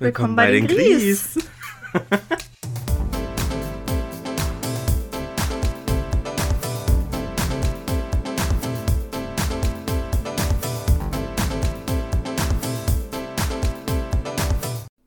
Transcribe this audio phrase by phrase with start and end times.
[0.00, 1.36] Willkommen, bei, den Gries.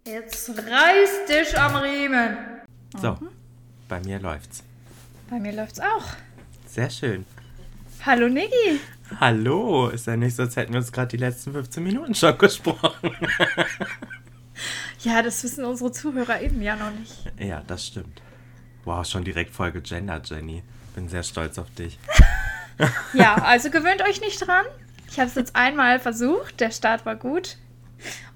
[0.03, 2.37] Jetzt reiß dich am Riemen.
[3.01, 3.17] So,
[3.87, 4.61] bei mir läuft's.
[5.29, 6.03] Bei mir läuft's auch.
[6.67, 7.25] Sehr schön.
[8.05, 8.81] Hallo Niggi.
[9.21, 12.37] Hallo, ist ja nicht so, als hätten wir uns gerade die letzten 15 Minuten schon
[12.37, 13.15] gesprochen.
[15.03, 17.23] Ja, das wissen unsere Zuhörer eben ja noch nicht.
[17.39, 18.21] Ja, das stimmt.
[18.85, 20.63] Wow, schon direkt voll gegendert, Jenny.
[20.93, 21.97] Bin sehr stolz auf dich.
[23.13, 24.65] Ja, also gewöhnt euch nicht dran.
[25.09, 26.59] Ich habe es jetzt einmal versucht.
[26.59, 27.57] Der Start war gut.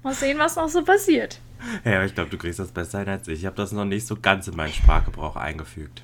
[0.02, 1.40] Mal sehen, was noch so passiert.
[1.84, 3.40] Ja, ich glaube, du kriegst das besser hin als ich.
[3.40, 6.02] Ich habe das noch nicht so ganz in meinen Sprachgebrauch eingefügt.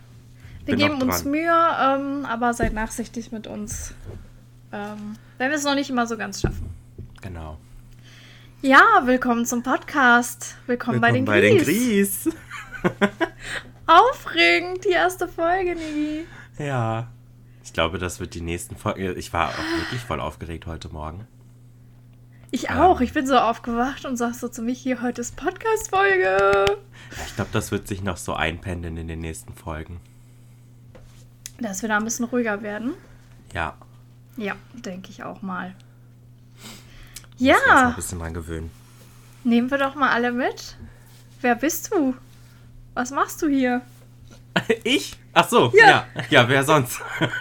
[0.64, 1.24] Wir Bin geben uns.
[1.24, 3.94] Mühe, ähm, aber seid nachsichtig mit uns.
[4.72, 6.70] Ähm, wenn wir es noch nicht immer so ganz schaffen.
[7.20, 7.58] Genau.
[8.62, 10.56] Ja, willkommen zum Podcast.
[10.66, 12.24] Willkommen, bei den Willkommen Gries.
[12.24, 12.36] Gries.
[13.86, 16.24] Aufregend, die erste Folge, Nigi.
[16.58, 17.08] Ja.
[17.64, 19.16] Ich glaube, das wird die nächsten Folgen.
[19.16, 21.26] Ich war auch wirklich voll aufgeregt heute Morgen.
[22.50, 22.76] Ich Ähm.
[22.78, 23.00] auch.
[23.00, 26.64] Ich bin so aufgewacht und sag so zu mich, hier, heute ist Podcast-Folge.
[27.26, 30.00] Ich glaube, das wird sich noch so einpendeln in den nächsten Folgen.
[31.58, 32.94] Dass wir da ein bisschen ruhiger werden.
[33.54, 33.74] Ja.
[34.36, 35.74] Ja, denke ich auch mal.
[37.38, 38.70] Muss erst mal Ja, ein bisschen dran gewöhnen.
[39.44, 40.76] nehmen wir doch mal alle mit.
[41.40, 42.14] Wer bist du?
[42.94, 43.82] Was machst du hier?
[44.84, 45.18] Ich?
[45.32, 45.88] Ach so, Ja.
[45.88, 46.06] ja.
[46.30, 47.00] Ja, wer sonst?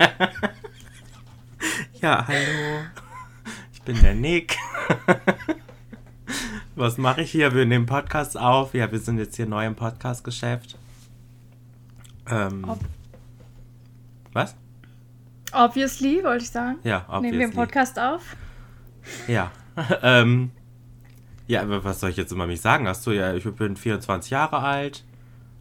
[2.01, 2.85] ja, hallo.
[3.73, 4.57] Ich bin der Nick.
[6.75, 7.53] Was mache ich hier?
[7.53, 8.73] Wir nehmen Podcast auf.
[8.73, 10.77] Ja, wir sind jetzt hier neu im Podcast-Geschäft.
[12.29, 12.79] Ähm, Ob-
[14.31, 14.55] was?
[15.51, 16.77] Obviously, wollte ich sagen.
[16.83, 17.21] Ja, obviously.
[17.27, 18.37] Nehmen wir einen Podcast auf.
[19.27, 19.51] Ja.
[20.01, 20.51] ähm,
[21.47, 22.87] ja, aber was soll ich jetzt über mich sagen?
[22.87, 25.03] Hast du ja, ich bin 24 Jahre alt.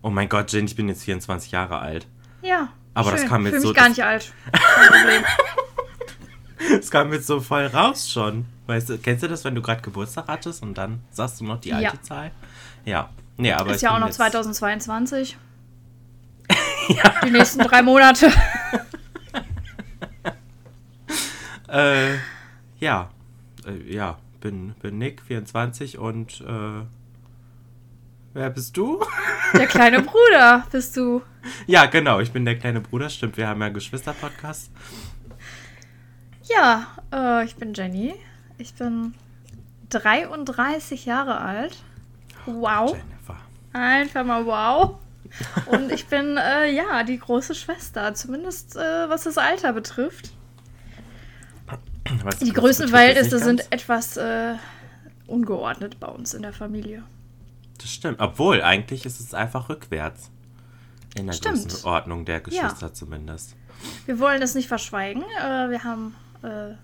[0.02, 2.06] Oh mein Gott, Jen, ich bin jetzt 24 Jahre alt.
[2.42, 2.69] Ja.
[2.94, 3.28] Aber das schön.
[3.28, 4.33] kam jetzt Fühl so- mich gar das- nicht alt.
[6.79, 8.45] Es kam jetzt so voll raus schon.
[8.67, 11.58] Weißt du, kennst du das, wenn du gerade Geburtstag hattest und dann sagst du noch
[11.61, 12.02] die alte Ja.
[12.02, 12.30] Zahl?
[12.85, 13.08] Ja.
[13.39, 15.36] Nee, aber ist ich ja auch bin noch jetzt- 2022.
[17.24, 18.30] Die nächsten drei Monate.
[21.68, 22.17] Äh,
[22.79, 23.08] ja.
[23.67, 26.85] Äh, ja, bin, bin Nick, 24 und äh,
[28.33, 29.05] wer bist du?
[29.55, 31.23] Der kleine Bruder bist du.
[31.67, 33.11] ja, genau, ich bin der kleine Bruder.
[33.11, 34.71] Stimmt, wir haben ja einen Geschwister-Podcast.
[36.45, 38.15] Ja, äh, ich bin Jenny.
[38.59, 39.15] Ich bin
[39.89, 41.83] 33 Jahre alt.
[42.47, 42.91] Wow.
[42.91, 43.37] Jennifer.
[43.73, 44.98] Einfach mal wow.
[45.67, 48.15] Und ich bin, äh, ja, die große Schwester.
[48.15, 50.33] Zumindest äh, was das Alter betrifft.
[52.41, 54.55] Die Größenverhältnisse sind etwas äh,
[55.27, 57.03] ungeordnet bei uns in der Familie.
[57.79, 58.21] Das stimmt.
[58.21, 60.31] Obwohl, eigentlich ist es einfach rückwärts.
[61.17, 61.69] In der Stimmt.
[61.69, 63.57] Größenordnung der Geschwister zumindest.
[64.07, 65.23] Wir wollen es nicht verschweigen.
[65.43, 66.75] Äh, wir haben äh,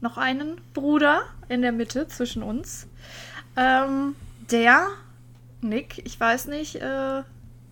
[0.00, 2.86] noch einen Bruder in der Mitte zwischen uns.
[3.56, 4.14] Ähm,
[4.50, 4.88] der,
[5.60, 7.22] Nick, ich weiß nicht, äh,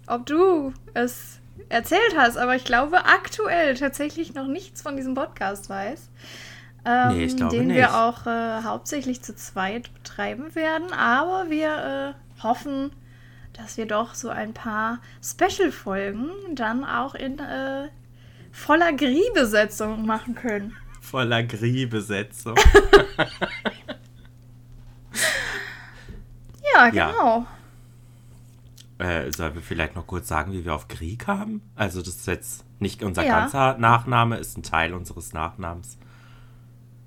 [0.07, 1.39] ob du es
[1.69, 6.09] erzählt hast, aber ich glaube aktuell tatsächlich noch nichts von diesem Podcast weiß.
[6.85, 7.77] Ähm, Nee, ich glaube den nicht.
[7.77, 12.91] wir auch äh, hauptsächlich zu zweit betreiben werden, aber wir äh, hoffen,
[13.55, 17.89] dass wir doch so ein paar Special-Folgen dann auch in äh,
[18.53, 20.75] voller Griebesetzung machen können.
[21.01, 22.55] Voller Griebesetzung.
[26.75, 27.11] Ja, Ja.
[27.11, 27.47] genau.
[28.99, 31.63] Äh, sollen wir vielleicht noch kurz sagen, wie wir auf Grie kamen?
[31.75, 33.41] Also das ist jetzt nicht unser Ja.
[33.41, 35.99] ganzer Nachname, ist ein Teil unseres Nachnamens.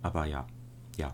[0.01, 0.45] Aber ja,
[0.97, 1.11] ja.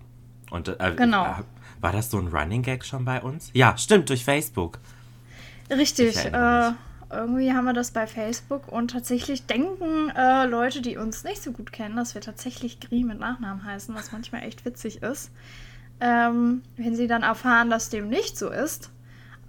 [0.51, 1.25] Und äh, Genau.
[1.25, 1.43] äh,
[1.81, 3.49] war das so ein Running Gag schon bei uns?
[3.53, 4.79] Ja, stimmt, durch Facebook.
[5.69, 6.17] Richtig.
[6.25, 6.71] Äh,
[7.09, 11.51] irgendwie haben wir das bei Facebook und tatsächlich denken äh, Leute, die uns nicht so
[11.51, 15.31] gut kennen, dass wir tatsächlich Grie mit Nachnamen heißen, was manchmal echt witzig ist.
[15.99, 18.89] Ähm, wenn sie dann erfahren, dass dem nicht so ist.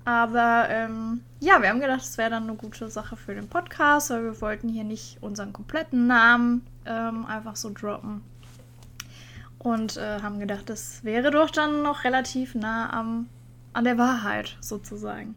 [0.04, 4.10] Aber ähm, ja, wir haben gedacht, es wäre dann eine gute Sache für den Podcast,
[4.10, 8.20] weil wir wollten hier nicht unseren kompletten Namen ähm, einfach so droppen.
[9.64, 13.30] Und äh, haben gedacht, das wäre doch dann noch relativ nah am,
[13.72, 15.36] an der Wahrheit sozusagen.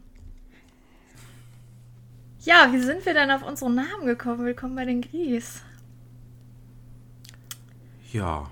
[2.40, 4.44] Ja, wie sind wir denn auf unseren Namen gekommen?
[4.44, 5.62] Willkommen bei den Gries.
[8.12, 8.50] Ja.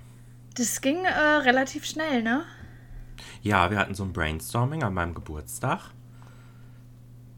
[0.54, 2.44] Das ging äh, relativ schnell, ne?
[3.42, 5.90] Ja, wir hatten so ein Brainstorming an meinem Geburtstag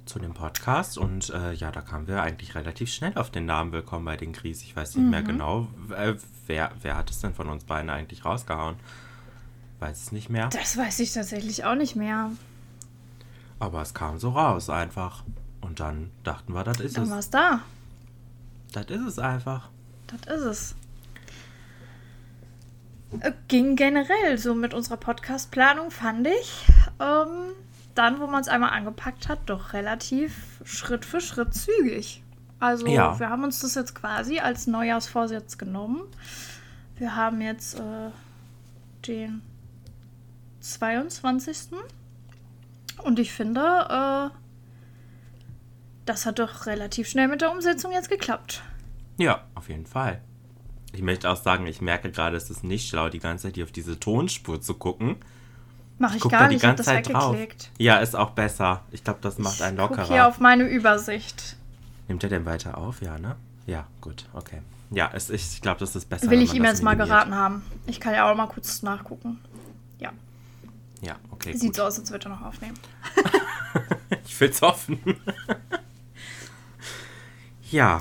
[0.07, 3.73] zu dem Podcast und äh, ja, da kamen wir eigentlich relativ schnell auf den Namen
[3.73, 4.63] Willkommen bei den Gries.
[4.63, 6.15] Ich weiß nicht mehr genau, äh,
[6.49, 8.77] wer, wer hat es denn von uns beiden eigentlich rausgehauen?
[9.79, 10.49] Weiß es nicht mehr.
[10.49, 12.31] Das weiß ich tatsächlich auch nicht mehr.
[13.61, 15.23] Aber es kam so raus einfach.
[15.61, 17.11] Und dann dachten wir, das ist Dann es.
[17.11, 17.61] war's da.
[18.73, 19.69] Das ist es einfach.
[20.07, 20.75] Das ist es.
[23.21, 26.65] Äh, Ging generell so mit unserer Podcast-Planung, fand ich.
[27.01, 27.53] Ähm,
[27.95, 32.23] dann, wo man es einmal angepackt hat, doch relativ Schritt für Schritt zügig.
[32.61, 33.19] Also, Ja.
[33.19, 36.01] wir haben uns das jetzt quasi als Neujahrsvorsatz genommen.
[36.97, 38.11] Wir haben jetzt äh,
[39.07, 39.43] den
[40.61, 41.57] 22.
[43.05, 44.37] Und ich finde, äh,
[46.05, 48.63] das hat doch relativ schnell mit der Umsetzung jetzt geklappt.
[49.19, 50.21] Ja, auf jeden Fall.
[50.93, 53.65] Ich möchte auch sagen, ich merke gerade, es ist nicht schlau, die ganze Zeit hier
[53.65, 55.17] auf diese Tonspur zu gucken.
[55.99, 57.37] Mach ich Guck gar da die nicht, ich hab ganze das Zeit drauf.
[57.79, 58.83] Ja, ist auch besser.
[58.91, 60.29] Ich glaube, das macht einen Guck hier lockerer.
[60.29, 61.57] auf meine Übersicht.
[62.09, 63.01] Nimmt er denn weiter auf?
[63.03, 63.37] Ja, ne?
[63.67, 64.61] Ja, gut, okay.
[64.91, 66.31] Ja, es, ich glaube, das ist besser.
[66.31, 67.63] Will ich ihm jetzt mal geraten haben.
[67.87, 69.39] Ich kann ja auch mal kurz nachgucken.
[69.99, 70.13] Ja,
[71.03, 71.53] Ja, okay.
[71.53, 71.77] sieht gut.
[71.77, 72.79] so aus, als würde er noch aufnehmen.
[74.25, 74.99] Ich will's hoffen.
[77.71, 77.99] ja,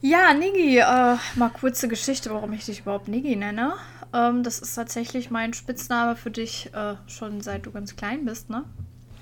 [0.00, 3.74] Ja, Niggi, äh, mal kurze Geschichte, warum ich dich überhaupt Niggi nenne.
[4.12, 8.48] Ähm, das ist tatsächlich mein Spitzname für dich äh, schon seit du ganz klein bist,
[8.50, 8.64] ne?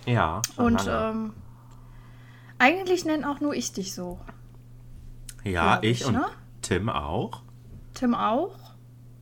[0.06, 0.42] ja.
[0.54, 1.32] schon Und ähm,
[2.58, 4.18] eigentlich nenne auch nur ich dich so.
[5.44, 6.26] ja, ich ich, und ne?
[6.62, 7.42] Tim auch.
[7.94, 8.56] Tim auch?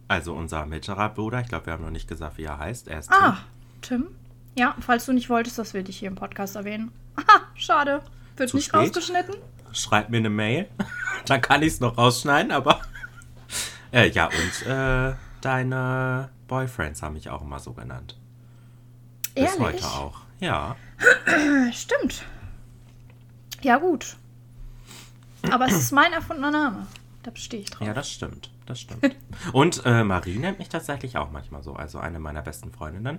[0.08, 1.40] Also unser mittlerer Bruder.
[1.40, 2.88] Ich glaube, wir haben noch nicht gesagt, wie er heißt.
[2.88, 3.38] Er ist Ah,
[3.80, 4.08] Tim?
[4.56, 6.92] Ja, falls du nicht wolltest, das will ich hier im Podcast erwähnen.
[7.16, 8.02] Aha, schade.
[8.36, 8.80] Wird Zu nicht spät?
[8.80, 9.34] rausgeschnitten?
[9.34, 9.74] Tim.
[9.74, 10.68] Schreibt mir eine Mail.
[11.26, 12.80] Dann kann ich es noch rausschneiden, aber.
[13.92, 18.16] äh, ja, und äh, deine Boyfriends haben mich auch immer so genannt.
[19.34, 19.58] Bis Ehrlich?
[19.60, 20.20] heute auch.
[20.38, 20.76] Ja.
[21.72, 22.24] Stimmt.
[23.64, 24.16] Ja, gut.
[25.50, 26.86] Aber es ist mein erfundener Name.
[27.22, 27.86] Da bestehe ich drauf.
[27.86, 28.50] Ja, das stimmt.
[28.66, 29.16] Das stimmt.
[29.52, 31.74] Und äh, Marie nennt mich tatsächlich auch manchmal so.
[31.74, 33.18] Also eine meiner besten Freundinnen.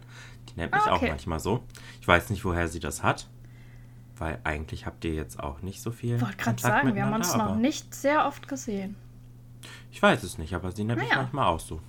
[0.49, 1.05] Die nennt mich Ah, okay.
[1.05, 1.63] auch manchmal so.
[2.01, 3.27] Ich weiß nicht, woher sie das hat.
[4.17, 6.15] Weil eigentlich habt ihr jetzt auch nicht so viel.
[6.15, 8.95] Ich wollte gerade sagen, wir haben uns noch nicht sehr oft gesehen.
[9.91, 11.21] Ich weiß es nicht, aber sie nennt mich Naja.
[11.23, 11.81] manchmal auch so.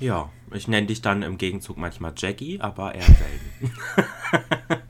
[0.00, 3.72] Ja, ich nenne dich dann im Gegenzug manchmal Jackie, aber eher selten.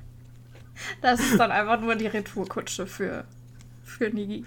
[1.00, 3.25] Das ist dann einfach nur die Retourkutsche für,
[3.85, 4.44] für Nigi.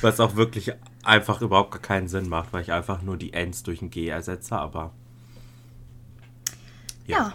[0.00, 3.62] Was auch wirklich einfach überhaupt gar keinen Sinn macht, weil ich einfach nur die Ns
[3.62, 4.92] durch ein G ersetze, aber.
[7.06, 7.34] Ja.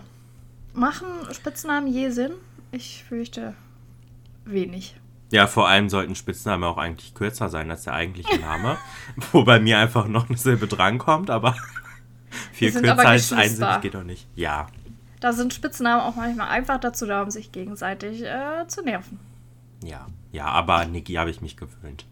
[0.74, 2.34] Machen Spitznamen je Sinn?
[2.72, 3.56] Ich fürchte
[4.46, 4.96] wenig.
[5.32, 8.78] Ja, vor allem sollten Spitznamen auch eigentlich kürzer sein als der eigentliche Name.
[9.32, 11.56] wo bei mir einfach noch eine Silbe drankommt, aber
[12.52, 13.38] viel kürzer als Geschwister.
[13.38, 14.28] einsilbig geht doch nicht.
[14.36, 14.68] Ja,
[15.20, 19.20] Da sind Spitznamen auch manchmal einfach dazu da, um sich gegenseitig äh, zu nerven.
[19.84, 22.06] ja, ja, aber Niki habe ich mich gewöhnt.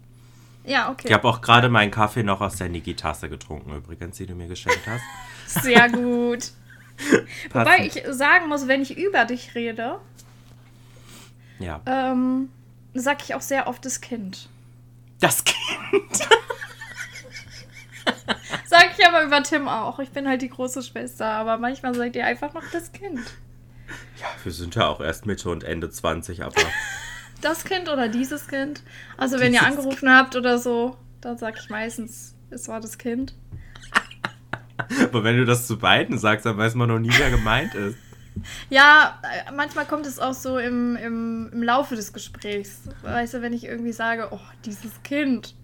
[0.65, 1.07] Ja, okay.
[1.07, 4.47] Ich habe auch gerade meinen Kaffee noch aus der Niki-Tasse getrunken, übrigens, die du mir
[4.47, 5.03] geschenkt hast.
[5.63, 6.51] Sehr gut.
[7.53, 9.99] Wobei ich sagen muss, wenn ich über dich rede,
[11.59, 11.79] Ja.
[11.85, 12.49] ähm,
[12.95, 14.49] sag ich auch sehr oft das Kind.
[15.19, 15.57] Das Kind.
[18.79, 19.97] Sag ich aber über Tim auch.
[19.97, 23.19] Ich bin halt die große Schwester, aber manchmal sagt ihr einfach noch das Kind.
[24.19, 26.61] Ja, wir sind ja auch erst Mitte und Ende 20, aber
[27.41, 28.83] Das Kind oder dieses Kind.
[29.17, 33.33] Also wenn ihr angerufen habt oder so, dann sag ich meistens, es war das Kind.
[35.03, 37.97] aber wenn du das zu beiden sagst, dann weiß man noch nie, wer gemeint ist.
[38.69, 39.19] Ja,
[39.55, 42.81] manchmal kommt es auch so im, im, im Laufe des Gesprächs.
[43.01, 45.55] Weißt du, wenn ich irgendwie sage, oh, dieses Kind,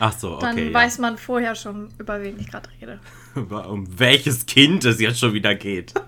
[0.00, 0.40] Ach so, okay.
[0.42, 0.74] dann ja.
[0.74, 3.00] weiß man vorher schon, über wen ich gerade rede.
[3.68, 5.94] um welches Kind es jetzt schon wieder geht.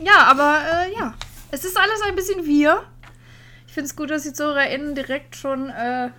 [0.00, 1.14] Ja, aber äh, ja,
[1.50, 2.82] es ist alles ein bisschen wir.
[3.66, 6.10] Ich finde es gut, dass die ZuhörerInnen direkt schon äh,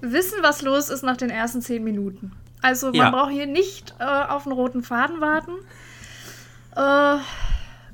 [0.00, 2.32] wissen, was los ist nach den ersten zehn Minuten.
[2.62, 3.10] Also man Ja.
[3.10, 5.50] braucht hier nicht äh, auf einen roten Faden warten.
[6.76, 7.18] Äh,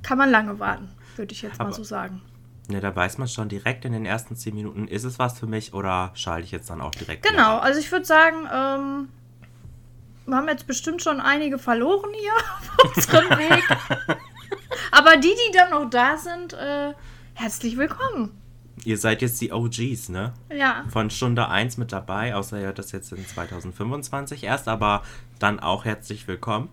[0.03, 2.21] kann man lange warten, würde ich jetzt mal Aber- so sagen.
[2.71, 5.47] Ne, da weiß man schon direkt in den ersten 10 Minuten, ist es was für
[5.47, 9.09] mich oder schalte ich jetzt dann auch direkt Genau, also ich würde sagen, ähm,
[10.27, 12.33] wir haben jetzt bestimmt schon einige verloren hier
[12.85, 13.65] auf unserem Weg.
[14.93, 16.95] Aber die, die dann noch da sind, äh,
[17.35, 18.41] herzlich willkommen.
[18.85, 20.33] Ihr seid jetzt die OGs, ne?
[20.57, 25.03] Ja, Von Stunde 1 mit dabei, außer ihr hört das jetzt in 2025 erst, aber
[25.41, 26.69] dann auch herzlich willkommen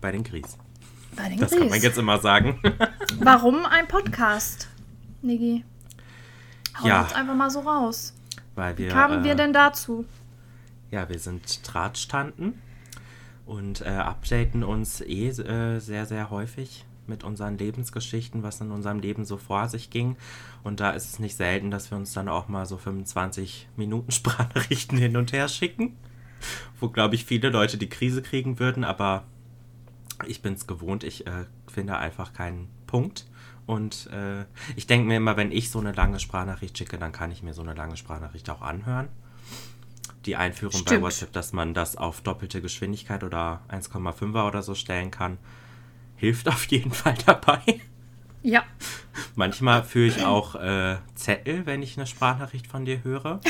[0.00, 0.58] bei den Gries.
[1.16, 1.82] Bei den Das kann man Gries.
[1.82, 2.60] jetzt immer sagen.
[3.20, 4.68] Warum ein Podcast,
[5.22, 5.64] Niki?
[6.80, 7.02] Hau Ja.
[7.02, 8.14] jetzt einfach mal so raus.
[8.54, 10.04] Weil wir, Wie kamen äh, wir denn dazu?
[10.90, 12.54] Ja, wir sind Drahtstanden
[13.46, 18.98] und äh, updaten uns eh äh, sehr, sehr häufig mit unseren Lebensgeschichten, was in unserem
[18.98, 20.16] Leben so vor sich ging.
[20.62, 24.10] Und da ist es nicht selten, dass wir uns dann auch mal so 25 Minuten
[24.12, 25.96] Sprachnachrichten hin und her schicken,
[26.80, 29.24] wo, glaube ich, viele Leute die Krise kriegen würden, aber
[30.26, 33.26] Ich bin es gewohnt, ich äh, finde einfach keinen Punkt.
[33.66, 34.44] Und äh,
[34.76, 37.54] ich denke mir immer, wenn ich so eine lange Sprachnachricht schicke, dann kann ich mir
[37.54, 39.08] so eine lange Sprachnachricht auch anhören.
[40.26, 40.88] Die Einführung Stimmt.
[40.88, 45.38] bei WhatsApp, dass man das auf doppelte Geschwindigkeit oder 1,5er oder so stellen kann,
[46.16, 47.80] hilft auf jeden Fall dabei.
[48.42, 48.64] Ja,
[49.36, 53.40] Manchmal führe ich auch äh, Zettel, wenn ich eine Sprachnachricht von dir höre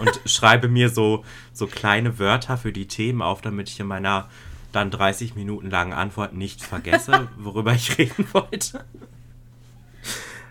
[0.00, 4.28] und schreibe mir so, so kleine Wörter für die Themen auf, damit ich in meiner
[4.74, 8.84] dann 30 Minuten langen Antwort nicht vergesse, worüber ich reden wollte.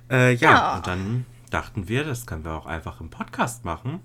[0.10, 0.76] Äh, ja, Ja.
[0.78, 4.00] und dann dachten wir, das können wir auch einfach im Podcast machen,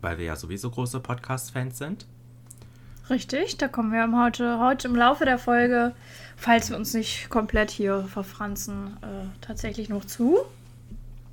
[0.00, 2.06] weil wir ja sowieso große Podcast-Fans sind.
[3.08, 3.56] richtig.
[3.58, 5.94] Da kommen wir heute, heute im Laufe der Folge,
[6.36, 10.38] falls wir uns nicht komplett hier verfranzen, äh, tatsächlich noch zu.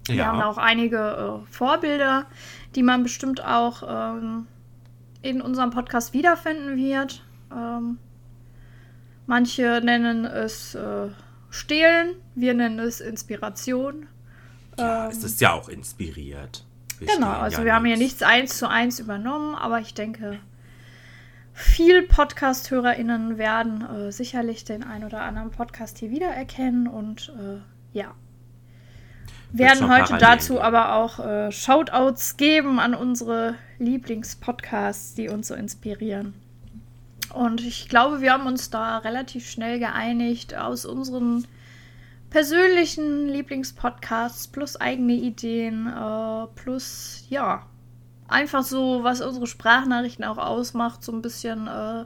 [0.07, 0.97] Wir haben auch einige
[1.45, 2.25] äh, Vorbilder,
[2.75, 4.47] die man bestimmt auch ähm,
[5.21, 7.23] in unserem Podcast wiederfinden wird.
[7.51, 7.97] Ähm,
[9.25, 11.09] manche nennen es äh,
[11.49, 14.07] Stehlen, wir nennen es Inspiration.
[14.77, 16.65] ja, ähm, es ist ja auch inspiriert.
[16.99, 19.93] Wir Genau, also ja wir haben hier nichts- nichts eins zu eins übernommen, aber ich
[19.93, 20.39] denke,
[21.53, 28.13] viel Podcast-HörerInnen werden äh, sicherlich den ein oder anderen Podcast hier wiedererkennen und äh, ja.
[29.51, 30.65] Werden heute dazu geben.
[30.65, 36.33] aber auch äh, Shoutouts geben an unsere Lieblingspodcasts, die uns so inspirieren.
[37.37, 41.45] Und ich glaube, wir haben uns da relativ schnell geeinigt aus unseren
[42.31, 47.67] persönlichen Lieblingspodcasts plus eigene Ideen äh, plus ja
[48.27, 52.05] einfach so was unsere Sprachnachrichten auch ausmacht so ein bisschen äh,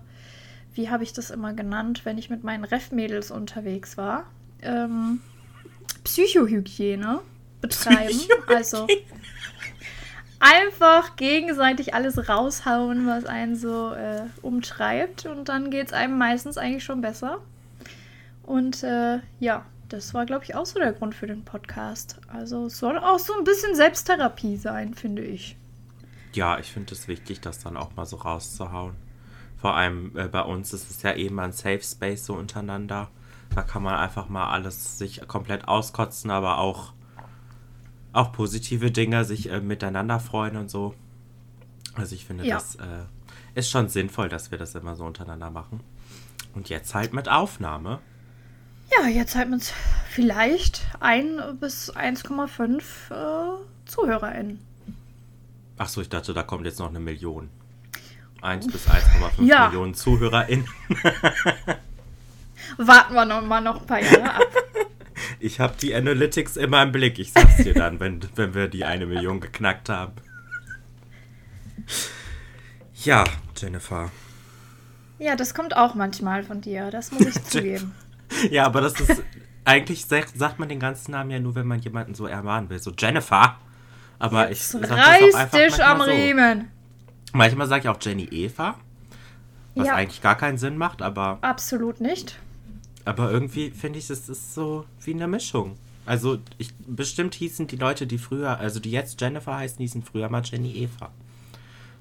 [0.76, 4.26] wie habe ich das immer genannt wenn ich mit meinen Ref-Mädels unterwegs war?
[4.62, 5.22] Ähm,
[6.04, 7.22] Psychohygiene
[7.62, 8.20] betreiben.
[8.48, 8.86] Also
[10.42, 16.58] einfach gegenseitig alles raushauen was einen so äh, umtreibt und dann geht es einem meistens
[16.58, 17.40] eigentlich schon besser
[18.44, 22.20] und äh, ja, das war, glaube ich, auch so der Grund für den Podcast.
[22.28, 25.58] Also es soll auch so ein bisschen Selbsttherapie sein, finde ich.
[26.34, 28.96] Ja, ich finde es wichtig, das dann auch mal so rauszuhauen.
[29.58, 33.10] Vor allem äh, bei uns ist es ja eben ein Safe Space so untereinander.
[33.54, 36.94] Da kann man einfach mal alles sich komplett auskotzen, aber auch,
[38.14, 40.94] auch positive Dinge sich äh, miteinander freuen und so.
[41.96, 42.56] Also ich finde, Ja.
[42.56, 43.06] das äh,
[43.56, 45.82] ist schon sinnvoll, dass wir das immer so untereinander machen.
[46.54, 48.00] Und jetzt halt mit Aufnahme.
[48.92, 49.74] Ja, jetzt halt mit
[50.10, 52.80] vielleicht 1 bis 1,5
[53.12, 54.60] äh, ZuhörerInnen.
[55.78, 57.50] Ach so, ich dachte, da kommt jetzt noch eine Million.
[58.42, 59.68] 1 bis 1,5 Ja.
[59.68, 60.68] Millionen ZuhörerInnen.
[62.78, 64.42] Warten wir noch mal noch ein paar Jahre ab.
[65.44, 67.18] Ich habe die Analytics immer im Blick.
[67.18, 70.14] Ich sag's dir dann, wenn, wenn wir die eine Million geknackt haben.
[73.04, 73.24] Ja,
[73.58, 74.12] Jennifer.
[75.18, 77.94] Ja, das kommt auch manchmal von dir, das muss ich zugeben.
[78.50, 79.24] Ja, aber das ist.
[79.66, 82.80] Eigentlich sagt man den ganzen Namen ja nur, wenn man jemanden so ermahnen will.
[82.80, 83.58] So Jennifer.
[84.18, 84.98] Aber ich sag das auch
[85.40, 86.04] einfach dich am so.
[86.06, 86.72] Riemen.
[87.34, 88.76] Manchmal sage ich auch Jenny Eva.
[89.76, 89.96] Was Ja.
[89.96, 92.40] eigentlich gar keinen Sinn macht, aber, Absolut nicht.
[93.06, 95.78] Aber irgendwie finde ich, es ist so wie eine Mischung.
[96.06, 100.30] Also, ich, bestimmt hießen die Leute, die früher, also die jetzt Jennifer heißen, hießen früher
[100.30, 101.12] mal Jenny Eva.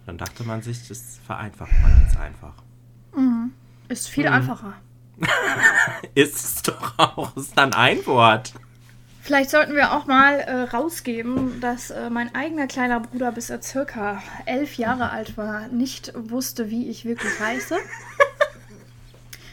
[0.07, 2.55] Dann dachte man sich, das vereinfacht man jetzt einfach.
[3.89, 4.33] Ist viel Mhm.
[4.35, 4.73] einfacher.
[6.15, 8.55] Ist es doch auch, ist dann ein Wort.
[9.23, 13.61] Vielleicht sollten wir auch mal äh, rausgeben, dass äh, mein eigener kleiner Bruder, bis er
[13.61, 17.77] circa elf Jahre alt war, nicht wusste, wie ich wirklich heiße.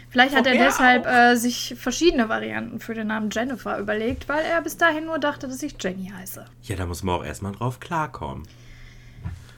[0.10, 4.62] Vielleicht hat er deshalb äh, sich verschiedene Varianten für den Namen Jennifer überlegt, weil er
[4.62, 6.46] bis dahin nur dachte, dass ich Jenny heiße.
[6.64, 8.48] Ja, da muss man auch erstmal drauf klarkommen.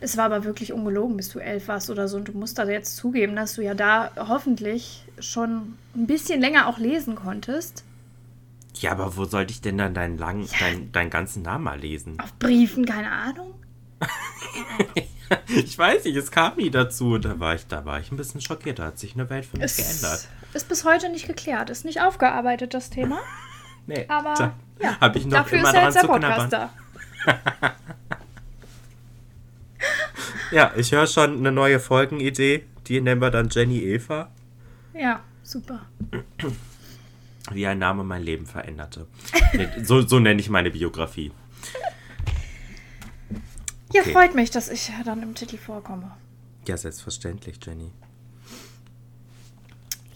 [0.02, 2.18] Es war aber wirklich ungelogen, bis du elf warst oder so.
[2.18, 6.68] Und du musst da jetzt zugeben, dass du ja da hoffentlich schon ein bisschen länger
[6.68, 7.84] auch lesen konntest.
[8.76, 12.18] Ja, aber wo sollte ich denn dann deinen, langen, dein, deinen ganzen Namen mal lesen?
[12.20, 13.54] Auf Briefen, keine Ahnung.
[15.48, 17.20] Ich weiß nicht, es kam nie dazu.
[17.20, 18.80] Da war ich, da war ich ein bisschen schockiert.
[18.80, 20.28] Da hat sich eine Welt für mich Es geändert.
[20.54, 23.20] Ist bis heute nicht geklärt, ist nicht aufgearbeitet, das Thema.
[23.88, 26.70] Nee, Aber da ja, habe ich noch dafür immer ist ja jetzt der Podcast da.
[30.52, 32.66] Ja, ich höre schon eine neue Folgenidee.
[32.88, 34.30] Die nennen wir dann Jenny Eva.
[34.94, 35.82] Ja, super.
[37.52, 39.08] Wie ein Name mein Leben veränderte.
[39.84, 41.32] So, so nenne ich meine Biografie.
[43.94, 44.12] Ja, Okay.
[44.12, 46.12] freut mich, dass ich dann im Titel vorkomme.
[46.68, 47.92] Ja, selbstverständlich, Jenny.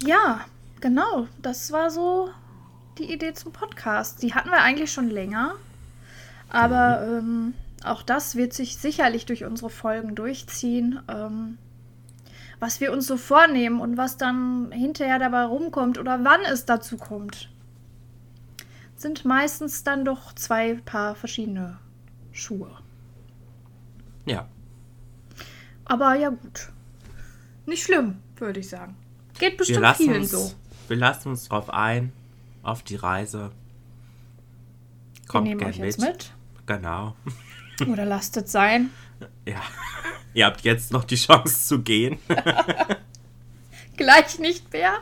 [0.05, 0.41] Ja,
[0.81, 1.27] genau.
[1.41, 2.29] Das war so
[2.97, 4.21] die Idee zum Podcast.
[4.21, 5.55] Die hatten wir eigentlich schon länger.
[6.49, 10.99] Aber ähm, auch das wird sich sicherlich durch unsere Folgen durchziehen.
[11.07, 11.57] Ähm,
[12.59, 16.97] was wir uns so vornehmen und was dann hinterher dabei rumkommt oder wann es dazu
[16.97, 17.49] kommt,
[18.95, 21.77] sind meistens dann doch zwei Paar verschiedene
[22.31, 22.71] Schuhe.
[24.25, 24.47] Ja.
[25.85, 26.69] Aber ja gut.
[27.65, 28.95] Nicht schlimm, würde ich sagen.
[29.39, 30.51] Geht Wir bestimmt vielen uns, so.
[30.87, 32.11] wir lassen uns drauf ein,
[32.61, 33.51] auf die Reise.
[35.15, 35.97] Wir Kommt nehmen gern euch mit.
[35.99, 36.33] mit.
[36.65, 37.15] Genau.
[37.87, 38.89] Oder lasst es sein.
[39.45, 39.61] Ja.
[40.33, 42.17] Ihr habt jetzt noch die Chance zu gehen.
[43.97, 44.99] Gleich nicht mehr.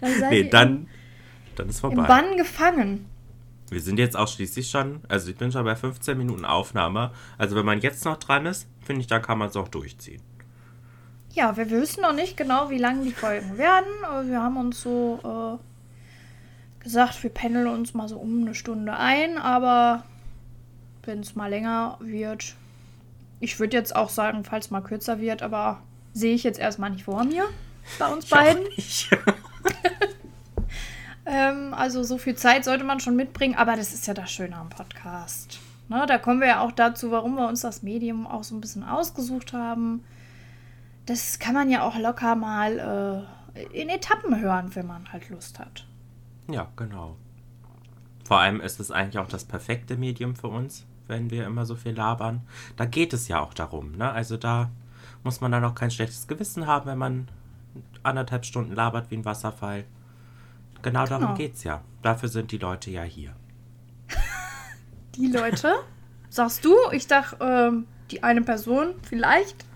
[0.00, 0.88] Dann seid nee, ihr dann,
[1.56, 2.06] dann ist im vorbei.
[2.06, 3.06] Bann gefangen.
[3.70, 7.12] Wir sind jetzt auch schließlich schon, also ich bin schon bei 15 Minuten Aufnahme.
[7.38, 10.20] Also wenn man jetzt noch dran ist, finde ich, da kann man es auch durchziehen.
[11.34, 14.04] Ja, wir wissen noch nicht genau, wie lang die Folgen werden.
[14.04, 18.96] Aber wir haben uns so äh, gesagt, wir pendeln uns mal so um eine Stunde
[18.96, 19.36] ein.
[19.36, 20.04] Aber
[21.02, 22.54] wenn es mal länger wird,
[23.40, 27.04] ich würde jetzt auch sagen, falls mal kürzer wird, aber sehe ich jetzt erstmal nicht
[27.04, 27.44] vor mir
[27.98, 28.64] bei uns beiden.
[28.76, 29.10] Ich
[31.26, 34.56] Ähm, also so viel Zeit sollte man schon mitbringen, aber das ist ja das Schöne
[34.56, 35.58] am Podcast.
[35.88, 38.60] Ne, da kommen wir ja auch dazu, warum wir uns das Medium auch so ein
[38.60, 40.04] bisschen ausgesucht haben.
[41.06, 45.58] Das kann man ja auch locker mal äh, in Etappen hören, wenn man halt Lust
[45.58, 45.86] hat.
[46.48, 47.16] ja, genau.
[48.26, 51.76] Vor allem ist es eigentlich auch das perfekte Medium für uns, wenn wir immer so
[51.76, 52.40] viel labern.
[52.76, 54.10] Da geht es ja auch darum, ne?
[54.10, 54.70] Also da
[55.24, 57.28] muss man dann auch kein schlechtes Gewissen haben, wenn man
[58.02, 59.84] anderthalb Stunden labert wie ein Wasserfall.
[60.80, 61.34] Genau, darum Genau.
[61.36, 61.82] geht's ja.
[62.00, 63.34] Dafür sind die Leute ja hier.
[65.16, 65.74] Die Leute,
[66.30, 66.74] sagst du?
[66.92, 69.66] Ich dachte, ähm, die eine Person vielleicht.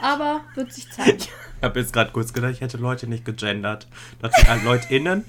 [0.00, 1.18] Aber wird sich zeigen.
[1.58, 3.88] Ich habe jetzt gerade kurz gedacht, ich hätte Leute nicht gegendert.
[4.20, 5.24] Das sind halt LeutInnen.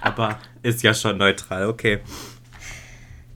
[0.00, 2.00] Aber ist ja schon neutral, okay.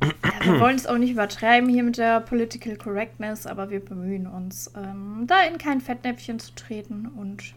[0.02, 0.08] Ja,
[0.44, 4.70] wir wollen es auch nicht übertreiben hier mit der Political Correctness, aber wir bemühen uns,
[4.74, 7.52] ähm, da in kein Fettnäpfchen zu treten und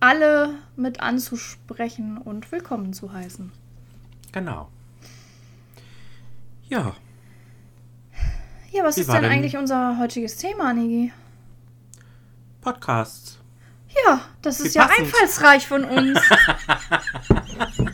[0.00, 3.50] alle mit anzusprechen und willkommen zu heißen.
[4.32, 4.68] Genau.
[6.68, 6.94] Ja,
[8.72, 11.12] Ja, was Wie ist denn denn- eigentlich unser heutiges Thema, Nigi?
[12.68, 13.38] Podcasts.
[14.04, 15.06] Ja, das Wie ist ja passend.
[15.06, 16.20] einfallsreich von uns.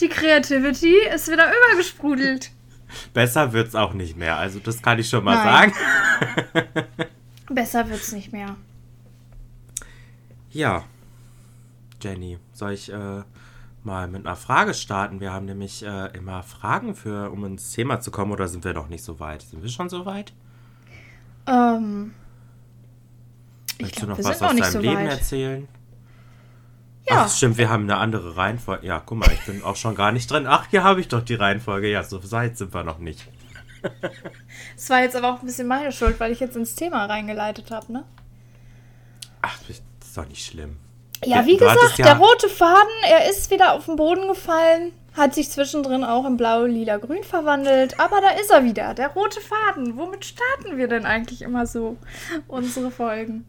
[0.00, 2.50] Die Creativity ist wieder übergesprudelt.
[3.14, 4.36] Besser wird's auch nicht mehr.
[4.36, 5.72] Also das kann ich schon mal Nein.
[5.72, 6.76] sagen.
[7.54, 8.56] Besser wird's nicht mehr.
[10.50, 10.84] Ja.
[12.02, 13.22] Jenny, soll ich äh,
[13.84, 15.20] mal mit einer Frage starten?
[15.20, 18.74] Wir haben nämlich äh, immer Fragen für, um ins Thema zu kommen, oder sind wir
[18.74, 19.40] noch nicht so weit?
[19.40, 20.34] Sind wir schon so weit?
[21.46, 22.12] Ähm,
[23.82, 25.10] Möchtest du glaube, noch was aus deinem so Leben weit.
[25.10, 25.68] erzählen?
[27.08, 28.86] Ja, Ach, stimmt, wir haben eine andere Reihenfolge.
[28.86, 30.46] Ja, guck mal, ich bin auch schon gar nicht drin.
[30.46, 31.90] Ach, hier habe ich doch die Reihenfolge.
[31.90, 33.26] Ja, so weit sind wir noch nicht.
[34.76, 37.70] es war jetzt aber auch ein bisschen meine Schuld, weil ich jetzt ins Thema reingeleitet
[37.72, 38.04] habe, ne?
[39.42, 40.76] Ach, das ist doch nicht schlimm.
[41.24, 44.92] Ja, wie Du gesagt, ja- der rote Faden, er ist wieder auf den Boden gefallen,
[45.16, 49.08] hat sich zwischendrin auch in blau, lila, grün verwandelt, aber da ist er wieder, der
[49.08, 49.96] rote Faden.
[49.96, 51.96] Womit starten wir denn eigentlich immer so
[52.48, 53.44] unsere Folgen?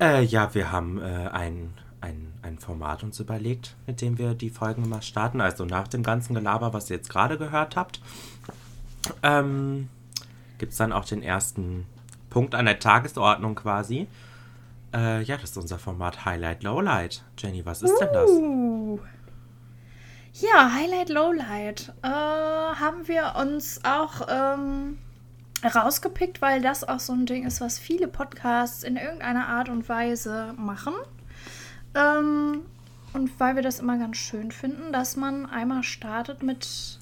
[0.00, 4.50] Äh, ja, wir haben äh, ein, ein, ein Format uns überlegt, mit dem wir die
[4.50, 5.40] Folgen immer starten.
[5.40, 8.00] Also nach dem ganzen Gelaber, was ihr jetzt gerade gehört habt,
[9.22, 9.88] ähm,
[10.58, 11.86] gibt es dann auch den ersten
[12.30, 14.06] Punkt an der Tagesordnung quasi.
[14.94, 17.22] Äh, ja, das ist unser Format Highlight Lowlight.
[17.38, 18.30] Jenny, was ist denn das?
[18.30, 18.98] Uh.
[20.32, 21.92] Ja, Highlight, Lowlight.
[22.02, 24.98] Äh, haben wir uns auch ähm,
[25.64, 29.88] rausgepickt, weil das auch so ein Ding ist, was viele Podcasts in irgendeiner Art und
[29.88, 30.94] Weise machen.
[31.94, 32.62] Ähm,
[33.12, 36.98] und weil wir das immer ganz schön finden, dass man einmal startet mit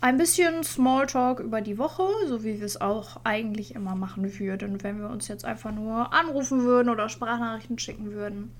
[0.00, 4.82] ein bisschen Smalltalk über die Woche, so wie wir es auch eigentlich immer machen würden,
[4.82, 8.50] wenn wir uns jetzt einfach nur anrufen würden oder Sprachnachrichten schicken würden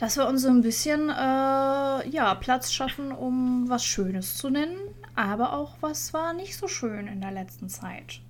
[0.00, 4.78] dass wir uns so ein bisschen äh, ja, Platz schaffen, um was Schönes zu nennen,
[5.24, 8.20] aber auch was war nicht so schön in der letzten Zeit.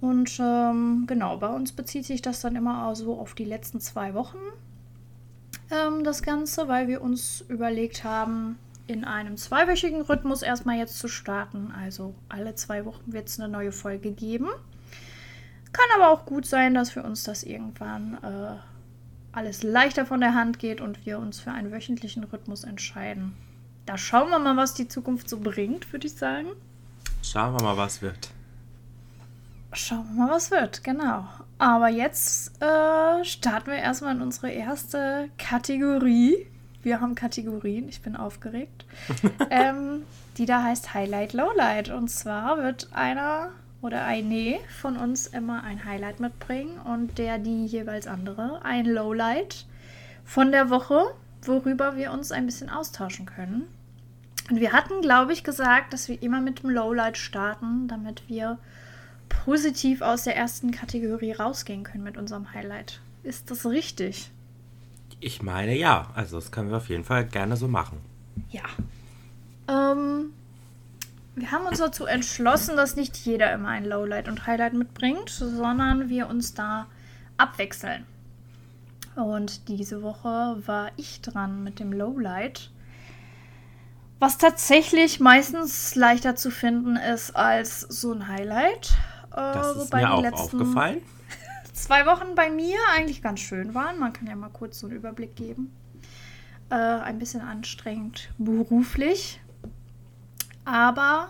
[0.00, 4.14] Und ähm, genau, bei uns bezieht sich das dann immer so auf die letzten zwei
[4.14, 4.38] Wochen,
[5.70, 11.08] ähm, das Ganze, weil wir uns überlegt haben, in einem zweiwöchigen Rhythmus erstmal jetzt zu
[11.08, 11.72] starten.
[11.72, 14.48] Also alle zwei Wochen wird es eine neue Folge geben.
[15.72, 18.56] Kann aber auch gut sein, dass wir uns das irgendwann äh,
[19.32, 23.34] alles leichter von der Hand geht und wir uns für einen wöchentlichen Rhythmus entscheiden.
[23.86, 26.48] Da schauen wir mal, was die Zukunft so bringt, würde ich sagen.
[27.22, 28.30] Schauen wir mal, was wird.
[29.72, 31.26] Schauen wir mal, was wird, genau.
[31.58, 36.46] Aber jetzt äh, starten wir erstmal in unsere erste Kategorie.
[36.82, 38.84] Wir haben Kategorien, ich bin aufgeregt.
[39.50, 40.02] ähm,
[40.38, 41.90] die da heißt Highlight, Lowlight.
[41.90, 43.50] Und zwar wird einer
[43.82, 49.66] oder eine von uns immer ein Highlight mitbringen und der die jeweils andere ein Lowlight
[50.24, 51.04] von der Woche,
[51.48, 53.64] worüber wir uns ein bisschen austauschen können.
[54.50, 58.58] Und wir hatten, glaube ich, gesagt, dass wir immer mit dem Lowlight starten, damit wir
[59.28, 63.00] positiv aus der ersten Kategorie rausgehen können mit unserem Highlight.
[63.22, 64.30] Ist das richtig?
[65.20, 66.10] Ich meine ja.
[66.14, 67.98] Also das können wir auf jeden Fall gerne so machen.
[68.50, 68.64] Ja.
[69.68, 70.30] Ähm,
[71.34, 76.10] wir haben uns dazu entschlossen, dass nicht jeder immer ein Lowlight und Highlight mitbringt, sondern
[76.10, 76.86] wir uns da
[77.38, 78.04] abwechseln.
[79.16, 82.70] Und diese Woche war ich dran mit dem Lowlight.
[84.18, 88.92] Was tatsächlich meistens leichter zu finden ist als so ein Highlight.
[89.30, 91.02] Das ist mir auch aufgefallen.
[91.72, 93.98] Zwei Wochen bei mir eigentlich ganz schön waren.
[93.98, 95.72] Man kann ja mal kurz so einen Überblick geben.
[96.70, 99.40] Äh, ein bisschen anstrengend beruflich,
[100.64, 101.28] aber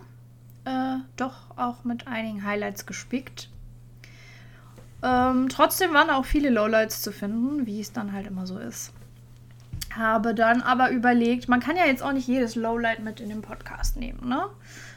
[0.65, 3.51] äh, doch auch mit einigen Highlights gespickt.
[5.05, 8.91] Ähm, trotzdem waren auch viele Lowlights zu finden, wie es dann halt immer so ist.
[9.95, 13.43] Habe dann aber überlegt, man kann ja jetzt auch nicht jedes Lowlight mit in den
[13.43, 14.47] Podcast nehmen, ne?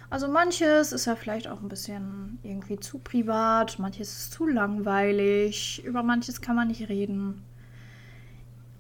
[0.10, 5.84] Also manches ist ja vielleicht auch ein bisschen irgendwie zu privat, manches ist zu langweilig,
[5.84, 7.44] über manches kann man nicht reden.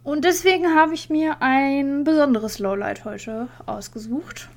[0.05, 4.47] Und deswegen habe ich mir ein besonderes Lowlight heute ausgesucht.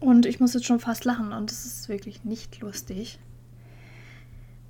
[0.00, 3.20] Und ich muss jetzt schon fast lachen und es ist wirklich nicht lustig.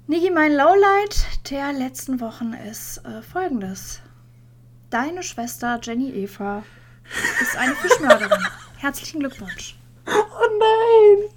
[0.07, 4.03] Niki, mein Lowlight der letzten Wochen ist äh, folgendes.
[4.91, 6.63] Deine Schwester Jenny Eva
[7.41, 8.47] ist eine Fischmörderin.
[8.77, 9.79] Herzlichen Glückwunsch.
[10.07, 11.31] Oh nein!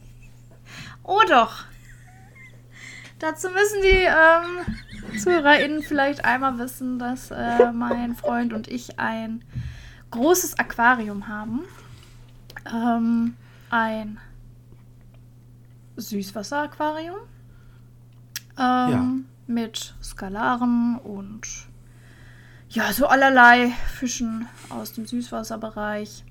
[1.04, 1.64] Oh doch!
[3.20, 9.46] Dazu müssen die ähm, ZuhörerInnen vielleicht einmal wissen, dass äh, mein Freund und ich ein
[10.12, 11.64] großes Aquarium haben.
[12.70, 13.38] Ähm,
[13.70, 14.20] ein
[15.96, 17.16] Süßwasseraquarium.
[18.58, 19.08] Ähm, ja.
[19.48, 21.48] Mit Skalaren und
[22.70, 26.24] ja, so allerlei Fischen aus dem Süßwasserbereich.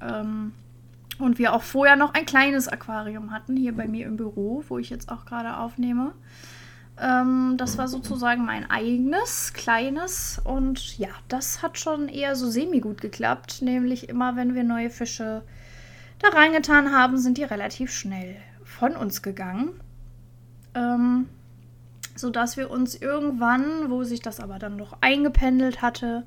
[0.00, 0.52] Ähm,
[1.18, 4.78] und wir auch vorher noch ein kleines Aquarium hatten, hier bei mir im Büro, wo
[4.78, 6.12] ich jetzt auch gerade aufnehme.
[7.00, 10.40] Ähm, das war sozusagen mein eigenes, kleines.
[10.44, 13.62] Und ja, das hat schon eher so semi-gut geklappt.
[13.62, 15.42] Nämlich immer, wenn wir neue Fische
[16.18, 19.70] da reingetan haben, sind die relativ schnell von uns gegangen.
[20.74, 21.28] Ähm,
[22.14, 26.24] sodass wir uns irgendwann, wo sich das aber dann noch eingependelt hatte,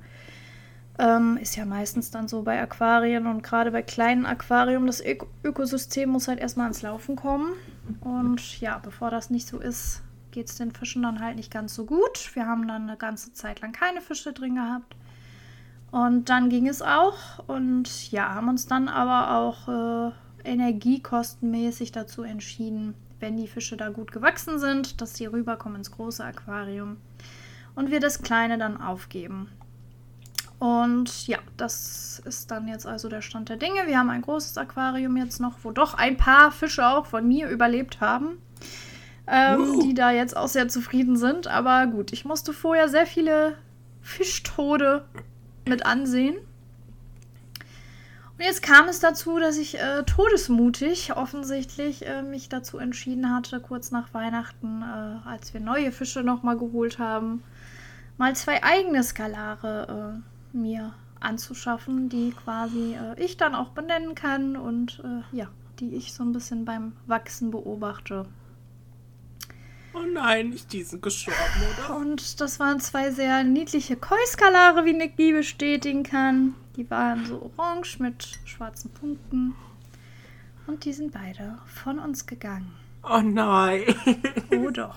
[1.00, 5.26] ähm, ist ja meistens dann so bei Aquarien und gerade bei kleinen Aquarien, das Ök
[5.44, 7.54] Ökosystem muss halt erstmal ans Laufen kommen.
[8.02, 11.76] Und ja, bevor das nicht so ist, geht es den Fischen dann halt nicht ganz
[11.76, 12.32] so gut.
[12.36, 14.96] Wir haben dann eine ganze Zeit lang keine Fische drin gehabt.
[15.92, 20.12] Und dann ging es auch und ja, haben uns dann aber auch äh,
[20.50, 26.24] energiekostenmäßig dazu entschieden, wenn die Fische da gut gewachsen sind, dass sie rüberkommen ins große
[26.24, 26.98] Aquarium
[27.76, 29.50] und wir das kleine dann aufgeben.
[30.60, 33.86] Und ja, das ist dann jetzt also der Stand der Dinge.
[33.86, 37.48] Wir haben ein großes Aquarium jetzt noch, wo doch ein paar Fische auch von mir
[37.48, 38.42] überlebt haben,
[39.28, 41.48] ähm, die da jetzt auch sehr zufrieden sind.
[41.48, 43.56] Aber gut, ich musste vorher sehr viele
[44.02, 45.06] Fischtode
[45.68, 46.38] mit ansehen.
[48.40, 53.90] Jetzt kam es dazu, dass ich äh, todesmutig offensichtlich äh, mich dazu entschieden hatte, kurz
[53.90, 57.44] nach Weihnachten, äh, als wir neue Fische nochmal geholt haben,
[58.18, 60.22] mal zwei eigene Skalare
[60.54, 65.48] äh, mir anzuschaffen, die quasi äh, ich dann auch benennen kann und äh, ja,
[65.80, 68.28] die ich so ein bisschen beim Wachsen beobachte.
[69.98, 71.40] Oh nein, nicht diesen gestorben,
[71.74, 71.98] oder?
[71.98, 76.54] Und das waren zwei sehr niedliche Koi-Skalare, wie Nicky bestätigen kann.
[76.76, 79.56] Die waren so orange mit schwarzen Punkten.
[80.68, 82.72] Und die sind beide von uns gegangen.
[83.04, 83.84] Oh nein.
[84.52, 84.96] Oh doch.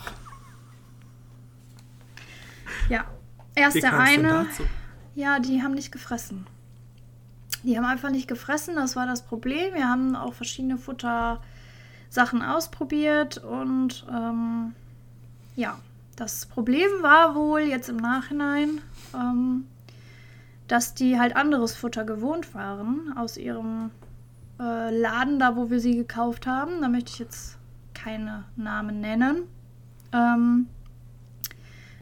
[2.88, 3.04] Ja,
[3.54, 4.46] erst der eine.
[5.14, 6.46] Ja, die haben nicht gefressen.
[7.62, 9.74] Die haben einfach nicht gefressen, das war das Problem.
[9.74, 11.40] Wir haben auch verschiedene Futtersachen
[12.42, 14.74] ausprobiert und ähm,
[15.60, 15.78] ja,
[16.16, 18.80] das Problem war wohl jetzt im Nachhinein,
[19.14, 19.66] ähm,
[20.68, 23.90] dass die halt anderes Futter gewohnt waren aus ihrem
[24.58, 26.80] äh, Laden, da wo wir sie gekauft haben.
[26.80, 27.58] Da möchte ich jetzt
[27.92, 29.42] keine Namen nennen.
[30.12, 30.66] Ähm,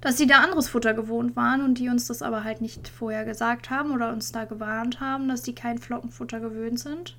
[0.00, 3.24] dass sie da anderes Futter gewohnt waren und die uns das aber halt nicht vorher
[3.24, 7.16] gesagt haben oder uns da gewarnt haben, dass die kein Flockenfutter gewöhnt sind.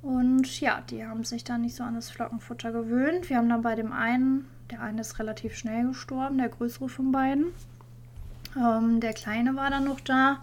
[0.00, 3.28] Und ja, die haben sich dann nicht so an das Flockenfutter gewöhnt.
[3.28, 7.12] Wir haben dann bei dem einen, der eine ist relativ schnell gestorben, der größere von
[7.12, 7.46] beiden.
[8.56, 10.38] Ähm, der kleine war dann noch da.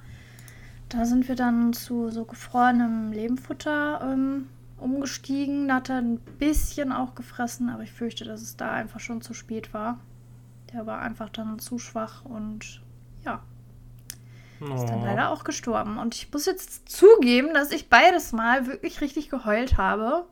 [0.90, 7.16] Da sind wir dann zu so gefrorenem Lebenfutter ähm, umgestiegen, hat er ein bisschen auch
[7.16, 10.00] gefressen, aber ich fürchte, dass es da einfach schon zu spät war.
[10.74, 12.82] Der war einfach dann zu schwach und
[13.26, 13.42] ja,
[14.60, 15.98] ist dann leider auch gestorben.
[15.98, 20.26] Und ich muss jetzt zugeben, dass ich beides Mal wirklich richtig geheult habe.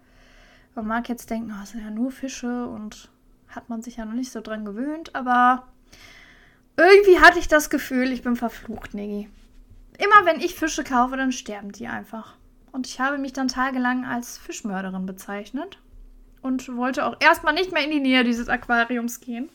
[0.73, 3.09] Man mag jetzt denken, oh, es sind ja nur Fische und
[3.55, 5.67] hat man sich ja noch nicht so dran gewöhnt, aber
[6.77, 9.29] irgendwie hatte ich das Gefühl, ich bin verflucht, Niggi.
[9.97, 12.35] Immer wenn ich Fische kaufe, dann sterben die einfach.
[12.71, 15.79] Und ich habe mich dann tagelang als Fischmörderin bezeichnet
[16.41, 19.49] und wollte auch erstmal nicht mehr in die Nähe dieses Aquariums gehen,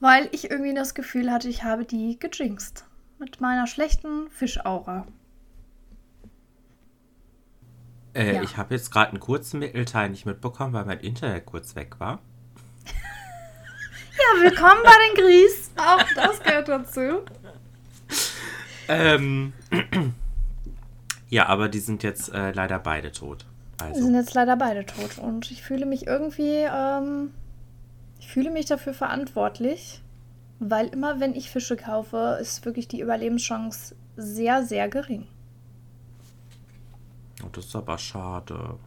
[0.00, 2.86] weil ich irgendwie das Gefühl hatte, ich habe die gejinxt
[3.18, 5.06] mit meiner schlechten Fischaura.
[8.14, 8.42] Äh, ja.
[8.42, 12.20] Ich habe jetzt gerade einen kurzen Mittelteil nicht mitbekommen, weil mein Internet kurz weg war.
[14.30, 15.70] Ja, willkommen bei den Gries.
[15.76, 17.20] Auch das gehört dazu.
[18.88, 19.52] Ähm,
[21.28, 23.46] ja, aber die sind jetzt äh, leider beide tot.
[23.80, 23.94] Also.
[23.94, 25.18] Die sind jetzt leider beide tot.
[25.18, 27.32] Und ich fühle mich irgendwie, ähm,
[28.18, 30.02] ich fühle mich dafür verantwortlich,
[30.58, 35.26] weil immer wenn ich Fische kaufe, ist wirklich die Überlebenschance sehr, sehr gering.
[37.42, 38.78] Oh, das ist aber schade.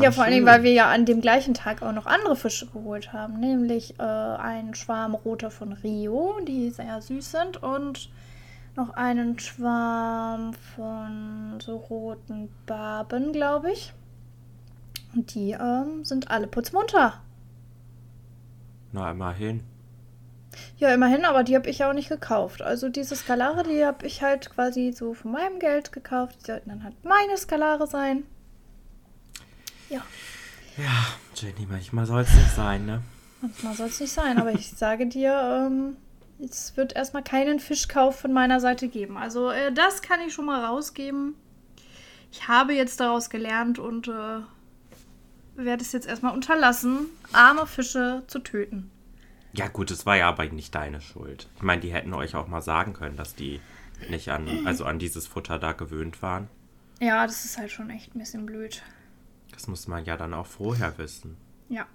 [0.00, 2.66] Ja, vor allen Dingen, weil wir ja an dem gleichen Tag auch noch andere Fische
[2.66, 3.40] geholt haben.
[3.40, 7.62] Nämlich äh, einen Schwarm roter von Rio, die sehr süß sind.
[7.62, 8.10] Und
[8.76, 13.92] noch einen Schwarm von so roten Barben, glaube ich.
[15.14, 17.20] Und die ähm, sind alle putzmunter.
[18.92, 19.62] Na, immerhin.
[20.76, 22.62] Ja, immerhin, aber die habe ich auch nicht gekauft.
[22.62, 26.36] Also diese Skalare, die habe ich halt quasi so von meinem Geld gekauft.
[26.40, 28.24] Die sollten dann halt meine Skalare sein.
[29.90, 30.02] Ja.
[30.76, 33.02] Ja, Jenny, manchmal soll es nicht sein, ne?
[33.40, 35.96] Manchmal soll es nicht sein, aber ich sage dir, ähm,
[36.40, 39.16] es wird erstmal keinen Fischkauf von meiner Seite geben.
[39.16, 41.34] Also äh, das kann ich schon mal rausgeben.
[42.32, 44.40] Ich habe jetzt daraus gelernt und äh,
[45.56, 48.90] werde es jetzt erstmal unterlassen, arme Fische zu töten.
[49.52, 51.48] Ja gut, es war ja aber nicht deine Schuld.
[51.56, 53.60] Ich meine, die hätten euch auch mal sagen können, dass die
[54.10, 56.48] nicht an, also an dieses Futter da gewöhnt waren.
[57.00, 58.82] Ja, das ist halt schon echt ein bisschen blöd.
[59.54, 61.36] Das muss man ja dann auch vorher wissen.
[61.68, 61.86] Ja.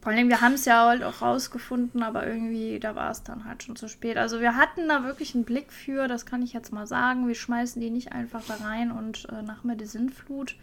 [0.00, 3.46] Vor allem, wir haben es ja halt auch rausgefunden, aber irgendwie, da war es dann
[3.46, 4.18] halt schon zu spät.
[4.18, 7.26] Also wir hatten da wirklich einen Blick für, das kann ich jetzt mal sagen.
[7.26, 10.56] Wir schmeißen die nicht einfach da rein und äh, nach mir die Sintflut.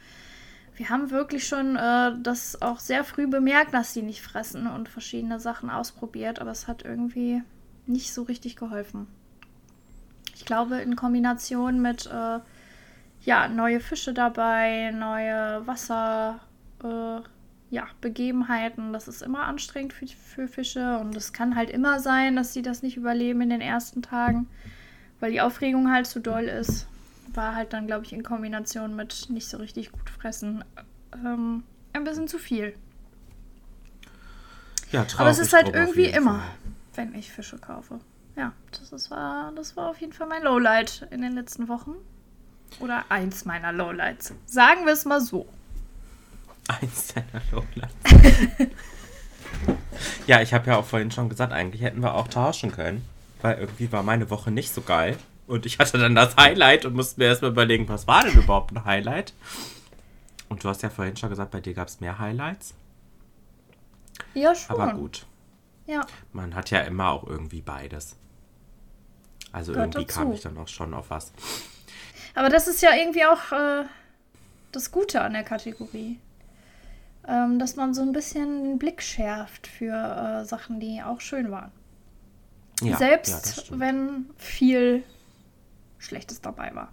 [0.76, 4.90] Wir haben wirklich schon äh, das auch sehr früh bemerkt, dass sie nicht fressen und
[4.90, 7.42] verschiedene Sachen ausprobiert, aber es hat irgendwie
[7.88, 9.08] nicht so richtig geholfen.
[10.36, 12.40] Ich glaube, in Kombination mit äh,
[13.24, 16.40] ja, neue Fische dabei, neue Wasser,
[16.84, 17.22] äh,
[17.70, 18.94] ja, Begebenheiten.
[18.94, 22.62] Das ist immer anstrengend für, für Fische und es kann halt immer sein, dass sie
[22.62, 24.48] das nicht überleben in den ersten Tagen,
[25.20, 26.88] weil die Aufregung halt zu doll ist.
[27.34, 30.66] War halt dann, glaube ich, in Kombination mit nicht so richtig gut fressen
[31.14, 32.74] ähm, ein bisschen zu viel.
[34.92, 36.44] Ja, traurig, Aber es ist halt irgendwie immer,
[36.96, 38.00] wenn ich Fische kaufe.
[38.36, 41.96] Ja, das, ist, war, das war auf jeden Fall mein Lowlight in den letzten Wochen.
[42.80, 44.34] Oder eins meiner Lowlights.
[44.46, 45.46] Sagen wir es mal so.
[46.68, 48.68] Eins deiner Lowlights.
[50.28, 53.06] ja, ich habe ja auch vorhin schon gesagt, eigentlich hätten wir auch tauschen können.
[53.42, 55.18] Weil irgendwie war meine Woche nicht so geil.
[55.48, 58.72] Und ich hatte dann das Highlight und musste mir erstmal überlegen, was war denn überhaupt
[58.72, 59.34] ein Highlight?
[60.48, 62.74] Und du hast ja vorhin schon gesagt, bei dir gab es mehr Highlights.
[64.34, 64.80] Ja, schon.
[64.80, 65.26] Aber gut.
[65.88, 66.06] Ja.
[66.32, 68.16] Man hat ja immer auch irgendwie beides.
[69.52, 70.20] Also Gehört irgendwie dazu.
[70.20, 71.34] kam ich dann auch schon auf was.
[72.36, 73.86] Aber das ist ja irgendwie auch äh,
[74.72, 76.20] das Gute an der Kategorie
[77.28, 81.52] ähm, dass man so ein bisschen den Blick schärft für äh, Sachen, die auch schön
[81.52, 81.72] waren.
[82.82, 85.04] Ja, Selbst ja, wenn viel
[86.00, 86.90] Schlechtes dabei war.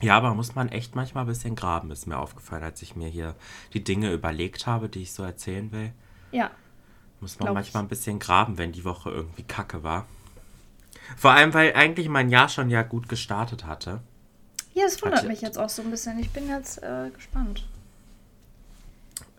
[0.00, 3.08] Ja, aber muss man echt manchmal ein bisschen graben, ist mir aufgefallen, als ich mir
[3.08, 3.36] hier
[3.74, 5.92] die Dinge überlegt habe, die ich so erzählen will.
[6.32, 6.50] Ja.
[7.20, 7.86] Muss man manchmal ich.
[7.86, 10.06] ein bisschen graben, wenn die Woche irgendwie kacke war.
[11.16, 14.00] Vor allem, weil eigentlich mein Jahr schon ja gut gestartet hatte.
[14.74, 16.18] Ja, es wundert hatte, mich jetzt auch so ein bisschen.
[16.18, 17.64] Ich bin jetzt äh, gespannt.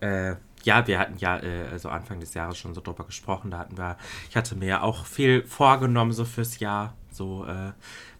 [0.00, 3.50] Äh, ja, wir hatten ja äh, also Anfang des Jahres schon so drüber gesprochen.
[3.50, 3.96] Da hatten wir,
[4.28, 7.72] ich hatte mir ja auch viel vorgenommen so fürs Jahr, so ein äh,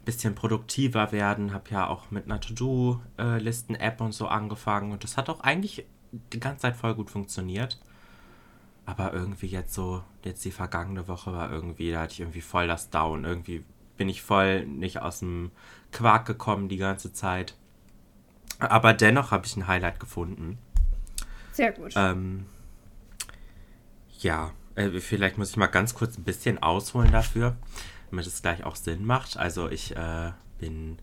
[0.04, 1.52] bisschen produktiver werden.
[1.52, 5.86] Habe ja auch mit einer To-Do-Listen-App und so angefangen und das hat auch eigentlich
[6.32, 7.80] die ganze Zeit voll gut funktioniert.
[8.86, 12.68] Aber irgendwie jetzt so, jetzt die vergangene Woche war irgendwie, da hatte ich irgendwie voll
[12.68, 13.24] das Down.
[13.24, 13.64] Irgendwie
[13.96, 15.50] bin ich voll nicht aus dem
[15.92, 17.56] Quark gekommen die ganze Zeit.
[18.58, 20.58] Aber dennoch habe ich ein Highlight gefunden.
[21.52, 21.92] Sehr gut.
[21.96, 22.46] Ähm,
[24.20, 27.56] ja, äh, vielleicht muss ich mal ganz kurz ein bisschen ausholen dafür,
[28.10, 29.36] damit es gleich auch Sinn macht.
[29.36, 30.98] Also ich äh, bin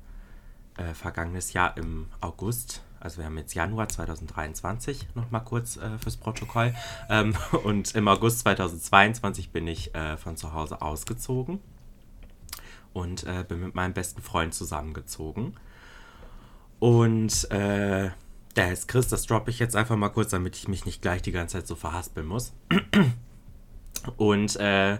[0.77, 6.15] äh, vergangenes Jahr im August, Also wir haben jetzt Januar 2023, nochmal kurz äh, fürs
[6.15, 6.73] Protokoll.
[7.09, 7.35] Ähm,
[7.65, 11.59] und im August 2022 bin ich äh, von zu Hause ausgezogen
[12.93, 15.57] und äh, bin mit meinem besten Freund zusammengezogen.
[16.79, 18.09] Und äh,
[18.55, 21.21] der heißt Chris, das droppe ich jetzt einfach mal kurz, damit ich mich nicht gleich
[21.21, 22.53] die ganze Zeit so verhaspeln muss.
[24.17, 24.99] Und äh,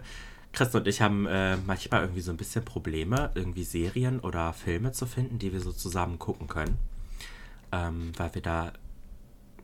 [0.54, 4.92] Chris und ich haben äh, manchmal irgendwie so ein bisschen Probleme, irgendwie Serien oder Filme
[4.92, 6.78] zu finden, die wir so zusammen gucken können.
[7.74, 8.72] Ähm, weil wir da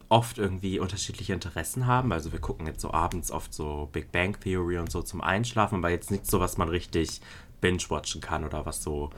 [0.10, 2.12] oft irgendwie unterschiedliche Interessen haben.
[2.12, 5.78] Also wir gucken jetzt so abends oft so Big Bang Theory und so zum Einschlafen,
[5.78, 7.22] aber jetzt nicht so, was man richtig
[7.62, 9.12] binge-watchen kann oder was so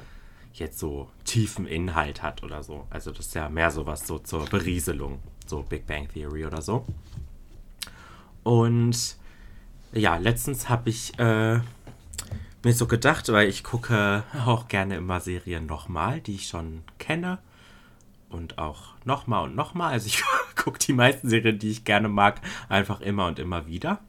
[0.54, 2.86] jetzt so tiefen Inhalt hat oder so.
[2.89, 6.86] Also das ist ja mehr sowas so zur Berieselung, so Big Bang Theory oder so.
[8.43, 9.15] Und
[9.93, 11.60] ja, letztens habe ich äh,
[12.63, 17.39] mir so gedacht, weil ich gucke auch gerne immer Serien nochmal, die ich schon kenne.
[18.32, 19.91] Und auch nochmal und nochmal.
[19.91, 20.24] Also ich
[20.56, 24.00] gucke die meisten Serien, die ich gerne mag, einfach immer und immer wieder.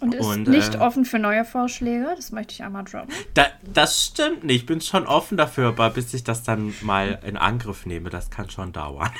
[0.00, 3.12] Und ist und, nicht äh, offen für neue Vorschläge, das möchte ich einmal droppen.
[3.34, 4.60] Da, das stimmt nicht.
[4.60, 8.30] Ich bin schon offen dafür, aber bis ich das dann mal in Angriff nehme, das
[8.30, 9.10] kann schon dauern.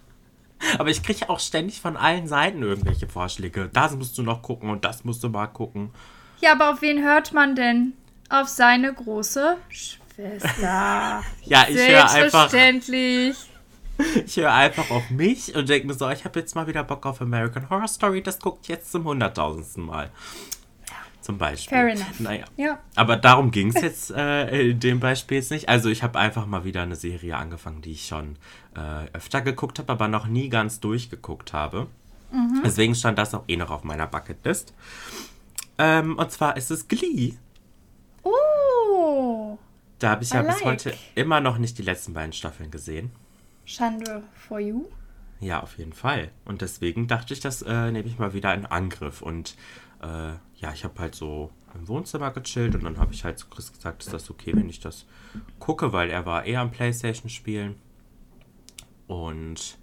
[0.78, 3.70] aber ich kriege auch ständig von allen Seiten irgendwelche Vorschläge.
[3.72, 5.90] Das musst du noch gucken und das musst du mal gucken.
[6.40, 7.94] Ja, aber auf wen hört man denn?
[8.28, 9.56] Auf seine große
[10.20, 11.22] Schwester.
[11.44, 12.50] ja, ich höre einfach.
[12.50, 13.36] Selbstverständlich.
[14.24, 17.04] Ich höre einfach auf mich und denke mir so, ich habe jetzt mal wieder Bock
[17.04, 20.10] auf American Horror Story, das guckt jetzt zum hunderttausendsten Mal.
[21.20, 21.76] Zum Beispiel.
[21.76, 22.18] Fair enough.
[22.18, 22.44] Naja.
[22.56, 22.78] Ja.
[22.96, 25.68] Aber darum ging es jetzt äh, in dem Beispiel jetzt nicht.
[25.68, 28.36] Also ich habe einfach mal wieder eine Serie angefangen, die ich schon
[28.74, 31.88] äh, öfter geguckt habe, aber noch nie ganz durchgeguckt habe.
[32.32, 32.62] Mhm.
[32.64, 34.72] Deswegen stand das auch eh noch auf meiner Bucketlist.
[35.76, 37.34] Ähm, und zwar ist es Glee.
[38.22, 38.30] Oh.
[40.00, 40.56] Da habe ich ja like.
[40.56, 43.12] bis heute immer noch nicht die letzten beiden Staffeln gesehen.
[43.64, 44.86] Schande for you.
[45.40, 46.30] Ja, auf jeden Fall.
[46.44, 49.22] Und deswegen dachte ich, das äh, nehme ich mal wieder in Angriff.
[49.22, 49.56] Und
[50.02, 53.48] äh, ja, ich habe halt so im Wohnzimmer gechillt und dann habe ich halt zu
[53.48, 55.06] Chris gesagt, ist das okay, wenn ich das
[55.58, 57.76] gucke, weil er war eher am Playstation spielen.
[59.06, 59.78] Und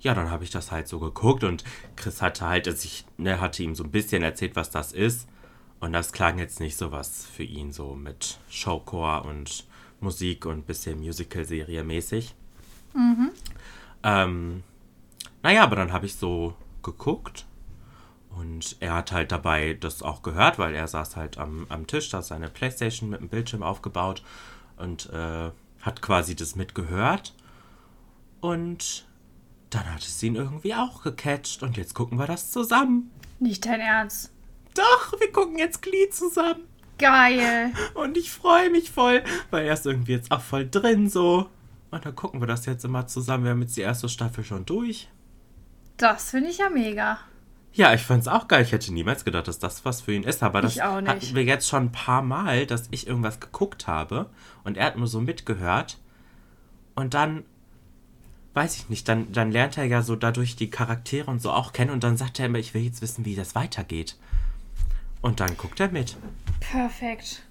[0.00, 1.64] ja, dann habe ich das halt so geguckt und
[1.96, 5.28] Chris hatte halt, also ich ne, hatte ihm so ein bisschen erzählt, was das ist.
[5.84, 9.66] Und das klang jetzt nicht so was für ihn, so mit Showcore und
[10.00, 12.34] Musik und bisschen Musical-Serie mäßig.
[12.94, 13.30] Mhm.
[14.02, 14.62] Ähm,
[15.42, 17.44] naja, aber dann habe ich so geguckt
[18.30, 22.08] und er hat halt dabei das auch gehört, weil er saß halt am, am Tisch,
[22.08, 24.22] da ist seine Playstation mit dem Bildschirm aufgebaut
[24.78, 25.50] und äh,
[25.82, 27.34] hat quasi das mitgehört.
[28.40, 29.04] Und
[29.68, 33.10] dann hat es ihn irgendwie auch gecatcht und jetzt gucken wir das zusammen.
[33.38, 34.33] Nicht dein Ernst.
[34.74, 36.64] Doch, wir gucken jetzt Glee zusammen.
[36.98, 37.72] Geil.
[37.94, 41.48] Und ich freue mich voll, weil er ist irgendwie jetzt auch voll drin so.
[41.90, 43.44] Und dann gucken wir das jetzt immer zusammen.
[43.44, 45.08] Wir haben jetzt die erste Staffel schon durch.
[45.96, 47.18] Das finde ich ja mega.
[47.72, 48.62] Ja, ich fand es auch geil.
[48.62, 50.42] Ich hätte niemals gedacht, dass das was für ihn ist.
[50.42, 54.30] Aber das hatten wir jetzt schon ein paar Mal, dass ich irgendwas geguckt habe
[54.62, 55.98] und er hat nur so mitgehört.
[56.94, 57.44] Und dann,
[58.54, 61.72] weiß ich nicht, dann, dann lernt er ja so dadurch die Charaktere und so auch
[61.72, 61.90] kennen.
[61.90, 64.16] Und dann sagt er immer, ich will jetzt wissen, wie das weitergeht.
[65.24, 66.18] Und dann guckt er mit.
[66.60, 67.44] Perfekt.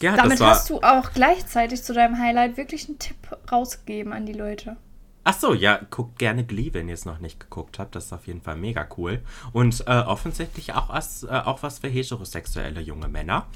[0.00, 3.16] Ja, Damit hast du auch gleichzeitig zu deinem Highlight wirklich einen Tipp
[3.50, 4.76] rausgegeben an die Leute.
[5.24, 7.96] Ach so, ja, guckt gerne Glee, wenn ihr es noch nicht geguckt habt.
[7.96, 9.20] Das ist auf jeden Fall mega cool.
[9.52, 13.48] Und äh, offensichtlich auch, als, äh, auch was für heterosexuelle junge Männer.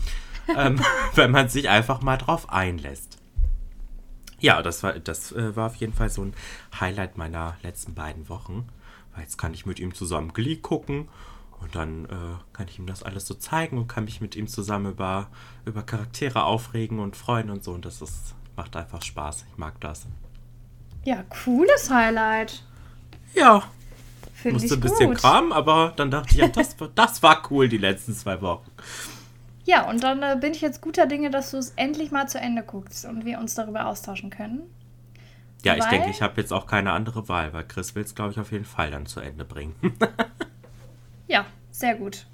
[0.57, 0.81] ähm,
[1.15, 3.19] wenn man sich einfach mal drauf einlässt.
[4.41, 6.35] Ja, das war, das äh, war auf jeden Fall so ein
[6.81, 8.69] Highlight meiner letzten beiden Wochen.
[9.15, 11.09] Weil jetzt kann ich mit ihm zusammen Glee gucken
[11.65, 12.09] und dann äh,
[12.53, 15.29] kann ich ihm das alles so zeigen und kann mich mit ihm zusammen über,
[15.65, 17.73] über Charaktere aufregen und freuen und so.
[17.73, 19.47] Und das ist, macht einfach Spaß.
[19.51, 20.07] Ich mag das.
[21.05, 22.63] Ja, cooles Highlight.
[23.35, 23.63] Ja.
[24.35, 25.19] Finde Musste ein bisschen gut.
[25.19, 28.71] Kram, aber dann dachte ich, ja, das, das war cool die letzten zwei Wochen.
[29.65, 32.39] Ja, und dann äh, bin ich jetzt guter Dinge, dass du es endlich mal zu
[32.39, 34.61] Ende guckst und wir uns darüber austauschen können.
[35.65, 35.79] Ja, weil...
[35.79, 38.39] ich denke, ich habe jetzt auch keine andere Wahl, weil Chris will es, glaube ich,
[38.39, 39.75] auf jeden Fall dann zu Ende bringen.
[41.27, 42.27] Ja, sehr gut.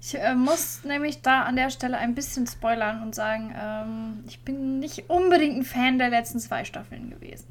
[0.00, 4.40] Ich äh, muss nämlich da an der Stelle ein bisschen spoilern und sagen, ähm, ich
[4.40, 7.46] bin nicht unbedingt ein Fan der letzten zwei Staffeln gewesen.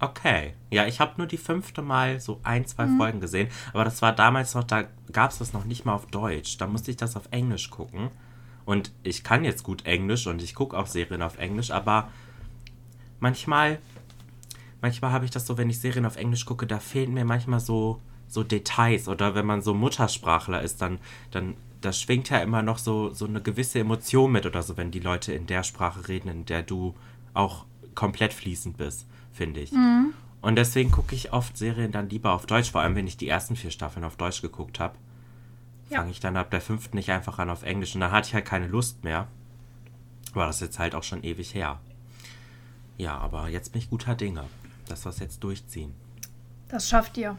[0.00, 0.54] Okay.
[0.70, 2.98] Ja, ich habe nur die fünfte Mal so ein, zwei mhm.
[2.98, 3.48] Folgen gesehen.
[3.72, 6.58] Aber das war damals noch, da gab es das noch nicht mal auf Deutsch.
[6.58, 8.10] Da musste ich das auf Englisch gucken.
[8.64, 12.10] Und ich kann jetzt gut Englisch und ich gucke auch Serien auf Englisch, aber
[13.18, 13.78] manchmal,
[14.80, 17.60] manchmal habe ich das so, wenn ich Serien auf Englisch gucke, da fehlen mir manchmal
[17.60, 18.00] so
[18.32, 20.98] so Details oder wenn man so Muttersprachler ist, dann,
[21.32, 24.90] dann da schwingt ja immer noch so, so eine gewisse Emotion mit oder so, wenn
[24.90, 26.94] die Leute in der Sprache reden, in der du
[27.34, 29.72] auch komplett fließend bist, finde ich.
[29.72, 30.14] Mhm.
[30.40, 33.28] Und deswegen gucke ich oft Serien dann lieber auf Deutsch, vor allem wenn ich die
[33.28, 34.94] ersten vier Staffeln auf Deutsch geguckt habe.
[35.90, 35.98] Ja.
[35.98, 37.94] Fange ich dann ab der fünften nicht einfach an auf Englisch.
[37.94, 39.28] Und da hatte ich halt keine Lust mehr.
[40.32, 41.80] War das jetzt halt auch schon ewig her.
[42.96, 44.44] Ja, aber jetzt bin ich guter Dinge,
[44.88, 45.92] dass wir es jetzt durchziehen.
[46.68, 47.36] Das schafft ihr.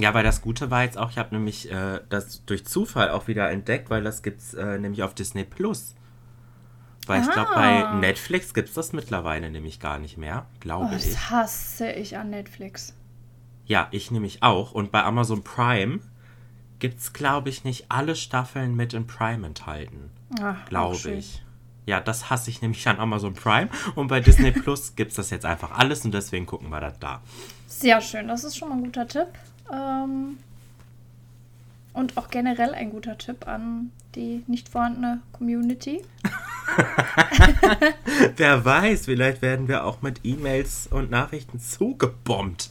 [0.00, 3.28] Ja, weil das Gute war jetzt auch, ich habe nämlich äh, das durch Zufall auch
[3.28, 5.94] wieder entdeckt, weil das gibt's äh, nämlich auf Disney Plus.
[7.06, 7.94] Weil ich glaube, bei Ah.
[7.94, 11.04] Netflix gibt es das mittlerweile nämlich gar nicht mehr, Oh, glaube ich.
[11.04, 12.94] das hasse ich an Netflix.
[13.66, 14.72] Ja, ich nämlich auch.
[14.72, 15.98] Und bei Amazon Prime
[16.78, 20.10] gibt es, glaube ich, nicht alle Staffeln mit in Prime enthalten.
[20.68, 21.42] Glaube ich.
[21.86, 23.68] Ja, das hasse ich nämlich an Amazon Prime.
[23.96, 26.98] Und bei Disney Plus gibt es das jetzt einfach alles und deswegen gucken wir das
[27.00, 27.20] da.
[27.66, 29.26] Sehr schön, das ist schon mal ein guter Tipp.
[29.70, 30.38] Ähm,
[31.92, 36.02] und auch generell ein guter Tipp an die nicht vorhandene Community.
[38.36, 42.70] Wer weiß, vielleicht werden wir auch mit E-Mails und Nachrichten zugebombt.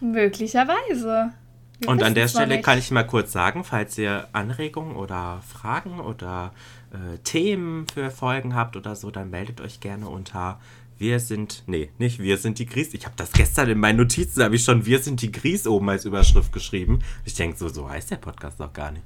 [0.00, 1.32] Möglicherweise.
[1.80, 6.00] Wir Und an der Stelle kann ich mal kurz sagen, falls ihr Anregungen oder Fragen
[6.00, 6.52] oder
[6.92, 10.60] äh, Themen für Folgen habt oder so, dann meldet euch gerne unter
[10.98, 12.94] wir sind, nee, nicht wir sind die Gries.
[12.94, 15.66] Ich habe das gestern in meinen Notizen, da habe ich schon wir sind die Gries
[15.66, 17.00] oben als Überschrift geschrieben.
[17.24, 19.04] Ich denke, so, so heißt der Podcast doch gar nicht.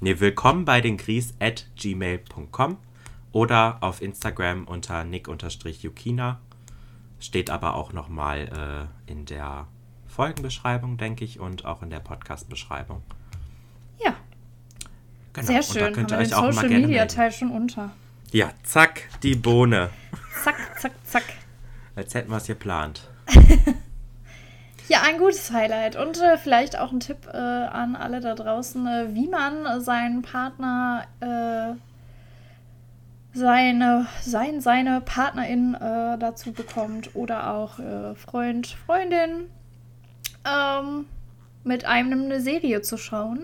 [0.00, 2.78] Nee, willkommen bei den Gries at gmail.com
[3.32, 6.40] oder auf Instagram unter nick-yukina.
[7.18, 9.66] Steht aber auch nochmal äh, in der
[10.06, 13.02] Folgenbeschreibung, denke ich, und auch in der Podcast-Beschreibung.
[14.02, 14.14] Ja,
[15.32, 15.46] Genau.
[15.46, 15.92] sehr und da schön.
[15.92, 17.06] könnt ihr wir den euch auch mal Social gerne Media.
[17.06, 17.90] Teil schon unter.
[18.32, 19.90] Ja, zack, die Bohne.
[21.96, 23.08] Als hätten wir es geplant.
[24.88, 28.86] Ja, ein gutes Highlight und äh, vielleicht auch ein Tipp äh, an alle da draußen,
[28.86, 31.74] äh, wie man seinen Partner, äh,
[33.36, 39.50] seine, sein, seine Partnerin äh, dazu bekommt oder auch äh, Freund, Freundin,
[40.44, 41.06] ähm,
[41.64, 43.42] mit einem eine Serie zu schauen,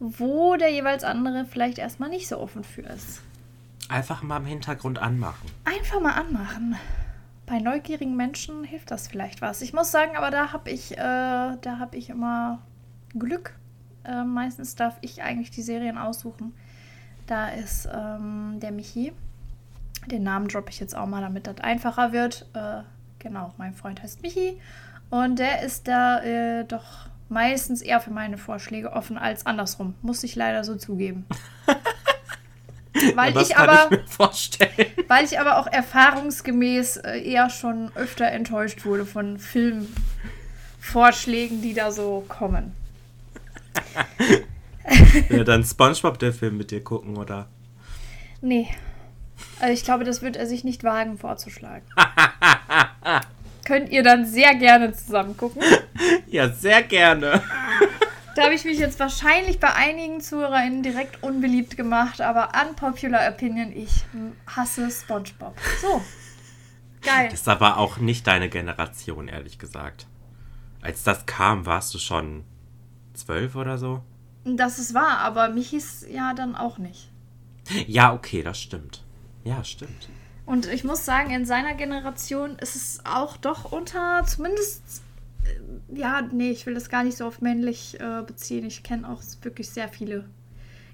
[0.00, 3.22] wo der jeweils andere vielleicht erstmal nicht so offen für ist.
[3.88, 5.48] Einfach mal im Hintergrund anmachen.
[5.64, 6.76] Einfach mal anmachen.
[7.46, 9.62] Bei neugierigen Menschen hilft das vielleicht was.
[9.62, 12.60] Ich muss sagen, aber da habe ich, äh, da habe ich immer
[13.16, 13.54] Glück.
[14.04, 16.52] Äh, meistens darf ich eigentlich die Serien aussuchen.
[17.26, 19.12] Da ist ähm, der Michi.
[20.06, 22.48] Den Namen droppe ich jetzt auch mal, damit das einfacher wird.
[22.54, 22.82] Äh,
[23.20, 24.60] genau, mein Freund heißt Michi.
[25.10, 29.94] Und der ist da äh, doch meistens eher für meine Vorschläge offen als andersrum.
[30.02, 31.26] Muss ich leider so zugeben.
[33.14, 33.88] Weil das ich aber.
[33.90, 34.98] ich.
[35.08, 41.92] Weil ich aber auch erfahrungsgemäß äh, eher schon öfter enttäuscht wurde von Filmvorschlägen, die da
[41.92, 42.72] so kommen.
[45.28, 47.48] ja, dann Spongebob, der Film mit dir gucken, oder?
[48.40, 48.68] Nee.
[49.60, 51.84] Also ich glaube, das wird er sich nicht wagen vorzuschlagen.
[53.64, 55.62] Könnt ihr dann sehr gerne zusammen gucken.
[56.26, 57.42] Ja, sehr gerne.
[58.36, 63.72] Da habe ich mich jetzt wahrscheinlich bei einigen ZuhörerInnen direkt unbeliebt gemacht, aber unpopular opinion,
[63.72, 64.04] ich
[64.46, 65.56] hasse SpongeBob.
[65.80, 66.02] So.
[67.00, 67.28] Geil.
[67.30, 70.06] Das ist aber auch nicht deine Generation, ehrlich gesagt.
[70.82, 72.44] Als das kam, warst du schon
[73.14, 74.02] zwölf oder so?
[74.44, 77.08] Das ist wahr, aber mich hieß ja dann auch nicht.
[77.86, 79.02] Ja, okay, das stimmt.
[79.44, 80.10] Ja, stimmt.
[80.44, 85.02] Und ich muss sagen, in seiner Generation ist es auch doch unter, zumindest,
[85.92, 88.64] ja, nee, ich will das gar nicht so auf männlich äh, beziehen.
[88.66, 90.24] Ich kenne auch wirklich sehr viele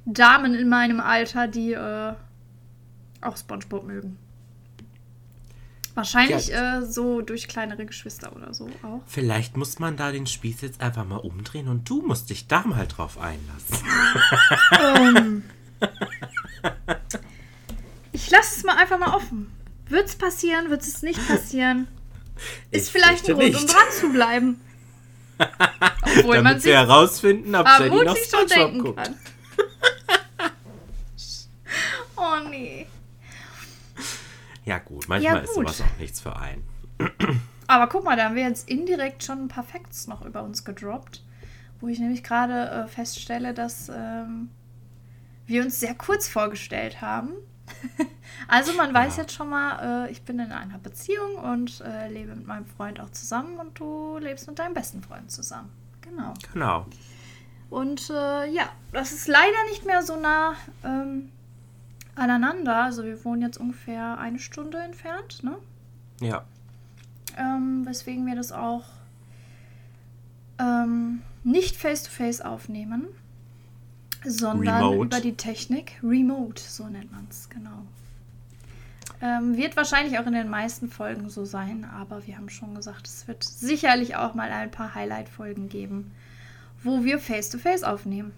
[0.04, 2.12] Damen in meinem Alter, die äh,
[3.20, 4.18] auch Spongebob mögen.
[5.94, 6.78] Wahrscheinlich Ja.
[6.78, 9.02] äh, so durch kleinere Geschwister oder so auch.
[9.06, 12.62] Vielleicht muss man da den Spieß jetzt einfach mal umdrehen und du musst dich da
[12.66, 13.76] mal drauf einlassen.
[14.96, 15.42] Ähm,
[18.12, 19.50] ich lasse es mal einfach mal offen.
[19.88, 21.86] Wird es passieren, wird es nicht passieren?
[22.70, 24.60] Ist Ich vielleicht ein Grund, um dran zu bleiben.
[26.02, 29.02] Obwohl man Damit sich wir herausfinden, ob Jenny noch schon denken guckt.
[29.02, 29.16] kann.
[32.16, 32.86] oh nee.
[34.64, 35.68] Ja gut, manchmal Ja, ist gut.
[35.68, 36.62] sowas auch nichts für einen.
[37.66, 40.64] Aber guck mal, da haben wir jetzt indirekt schon ein paar Facts noch über uns
[40.64, 41.22] gedroppt,
[41.80, 44.50] wo ich nämlich gerade äh, feststelle, dass ähm,
[45.46, 47.30] wir uns sehr kurz vorgestellt haben.
[48.48, 49.22] also man weiß Ja.
[49.22, 53.00] jetzt schon mal, äh, ich bin in einer Beziehung und äh, lebe mit meinem Freund
[53.00, 55.70] auch zusammen und du lebst mit deinem besten Freund zusammen.
[56.00, 56.34] Genau.
[56.52, 56.86] Genau.
[57.70, 60.54] Und äh, ja, das ist leider nicht mehr so nah
[60.84, 61.30] ähm,
[62.14, 62.84] aneinander.
[62.84, 65.56] Also wir wohnen jetzt ungefähr eine Stunde entfernt, ne?
[66.20, 66.44] Ja.
[67.38, 68.84] ähm, weswegen wir das auch
[70.58, 73.06] ähm, nicht face-to-face aufnehmen,
[74.24, 75.04] sondern Remote.
[75.06, 75.98] über die Technik.
[76.02, 77.84] Remote, so nennt man es, genau.
[79.20, 83.06] Ähm, wird wahrscheinlich auch in den meisten Folgen so sein, aber wir haben schon gesagt,
[83.06, 86.10] es wird sicherlich auch mal ein paar Highlight-Folgen geben,
[86.82, 88.32] wo wir Face-to-Face -face aufnehmen.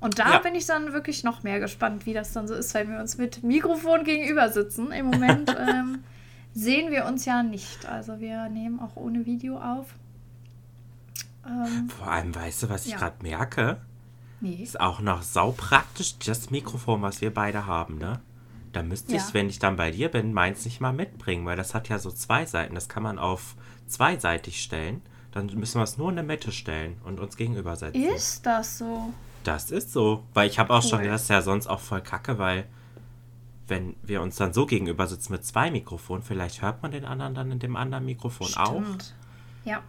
[0.00, 0.38] Und da ja.
[0.38, 3.18] bin ich dann wirklich noch mehr gespannt, wie das dann so ist, wenn wir uns
[3.18, 4.92] mit Mikrofon gegenüber sitzen.
[4.92, 6.04] Im Moment ähm,
[6.54, 7.86] sehen wir uns ja nicht.
[7.86, 9.94] Also wir nehmen auch ohne Video auf.
[11.46, 12.98] Ähm, Vor allem, weißt du, was ich ja.
[12.98, 13.78] gerade merke?
[14.40, 14.62] Nee.
[14.62, 18.20] Ist auch noch saupraktisch das Mikrofon, was wir beide haben, ne?
[18.72, 19.18] Da müsste ja.
[19.18, 21.98] ich, wenn ich dann bei dir bin, meins nicht mal mitbringen, weil das hat ja
[21.98, 22.74] so zwei Seiten.
[22.74, 25.02] Das kann man auf zweiseitig stellen.
[25.32, 28.02] Dann müssen wir es nur in der Mitte stellen und uns gegenübersetzen.
[28.02, 29.12] Ist das so?
[29.44, 30.24] Das ist so.
[30.34, 30.90] Weil ich habe auch cool.
[30.90, 32.66] schon, das ist ja sonst auch voll kacke, weil
[33.66, 37.34] wenn wir uns dann so gegenüber sitzen mit zwei Mikrofonen, vielleicht hört man den anderen
[37.34, 38.66] dann in dem anderen Mikrofon Stimmt.
[38.66, 38.82] auch.
[39.64, 39.82] Ja.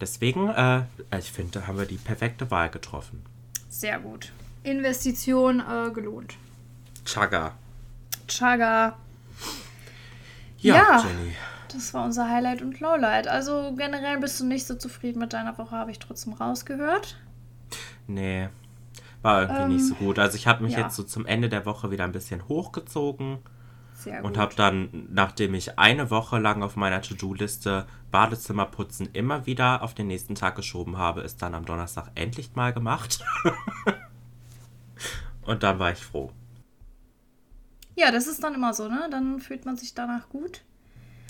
[0.00, 0.84] Deswegen, äh,
[1.18, 3.22] ich finde, da haben wir die perfekte Wahl getroffen.
[3.70, 4.32] Sehr gut.
[4.64, 6.34] Investition äh, gelohnt.
[7.04, 7.54] Chaga.
[8.26, 8.96] Chaga.
[10.58, 11.34] Ja, ja, Jenny.
[11.72, 13.28] Das war unser Highlight und Lowlight.
[13.28, 17.16] Also generell bist du nicht so zufrieden mit deiner Woche, habe ich trotzdem rausgehört.
[18.08, 18.48] Nee,
[19.22, 20.18] war irgendwie ähm, nicht so gut.
[20.18, 20.80] Also ich habe mich ja.
[20.80, 23.38] jetzt so zum Ende der Woche wieder ein bisschen hochgezogen.
[24.22, 29.94] Und habe dann, nachdem ich eine Woche lang auf meiner To-Do-Liste Badezimmerputzen immer wieder auf
[29.94, 33.24] den nächsten Tag geschoben habe, ist dann am Donnerstag endlich mal gemacht.
[35.42, 36.30] und dann war ich froh.
[37.96, 39.08] Ja, das ist dann immer so, ne?
[39.10, 40.62] Dann fühlt man sich danach gut.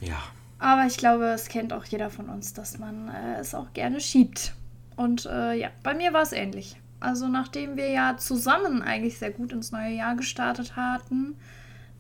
[0.01, 0.19] Ja.
[0.59, 4.01] Aber ich glaube, es kennt auch jeder von uns, dass man äh, es auch gerne
[4.01, 4.55] schiebt.
[4.97, 6.77] Und äh, ja, bei mir war es ähnlich.
[7.01, 11.37] Also nachdem wir ja zusammen eigentlich sehr gut ins neue Jahr gestartet hatten,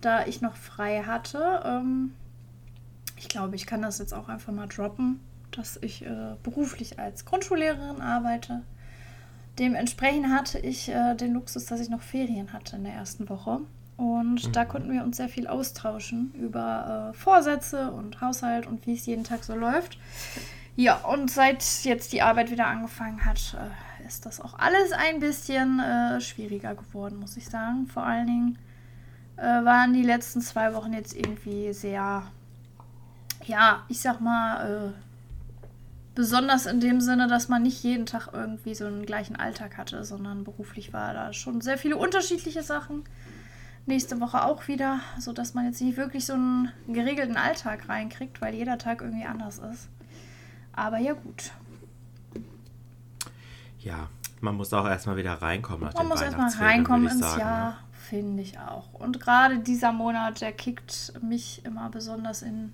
[0.00, 2.14] da ich noch frei hatte, ähm,
[3.16, 5.20] ich glaube, ich kann das jetzt auch einfach mal droppen,
[5.50, 8.62] dass ich äh, beruflich als Grundschullehrerin arbeite.
[9.58, 13.60] Dementsprechend hatte ich äh, den Luxus, dass ich noch Ferien hatte in der ersten Woche.
[13.98, 14.52] Und mhm.
[14.52, 19.04] da konnten wir uns sehr viel austauschen über äh, Vorsätze und Haushalt und wie es
[19.04, 19.98] jeden Tag so läuft.
[20.76, 25.20] Ja, und seit jetzt die Arbeit wieder angefangen hat, äh, ist das auch alles ein
[25.20, 27.86] bisschen äh, schwieriger geworden, muss ich sagen.
[27.86, 28.58] Vor allen Dingen
[29.40, 32.24] äh, waren die letzten zwei Wochen jetzt irgendwie sehr,
[33.44, 34.92] ja, ich sag mal, äh,
[36.14, 40.04] besonders in dem Sinne, dass man nicht jeden Tag irgendwie so einen gleichen Alltag hatte,
[40.04, 43.04] sondern beruflich war da schon sehr viele unterschiedliche Sachen.
[43.86, 48.54] Nächste Woche auch wieder, sodass man jetzt nicht wirklich so einen geregelten Alltag reinkriegt, weil
[48.54, 49.88] jeder Tag irgendwie anders ist.
[50.72, 51.50] Aber ja, gut.
[53.78, 54.08] Ja,
[54.40, 55.84] man muss auch erstmal wieder reinkommen.
[55.84, 57.76] Nach man muss erstmal reinkommen ins sagen, Jahr, ne?
[58.10, 58.92] Finde ich auch.
[58.92, 62.72] Und gerade dieser Monat, der kickt mich immer besonders in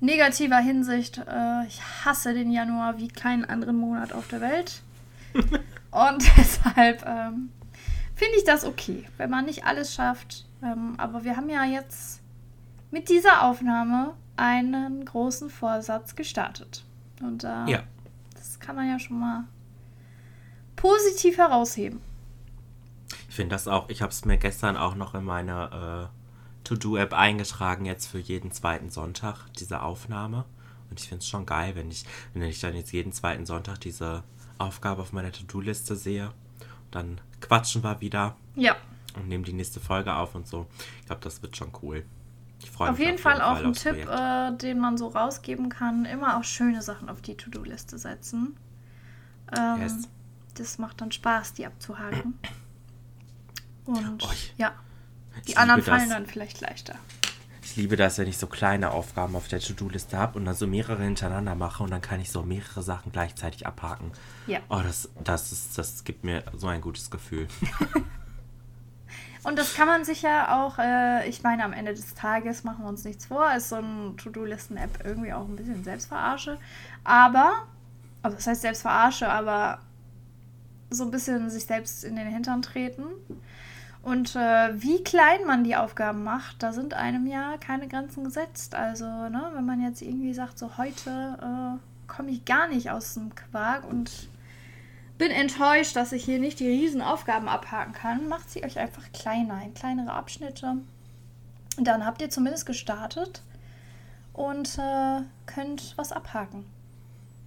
[0.00, 1.18] negativer Hinsicht.
[1.18, 4.82] Äh, ich hasse den Januar wie keinen anderen Monat auf der Welt.
[5.90, 7.50] Und deshalb ähm,
[8.14, 10.46] finde ich das okay, wenn man nicht alles schafft.
[10.62, 12.22] Ähm, aber wir haben ja jetzt
[12.90, 16.82] mit dieser Aufnahme einen großen Vorsatz gestartet.
[17.20, 17.82] Und äh, ja.
[18.34, 19.44] das kann man ja schon mal
[20.76, 22.00] positiv herausheben.
[23.32, 27.14] Ich finde das auch, ich habe es mir gestern auch noch in meine äh, To-Do-App
[27.14, 30.44] eingetragen, jetzt für jeden zweiten Sonntag, diese Aufnahme.
[30.90, 32.04] Und ich finde es schon geil, wenn ich,
[32.34, 34.22] wenn ich dann jetzt jeden zweiten Sonntag diese
[34.58, 36.30] Aufgabe auf meiner To-Do-Liste sehe.
[36.90, 38.36] Dann quatschen wir wieder.
[38.54, 38.76] Ja.
[39.16, 40.66] Und nehmen die nächste Folge auf und so.
[41.00, 42.04] Ich glaube, das wird schon cool.
[42.62, 43.00] Ich freue mich.
[43.00, 46.82] Auf jeden Fall auch ein Tipp, äh, den man so rausgeben kann: immer auch schöne
[46.82, 48.58] Sachen auf die To-Do-Liste setzen.
[49.58, 50.06] Ähm, yes.
[50.52, 52.38] Das macht dann Spaß, die abzuhaken.
[53.84, 54.72] Und oh, ja,
[55.48, 56.18] die anderen fallen das.
[56.18, 56.94] dann vielleicht leichter.
[57.62, 60.66] Ich liebe das, wenn ich so kleine Aufgaben auf der To-Do-Liste habe und dann so
[60.66, 64.10] mehrere hintereinander mache und dann kann ich so mehrere Sachen gleichzeitig abhaken.
[64.46, 64.60] Ja.
[64.68, 67.48] Oh, das, das, ist, das gibt mir so ein gutes Gefühl.
[69.44, 72.84] Und das kann man sich ja auch, äh, ich meine, am Ende des Tages machen
[72.84, 76.58] wir uns nichts vor, ist so eine To-Do-Listen-App irgendwie auch ein bisschen Selbstverarsche.
[77.02, 77.66] Aber,
[78.22, 79.80] also das heißt Selbstverarsche, aber
[80.90, 83.04] so ein bisschen sich selbst in den Hintern treten.
[84.02, 88.74] Und äh, wie klein man die Aufgaben macht, da sind einem ja keine Grenzen gesetzt.
[88.74, 93.14] Also, ne, wenn man jetzt irgendwie sagt, so heute äh, komme ich gar nicht aus
[93.14, 94.28] dem Quark und
[95.18, 98.28] bin enttäuscht, dass ich hier nicht die Riesenaufgaben abhaken kann.
[98.28, 100.78] Macht sie euch einfach kleiner, in kleinere Abschnitte.
[101.76, 103.42] Und dann habt ihr zumindest gestartet
[104.32, 106.64] und äh, könnt was abhaken.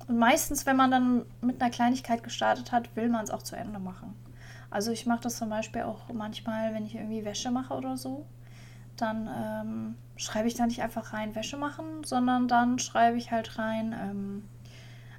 [0.08, 3.58] Und meistens, wenn man dann mit einer Kleinigkeit gestartet hat, will man es auch zu
[3.58, 4.14] Ende machen.
[4.70, 8.26] Also ich mache das zum Beispiel auch manchmal, wenn ich irgendwie Wäsche mache oder so.
[8.98, 13.58] Dann ähm, schreibe ich da nicht einfach rein Wäsche machen, sondern dann schreibe ich halt
[13.58, 14.44] rein ähm,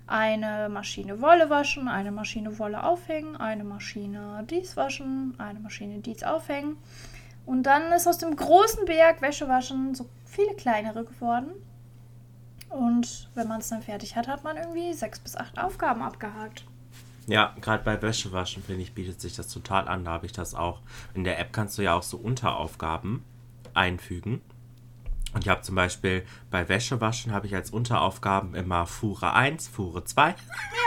[0.06, 6.22] eine Maschine Wolle waschen, eine Maschine Wolle aufhängen, eine Maschine dies waschen, eine Maschine dies
[6.22, 6.76] aufhängen.
[7.44, 11.50] Und dann ist aus dem großen Berg Wäschewaschen so viele kleinere geworden.
[12.68, 16.64] Und wenn man es dann fertig hat, hat man irgendwie sechs bis acht Aufgaben abgehakt.
[17.26, 20.04] Ja, gerade bei Wäschewaschen, finde ich, bietet sich das total an.
[20.04, 20.80] Da habe ich das auch.
[21.14, 23.24] In der App kannst du ja auch so Unteraufgaben
[23.74, 24.40] einfügen.
[25.34, 30.04] Und ich habe zum Beispiel bei Wäschewaschen habe ich als Unteraufgaben immer Fuhre 1, Fuhre
[30.04, 30.34] 2.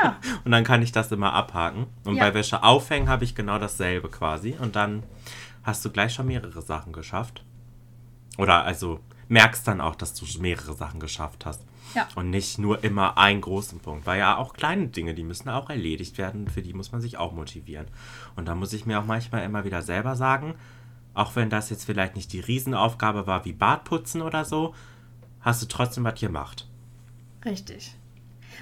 [0.03, 0.17] Ja.
[0.45, 1.87] Und dann kann ich das immer abhaken.
[2.05, 2.23] Und Ja.
[2.23, 4.55] bei Wäsche aufhängen habe ich genau dasselbe quasi.
[4.59, 5.03] Und dann
[5.63, 7.43] hast du gleich schon mehrere Sachen geschafft.
[8.37, 11.63] Oder also merkst dann auch, dass du mehrere Sachen geschafft hast.
[11.95, 12.07] Ja.
[12.15, 14.05] Und nicht nur immer einen großen Punkt.
[14.05, 16.47] Weil ja auch kleine Dinge, die müssen auch erledigt werden.
[16.47, 17.87] Für die muss man sich auch motivieren.
[18.35, 20.55] Und da muss ich mir auch manchmal immer wieder selber sagen,
[21.13, 24.73] auch wenn das jetzt vielleicht nicht die Riesenaufgabe war wie Bartputzen oder so,
[25.41, 26.67] hast du trotzdem was gemacht.
[27.43, 27.95] Richtig.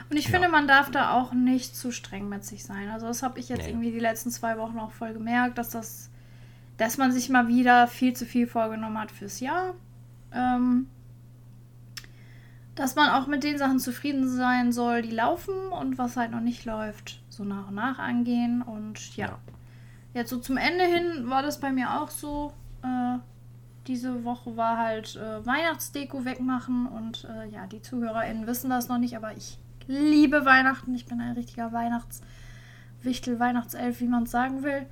[0.09, 0.31] Und ich Ja.
[0.31, 2.89] finde, man darf da auch nicht zu streng mit sich sein.
[2.89, 3.69] Also das habe ich jetzt Nee.
[3.71, 6.09] irgendwie die letzten zwei Wochen auch voll gemerkt, dass das,
[6.77, 9.73] dass man sich mal wieder viel zu viel vorgenommen hat fürs Jahr.
[10.31, 10.87] Ähm,
[12.77, 16.39] dass man auch mit den Sachen zufrieden sein soll, die laufen und was halt noch
[16.41, 18.61] nicht läuft, so nach und nach angehen.
[18.61, 19.37] Und ja, Ja.
[20.13, 22.53] jetzt so zum Ende hin war das bei mir auch so.
[22.83, 23.17] Äh,
[23.87, 28.97] diese Woche war halt äh, Weihnachtsdeko wegmachen und äh, ja, die ZuhörerInnen wissen das noch
[28.97, 29.57] nicht, aber ich
[29.87, 30.93] liebe Weihnachten.
[30.93, 34.85] Ich bin ein richtiger Weihnachtswichtel, Weihnachtself, wie man es sagen will.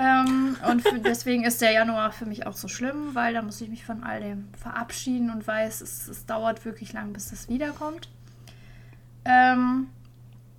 [0.00, 3.68] Ähm, und deswegen ist der Januar für mich auch so schlimm, weil da muss ich
[3.68, 8.08] mich von all dem verabschieden und weiß, es, es dauert wirklich lang, bis das wiederkommt.
[9.26, 9.88] Ähm,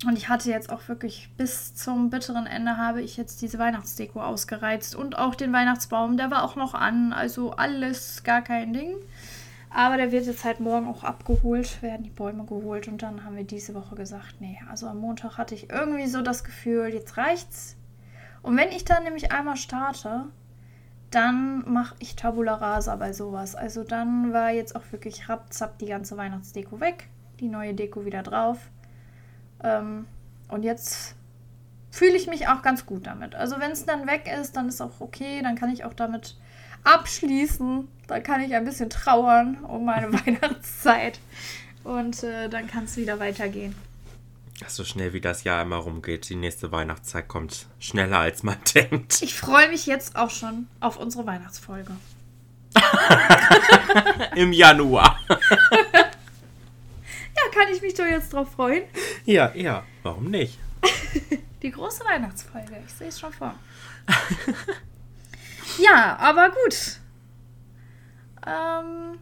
[0.06, 4.20] und ich hatte jetzt auch wirklich bis zum bitteren Ende habe ich jetzt diese Weihnachtsdeko
[4.20, 8.94] ausgereizt und auch den Weihnachtsbaum, der war auch noch an, also alles gar kein Ding.
[9.70, 13.36] Aber der wird jetzt halt morgen auch abgeholt, werden die Bäume geholt und dann haben
[13.36, 17.16] wir diese Woche gesagt, nee, also am Montag hatte ich irgendwie so das Gefühl, jetzt
[17.16, 17.76] reicht's.
[18.42, 20.24] Und wenn ich dann nämlich einmal starte,
[21.10, 23.54] dann mache ich Tabula Rasa bei sowas.
[23.54, 28.22] Also dann war jetzt auch wirklich rapzapp die ganze Weihnachtsdeko weg, die neue Deko wieder
[28.22, 28.58] drauf.
[29.62, 30.06] Ähm,
[30.48, 31.14] und jetzt
[31.90, 33.34] fühle ich mich auch ganz gut damit.
[33.34, 36.36] Also wenn es dann weg ist, dann ist auch okay, dann kann ich auch damit
[36.82, 37.86] abschließen.
[38.06, 41.20] Dann kann ich ein bisschen trauern um meine Weihnachtszeit.
[41.84, 43.74] Und äh, dann kann es wieder weitergehen.
[44.68, 49.20] So schnell wie das Jahr immer rumgeht, die nächste Weihnachtszeit kommt schneller als man denkt.
[49.22, 51.92] Ich freue mich jetzt auch schon auf unsere Weihnachtsfolge.
[54.36, 55.18] Im Januar.
[57.34, 58.84] Ja, kann ich mich doch jetzt drauf freuen.
[59.24, 60.58] Ja, ja, warum nicht?
[61.62, 62.82] Die große Weihnachtsfolge.
[62.86, 63.54] Ich sehe es schon vor.
[65.78, 67.00] ja, aber gut.
[68.46, 69.18] Ähm,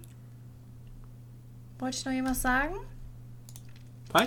[1.79, 2.75] wollte ich noch irgendwas sagen?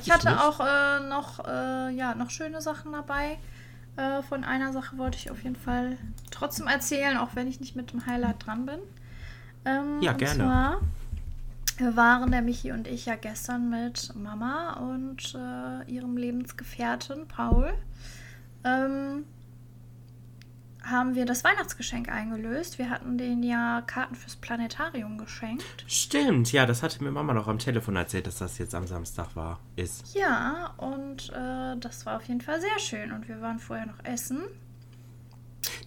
[0.01, 0.39] Ich hatte nicht.
[0.41, 3.37] auch äh, noch, äh, ja, noch schöne Sachen dabei.
[3.95, 5.97] Äh, von einer Sache wollte ich auf jeden Fall
[6.31, 8.79] trotzdem erzählen, auch wenn ich nicht mit dem Highlight dran bin.
[9.65, 10.35] Ähm, Ja, und gerne.
[10.35, 10.81] Zwar
[11.95, 17.73] waren der Michi und ich ja gestern mit Mama und äh, ihrem Lebensgefährten Paul
[18.63, 19.25] ähm,
[20.83, 22.77] haben wir das Weihnachtsgeschenk eingelöst.
[22.77, 25.63] Wir hatten denen ja Karten fürs Planetarium geschenkt.
[25.87, 29.35] Stimmt, ja, das hatte mir Mama noch am Telefon erzählt, dass das jetzt am Samstag
[29.35, 29.59] war.
[29.75, 30.13] Ist.
[30.15, 33.11] Ja, und äh, das war auf jeden Fall sehr schön.
[33.11, 34.41] Und wir waren vorher noch essen.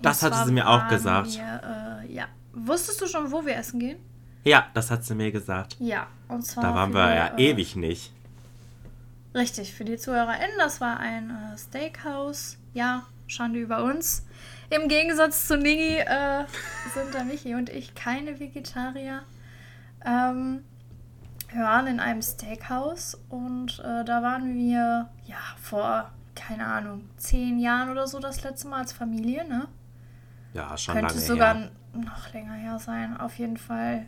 [0.02, 1.34] Das hatte sie mir auch gesagt.
[1.34, 2.26] Wir, äh, ja.
[2.52, 3.98] Wusstest du schon, wo wir essen gehen?
[4.44, 5.76] Ja, das hat sie mir gesagt.
[5.78, 6.64] Ja, und zwar.
[6.64, 8.12] Da waren wir ja äh, ewig nicht.
[9.34, 12.56] Richtig, für die ZuhörerInnen, das war ein äh, Steakhouse.
[12.72, 14.25] Ja, Schande über uns.
[14.70, 16.44] Im Gegensatz zu Nigi äh,
[16.94, 19.22] sind da Michi und ich keine Vegetarier.
[20.04, 20.64] Ähm,
[21.52, 27.58] wir waren in einem Steakhouse und äh, da waren wir, ja, vor, keine Ahnung, zehn
[27.58, 29.68] Jahren oder so das letzte Mal als Familie, ne?
[30.52, 31.70] Ja, schon Könnte lange sogar her.
[31.94, 34.06] noch länger her sein, auf jeden Fall.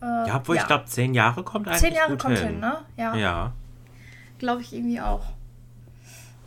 [0.00, 2.48] Äh, Ja, obwohl ich glaube, zehn Jahre kommt eigentlich Zehn Jahre kommt hin.
[2.48, 2.78] hin, ne?
[2.96, 3.14] Ja.
[3.14, 3.52] Ja.
[4.38, 5.24] Glaube ich irgendwie auch.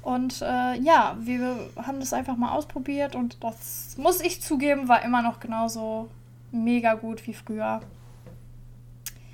[0.06, 5.04] Und äh, ja, wir haben das einfach mal ausprobiert und das muss ich zugeben, war
[5.04, 6.10] immer noch genauso
[6.52, 7.82] mega gut wie früher.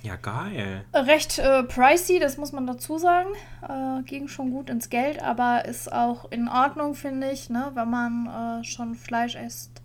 [0.01, 0.85] Ja, geil.
[0.93, 3.27] Recht äh, pricey, das muss man dazu sagen.
[3.67, 7.71] Äh, ging schon gut ins Geld, aber ist auch in Ordnung, finde ich, ne?
[7.73, 9.81] Wenn man äh, schon Fleisch isst,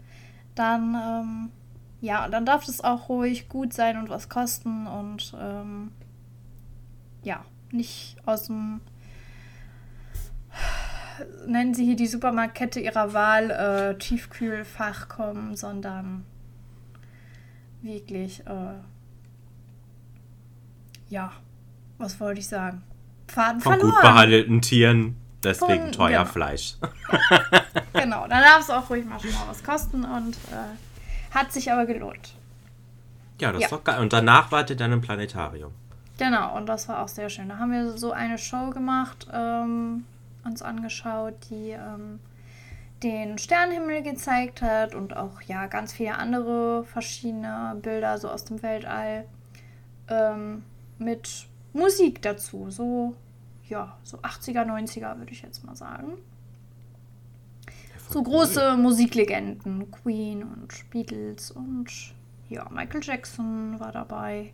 [0.54, 1.50] dann ähm,
[2.00, 5.90] ja, dann darf es auch ruhig gut sein und was kosten und ähm,
[7.24, 8.80] ja, nicht aus dem
[11.46, 16.24] nennen Sie hier die Supermarktkette Ihrer Wahl äh, Tiefkühlfach kommen, sondern
[17.82, 18.74] wirklich äh,
[21.08, 21.32] ja,
[21.98, 22.82] was wollte ich sagen?
[23.28, 23.92] Faden Von verloren.
[23.94, 26.24] gut behandelten Tieren, deswegen Von- teuer genau.
[26.32, 26.76] Fleisch.
[27.92, 31.72] Genau, dann darf es auch ruhig mal schon mal was kosten und äh, Hat sich
[31.72, 32.34] aber gelohnt.
[33.40, 33.66] Ja, das Ja.
[33.66, 34.00] ist doch geil.
[34.00, 35.72] Und danach wart ihr dann im Planetarium.
[36.18, 37.48] Genau, und das war auch sehr schön.
[37.48, 40.04] Da haben wir so eine Show gemacht, ähm,
[40.46, 42.20] uns angeschaut, die ähm,
[43.02, 48.62] den Sternenhimmel gezeigt hat und auch ja ganz viele andere verschiedene Bilder so aus dem
[48.62, 49.26] Weltall
[50.08, 50.62] ähm,
[50.98, 52.70] mit Musik dazu.
[52.70, 53.14] So,
[53.68, 56.12] ja, so 80er, 90er würde ich jetzt mal sagen.
[58.08, 62.14] So große Musiklegenden, Queen und Beatles und
[62.48, 64.52] ja, Michael Jackson war dabei.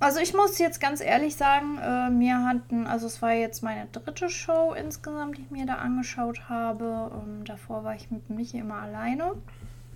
[0.00, 3.86] Also ich muss jetzt ganz ehrlich sagen, äh, mir hatten, also es war jetzt meine
[3.86, 7.10] dritte Show insgesamt, die ich mir da angeschaut habe.
[7.12, 9.32] Ähm, davor war ich mit Michi immer alleine.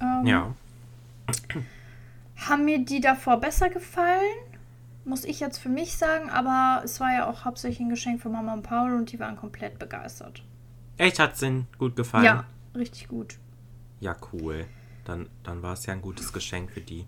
[0.00, 0.55] Ähm, Ja.
[2.36, 4.20] Haben mir die davor besser gefallen?
[5.05, 8.28] Muss ich jetzt für mich sagen, aber es war ja auch hauptsächlich ein Geschenk für
[8.28, 10.42] Mama und Paul und die waren komplett begeistert.
[10.96, 12.24] Echt, hat's Ihnen gut gefallen?
[12.24, 12.44] Ja,
[12.74, 13.36] richtig gut.
[14.00, 14.66] Ja, cool.
[15.05, 17.05] Dann, dann war es ja ein gutes Geschenk für die.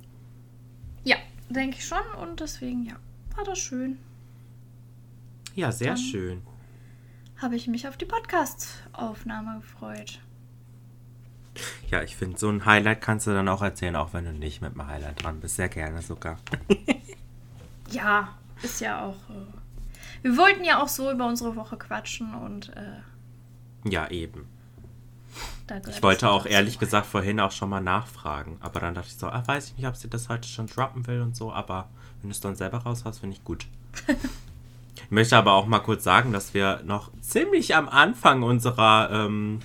[1.49, 2.95] Denke ich schon und deswegen, ja,
[3.37, 3.99] war das schön.
[5.55, 6.43] Ja, sehr Dann- schön.
[7.37, 10.21] Habe ich mich auf die Podcast-Aufnahme gefreut.
[11.91, 14.61] Ja, ich finde, so ein Highlight kannst du dann auch erzählen, auch wenn du nicht
[14.63, 15.57] mit dem Highlight dran bist.
[15.57, 16.39] Sehr gerne sogar.
[17.91, 19.29] Ja, ist ja auch.
[19.31, 23.01] Äh, wir wollten ja auch so über unsere Woche quatschen und äh,
[23.89, 24.49] Ja, eben.
[25.89, 28.59] Ich wollte auch ehrlich gesagt vorhin auch schon mal nachfragen.
[28.61, 31.07] Aber dann dachte ich so, ah, weiß ich nicht, ob sie das heute schon droppen
[31.07, 31.53] will und so.
[31.53, 31.89] Aber
[32.21, 33.67] wenn du es dann selber raushaust, finde ich gut.
[34.97, 39.61] ich möchte aber auch mal kurz sagen, dass wir noch ziemlich am Anfang unserer, ähm,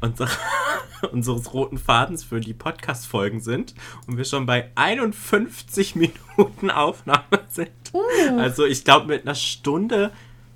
[0.00, 0.30] unserer
[1.12, 3.74] unseres roten Fadens für die Podcast-Folgen sind
[4.06, 7.70] und wir schon bei 51 Minuten Aufnahme sind.
[7.92, 10.12] Uh, Also ich glaube, mit einer Stunde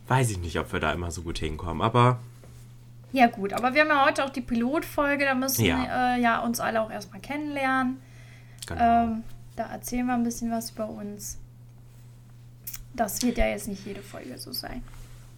[0.08, 1.82] weiß ich nicht, ob wir da immer so gut hinkommen.
[1.82, 2.18] Aber
[3.12, 6.14] ja, gut, aber wir haben ja heute auch die Pilotfolge, da müssen Ja.
[6.16, 8.00] Äh, ja uns alle auch erstmal kennenlernen.
[8.66, 9.04] genau.
[9.04, 9.24] Ähm,
[9.56, 11.38] da erzählen wir ein bisschen was über uns.
[12.94, 14.82] Das wird ja jetzt nicht jede Folge so sein.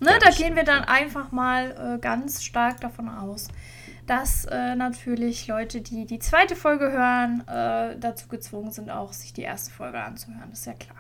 [0.01, 3.49] Ne, Ja, da gehen wir dann einfach mal äh, ganz stark davon aus,
[4.07, 9.33] dass äh, natürlich Leute, die die zweite Folge hören, äh, dazu gezwungen sind, auch sich
[9.33, 10.51] die erste Folge anzuhören.
[10.51, 10.99] Das ist ja klar.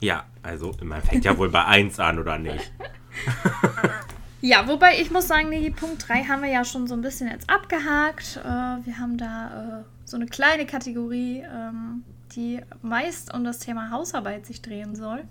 [0.00, 2.72] ja, also man fängt ja wohl bei 1 an, oder nicht?
[4.40, 7.28] Ja, wobei ich muss sagen, die Punkt 3 haben wir ja schon so ein bisschen
[7.28, 8.36] jetzt abgehakt.
[8.36, 8.46] Äh,
[8.86, 12.04] wir haben da äh, so eine kleine Kategorie, ähm,
[12.36, 15.24] die meist um das Thema Hausarbeit sich drehen soll.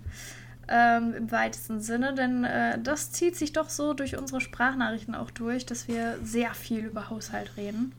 [0.70, 5.30] Ähm, Im weitesten Sinne, denn äh, das zieht sich doch so durch unsere Sprachnachrichten auch
[5.30, 7.94] durch, dass wir sehr viel über Haushalt reden.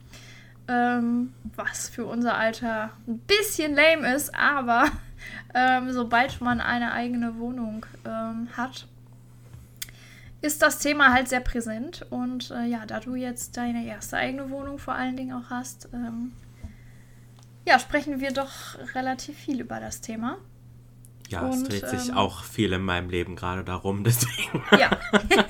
[0.68, 4.84] Ähm, was für unser Alter ein bisschen lame ist, aber
[5.54, 8.86] ähm, sobald man eine eigene Wohnung ähm, hat,
[10.42, 12.06] ist das Thema halt sehr präsent.
[12.10, 15.88] Und äh, ja, da du jetzt deine erste eigene Wohnung vor allen Dingen auch hast,
[15.92, 16.32] ähm,
[17.66, 18.50] ja, sprechen wir doch
[18.94, 20.38] relativ viel über das Thema.
[21.28, 24.64] Ja, es Und, dreht sich ähm, auch viel in meinem Leben gerade darum, deswegen.
[24.78, 24.90] Ja,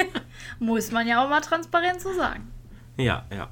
[0.59, 2.51] muss man ja auch mal transparent so sagen.
[2.97, 3.49] ja, ja.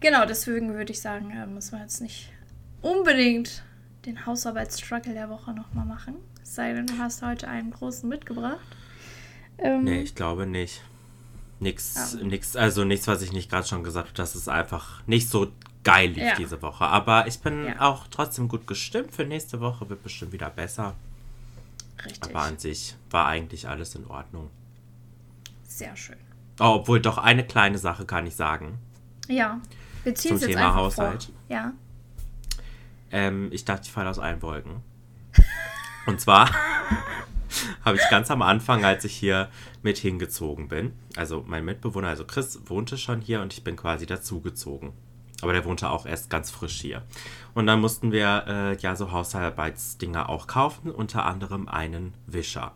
[0.00, 2.32] Genau, deswegen würde ich sagen, äh, müssen wir jetzt nicht
[2.80, 3.62] unbedingt
[4.04, 6.16] den Hausarbeitsstruggle der Woche nochmal machen.
[6.42, 8.58] Es sei denn, du hast heute einen großen mitgebracht.
[9.62, 10.82] Ähm, Nee, ich glaube nicht.
[11.60, 12.24] Nix, Ja.
[12.24, 15.52] nix, also nichts, was ich nicht gerade schon gesagt habe, dass es einfach nicht so
[15.84, 16.34] geil lief Ja.
[16.36, 16.84] diese Woche.
[16.84, 17.80] Aber ich bin Ja.
[17.80, 19.14] auch trotzdem gut gestimmt.
[19.14, 20.94] Für nächste Woche wird bestimmt wieder besser.
[22.04, 22.34] Richtig.
[22.34, 24.50] Aber an sich war eigentlich alles in Ordnung.
[25.62, 26.16] Sehr schön.
[26.60, 28.78] Oh, obwohl doch eine kleine Sache kann ich sagen.
[29.28, 29.60] Ja.
[30.04, 31.24] Wir ziehen Zum Thema Haushalt.
[31.24, 31.34] Vor.
[31.48, 31.72] Ja.
[33.12, 34.82] Ähm, ich dachte, ich falle aus allen Wolken.
[36.06, 36.50] Und zwar
[37.84, 39.48] habe ich ganz am Anfang, als ich hier
[39.82, 44.06] mit hingezogen bin, also mein Mitbewohner, also Chris, wohnte schon hier und ich bin quasi
[44.06, 44.92] dazugezogen.
[45.40, 47.02] Aber der wohnte auch erst ganz frisch hier.
[47.52, 52.72] Und dann mussten wir äh, ja so Hausarbeitsdinger auch kaufen, unter anderem einen Wischer.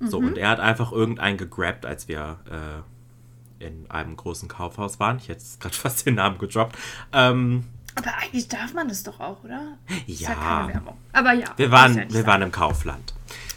[0.00, 5.16] So, und er hat einfach irgendeinen gegrabt, als wir äh, in einem großen Kaufhaus waren.
[5.18, 6.76] Ich hätte jetzt gerade fast den Namen gedroppt.
[7.12, 7.64] Ähm,
[7.94, 9.78] Aber eigentlich darf man das doch auch, oder?
[10.06, 10.34] Ist Ja.
[10.34, 10.82] keine.
[11.12, 11.46] Aber ja.
[11.56, 13.14] Wir waren, ja wir waren im Kaufland.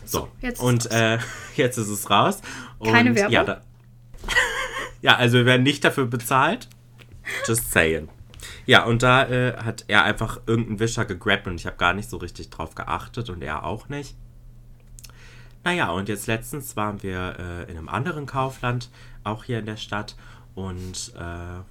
[0.09, 1.19] So, jetzt ist und es äh,
[1.55, 2.41] jetzt ist es raus.
[2.79, 3.31] Und, Keine Werbung?
[3.31, 3.61] Ja, da,
[5.01, 6.67] ja, also wir werden nicht dafür bezahlt.
[7.47, 8.09] Just saying.
[8.65, 12.09] Ja, und da äh, hat er einfach irgendeinen Wischer gegrabt und ich habe gar nicht
[12.09, 14.15] so richtig drauf geachtet und er auch nicht.
[15.63, 18.89] Naja, und jetzt letztens waren wir äh, in einem anderen Kaufland,
[19.23, 20.15] auch hier in der Stadt.
[20.55, 21.61] Und äh,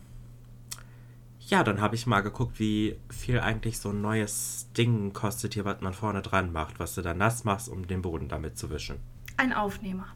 [1.49, 5.65] ja, dann habe ich mal geguckt, wie viel eigentlich so ein neues Ding kostet hier,
[5.65, 8.71] was man vorne dran macht, was du dann nass machst, um den Boden damit zu
[8.71, 8.97] wischen.
[9.37, 10.07] Ein Aufnehmer.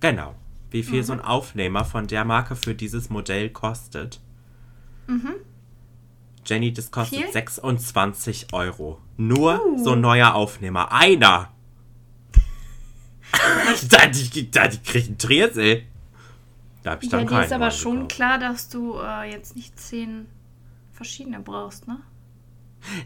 [0.00, 0.34] Genau.
[0.70, 4.20] Wie viel so ein Aufnehmer von der Marke für dieses Modell kostet.
[6.46, 7.32] Jenny, das kostet Viel?
[7.32, 9.00] 26 Euro.
[9.16, 9.82] Nur Uh.
[9.84, 10.92] so ein neuer Aufnehmer.
[10.92, 11.50] Einer.
[13.90, 15.82] da, die, da, die kriegt einen Triesel.
[16.84, 18.12] Da hab ich Ja, dann dir keinen ist aber schon gekauft.
[18.12, 20.26] klar, dass du äh, jetzt nicht zehn
[21.00, 21.98] verschiedene brauchst, ne?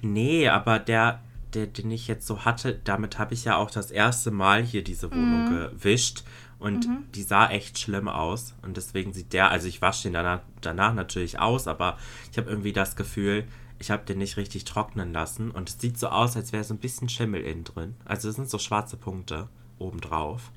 [0.02, 1.20] Nee, aber der,
[1.52, 4.82] der, den ich jetzt so hatte, damit habe ich ja auch das erste Mal hier
[4.82, 6.24] diese Wohnung gewischt.
[6.58, 8.54] Und die sah echt schlimm aus.
[8.62, 11.98] Und deswegen sieht der, also ich wasche den danach, danach natürlich aus, aber
[12.32, 13.44] ich habe irgendwie das Gefühl,
[13.78, 15.52] ich habe den nicht richtig trocknen lassen.
[15.52, 17.94] Und es sieht so aus, als wäre so ein bisschen Schimmel innen drin.
[18.04, 20.50] Also es sind so schwarze Punkte obendrauf.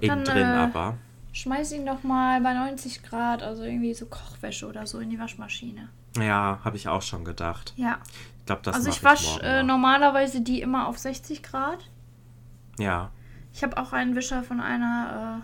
[0.00, 0.98] Innen Dann, drin äh, aber.
[1.32, 5.18] Schmeiß ihn doch mal bei 90 Grad, also irgendwie so Kochwäsche oder so in die
[5.18, 5.88] Waschmaschine.
[6.16, 7.74] Ja, habe ich auch schon gedacht.
[7.76, 7.98] Ja.
[8.40, 9.64] Ich glaube, das also ich wasche äh, mal.
[9.64, 11.78] normalerweise die immer auf 60 Grad.
[12.78, 13.10] Ja.
[13.52, 15.42] Ich habe auch einen Wischer von einer,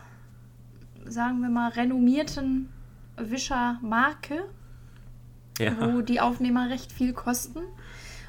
[1.06, 2.70] äh, sagen wir mal, renommierten
[3.16, 4.44] Wischermarke,
[5.58, 5.72] Ja.
[5.80, 7.60] wo die Aufnehmer recht viel kosten.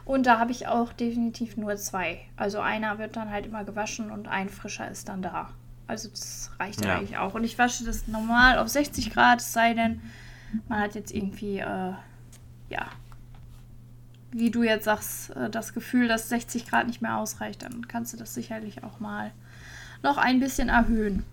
[0.03, 2.19] Und da habe ich auch definitiv nur zwei.
[2.37, 5.49] Also einer wird dann halt immer gewaschen und ein frischer ist dann da.
[5.87, 6.97] Also das reicht Ja.
[6.97, 7.33] eigentlich auch.
[7.33, 10.01] Und ich wasche das normal auf 60 Grad, es sei denn,
[10.67, 11.93] man hat jetzt irgendwie, äh,
[12.69, 12.85] ja,
[14.31, 18.13] wie du jetzt sagst, äh, das Gefühl, dass 60 Grad nicht mehr ausreicht, dann kannst
[18.13, 19.31] du das sicherlich auch mal
[20.03, 21.23] noch ein bisschen erhöhen.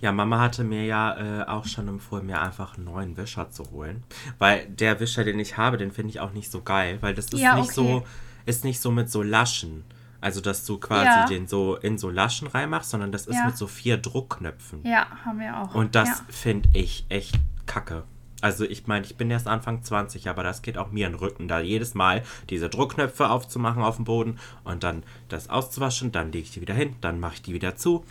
[0.00, 3.70] Ja, Mama hatte mir ja äh, auch schon empfohlen, mir einfach einen neuen Wischer zu
[3.70, 4.02] holen.
[4.38, 7.26] Weil der Wischer, den ich habe, den finde ich auch nicht so geil, weil das
[7.26, 7.74] ist Ja, nicht okay.
[7.74, 8.04] so,
[8.46, 9.84] ist nicht so mit so Laschen.
[10.20, 11.26] Also, dass du quasi Ja.
[11.26, 13.44] den so in so Laschen reinmachst, sondern das ist Ja.
[13.44, 14.80] mit so vier Druckknöpfen.
[14.84, 15.74] Ja, haben wir auch.
[15.76, 17.36] Und das finde ich echt
[17.66, 18.02] kacke.
[18.40, 21.18] Also ich meine, ich bin erst Anfang 20, aber das geht auch mir in den
[21.18, 26.30] Rücken, da jedes Mal diese Druckknöpfe aufzumachen auf dem Boden und dann das auszuwaschen, dann
[26.30, 28.04] lege ich die wieder hin, dann mache ich die wieder zu.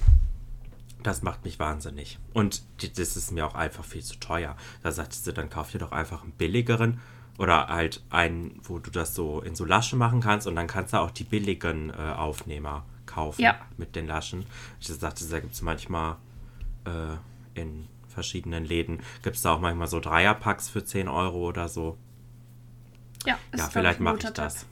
[1.04, 2.20] Das macht mich wahnsinnig.
[2.34, 2.64] Und
[2.98, 4.58] das ist mir auch einfach viel zu teuer.
[4.84, 7.00] Da sagte sie, dann kauf dir doch einfach einen billigeren
[7.38, 10.92] oder halt einen, wo du das so in so Laschen machen kannst und dann kannst
[10.94, 13.56] du auch die billigen äh, Aufnehmer kaufen Ja.
[13.78, 14.46] mit den Laschen.
[14.82, 16.18] Ich sagte, da gibt es manchmal
[16.86, 17.88] äh, in
[18.22, 21.98] verschiedenen Läden, gibt es da auch manchmal so Dreierpacks für 10 Euro oder so.
[23.28, 24.56] ja, ist, Ja, vielleicht mache ich das.
[24.56, 24.68] Tipp.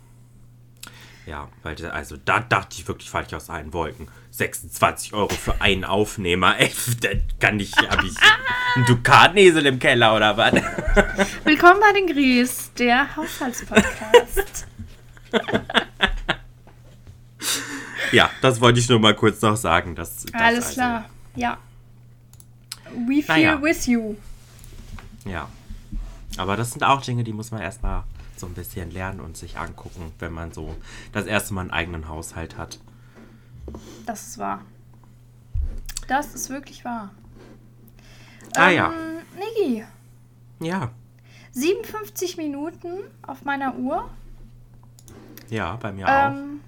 [1.27, 4.07] Ja, weil da- also da dachte ich wirklich, falle ich aus allen Wolken.
[4.31, 6.57] 26 Euro für einen Aufnehmer.
[6.59, 6.71] Ey,
[7.01, 8.15] da kann ich, habe ich
[8.75, 10.53] einen Dukatnesel im Keller oder was?
[11.43, 14.65] Willkommen bei den Gries, der Haushaltspodcast.
[18.11, 19.93] Ja, das wollte ich nur mal kurz noch sagen.
[19.95, 21.05] Dass, dass Alles also- klar.
[21.35, 21.57] Ja.
[23.07, 23.61] We feel Naja.
[23.61, 24.15] with you.
[25.25, 25.49] Ja.
[26.37, 28.03] Aber das sind auch Dinge, die muss man erstmal
[28.37, 30.75] so ein bisschen lernen und sich angucken, wenn man so
[31.13, 32.79] das erste Mal einen eigenen Haushalt hat.
[34.05, 34.61] Das ist wahr.
[36.07, 37.11] Das ist wirklich wahr.
[38.55, 38.91] Ah ja.
[38.91, 39.21] Ähm,
[39.57, 39.85] Niki,
[40.59, 40.91] Ja.
[41.53, 42.89] 57 Minuten
[43.21, 44.09] auf meiner Uhr.
[45.49, 46.31] Ja, bei mir auch.
[46.31, 46.59] Ähm,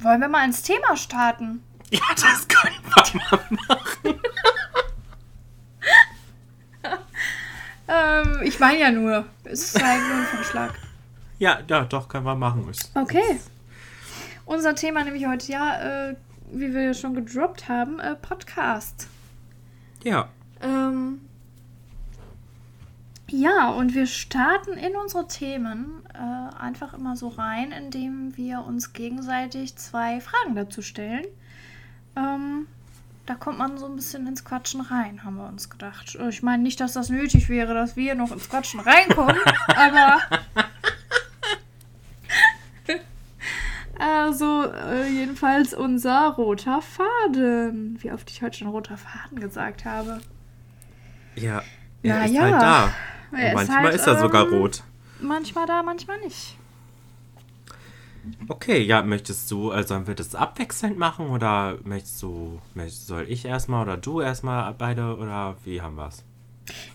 [0.00, 1.62] wollen wir mal ins Thema starten?
[1.90, 4.20] Ja, das können wir mal machen.
[7.90, 9.24] Ähm, ich meine ja nur.
[9.44, 10.74] Es ist halt nur ein Vorschlag.
[11.38, 12.68] Ja, ja, doch, können wir machen.
[12.68, 13.40] Ist- Okay.
[14.44, 16.16] Unser Thema nämlich heute, ja, äh,
[16.52, 19.06] wie wir ja schon gedroppt haben, äh, Podcast.
[20.02, 20.28] Ja.
[20.62, 21.20] Ähm,
[23.30, 28.94] ja, und wir starten in unsere Themen äh, einfach immer so rein, indem wir uns
[28.94, 31.26] gegenseitig zwei Fragen dazu stellen.
[32.16, 32.66] Ähm,
[33.28, 36.16] da kommt man so ein bisschen ins Quatschen rein, haben wir uns gedacht.
[36.16, 39.36] Äh, Ich meine nicht, dass das nötig wäre, dass wir noch ins Quatschen reinkommen,
[39.76, 40.18] aber.
[44.00, 47.98] Also, äh, jedenfalls unser roter Faden.
[48.00, 50.20] Wie oft ich heute schon roter Faden gesagt habe.
[51.34, 51.62] Ja.
[52.04, 52.42] Er ist ja.
[52.42, 52.92] halt da.
[53.32, 54.84] Er ist manchmal halt, ist er sogar ähm, rot.
[55.20, 56.57] Manchmal da, manchmal nicht.
[58.48, 63.26] Okay, ja, möchtest du, äh, sollen wir das abwechselnd machen oder möchtest du, möchtest, soll
[63.28, 66.24] ich erstmal oder du erstmal beide oder wie haben wir's?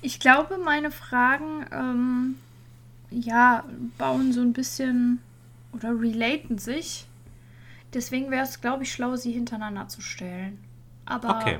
[0.01, 2.35] Ich glaube, meine Fragen, ähm,
[3.11, 3.63] ja,
[3.97, 5.19] bauen so ein bisschen
[5.73, 7.07] oder relaten sich.
[7.93, 10.57] Deswegen wäre es, glaube ich, schlau, sie hintereinander zu stellen.
[11.05, 11.59] Aber Okay.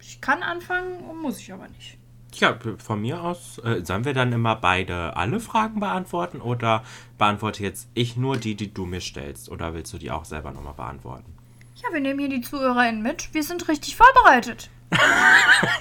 [0.00, 1.98] ich kann anfangen, muss ich aber nicht.
[2.40, 6.82] Ja, von mir aus, äh, sollen wir dann immer beide alle Fragen beantworten oder
[7.18, 10.50] beantworte jetzt ich nur die, die du mir stellst oder willst du die auch selber
[10.52, 11.32] nochmal beantworten?
[11.76, 13.32] Ja, wir nehmen hier die ZuhörerInnen mit.
[13.34, 14.70] Wir sind richtig vorbereitet.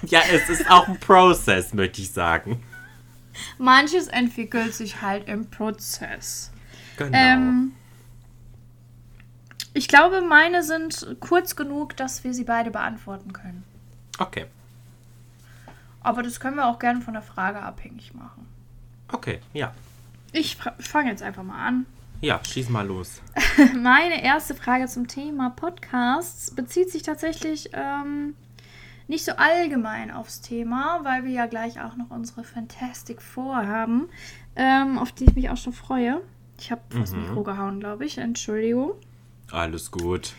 [0.08, 2.62] Ja, es ist auch ein Prozess, möchte ich sagen.
[3.58, 6.52] Manches entwickelt sich halt im Prozess.
[6.98, 7.18] Genau.
[7.18, 7.72] Ähm,
[9.74, 13.64] ich glaube, meine sind kurz genug, dass wir sie beide beantworten können.
[14.20, 14.46] okay.
[16.04, 18.46] Aber das können wir auch gerne von der Frage abhängig machen.
[19.12, 19.74] Okay, ja.
[20.32, 21.86] Ich fange jetzt einfach mal an.
[22.22, 23.22] Ja, schieß mal los.
[23.76, 28.36] Meine erste Frage zum Thema Podcasts bezieht sich tatsächlich ähm,
[29.08, 34.10] nicht so allgemein aufs Thema, weil wir ja gleich auch noch unsere Fantastic Four haben,
[34.56, 36.22] ähm, auf die ich mich auch schon freue.
[36.58, 36.98] Ich habe mhm.
[36.98, 38.18] vors Mikro gehauen, glaube ich.
[38.18, 38.92] Entschuldigung.
[39.52, 40.34] Alles gut.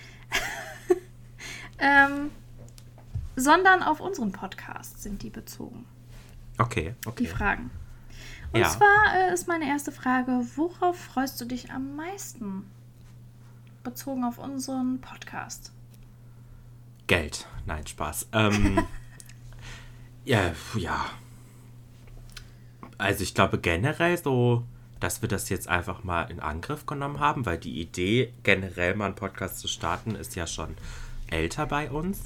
[1.78, 2.30] ähm,
[3.36, 5.86] sondern auf unseren Podcast sind die bezogen.
[6.58, 7.24] Okay, okay.
[7.24, 7.70] Die Fragen.
[8.52, 8.68] Und ja.
[8.68, 12.70] zwar äh, ist meine erste Frage, worauf freust du dich am meisten?
[13.82, 15.72] Bezogen auf unseren Podcast.
[17.06, 17.46] Geld.
[17.66, 18.28] Nein, Spaß.
[18.32, 18.86] Ähm,
[20.24, 21.04] ja, ja.
[22.96, 24.64] Also ich glaube generell so,
[25.00, 29.06] dass wir das jetzt einfach mal in Angriff genommen haben, weil die Idee, generell mal
[29.06, 30.76] einen Podcast zu starten, ist ja schon
[31.28, 32.22] älter bei uns.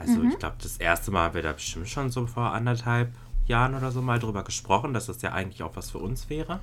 [0.00, 0.30] Also mhm.
[0.30, 3.12] ich glaube, das erste Mal haben wir da bestimmt schon so vor anderthalb
[3.46, 6.60] Jahren oder so mal drüber gesprochen, dass das ja eigentlich auch was für uns wäre.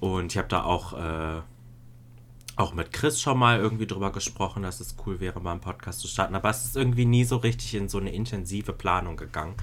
[0.00, 1.42] Und ich habe da auch, äh,
[2.56, 6.00] auch mit Chris schon mal irgendwie drüber gesprochen, dass es cool wäre, mal einen Podcast
[6.00, 6.34] zu starten.
[6.34, 9.54] Aber es ist irgendwie nie so richtig in so eine intensive Planung gegangen.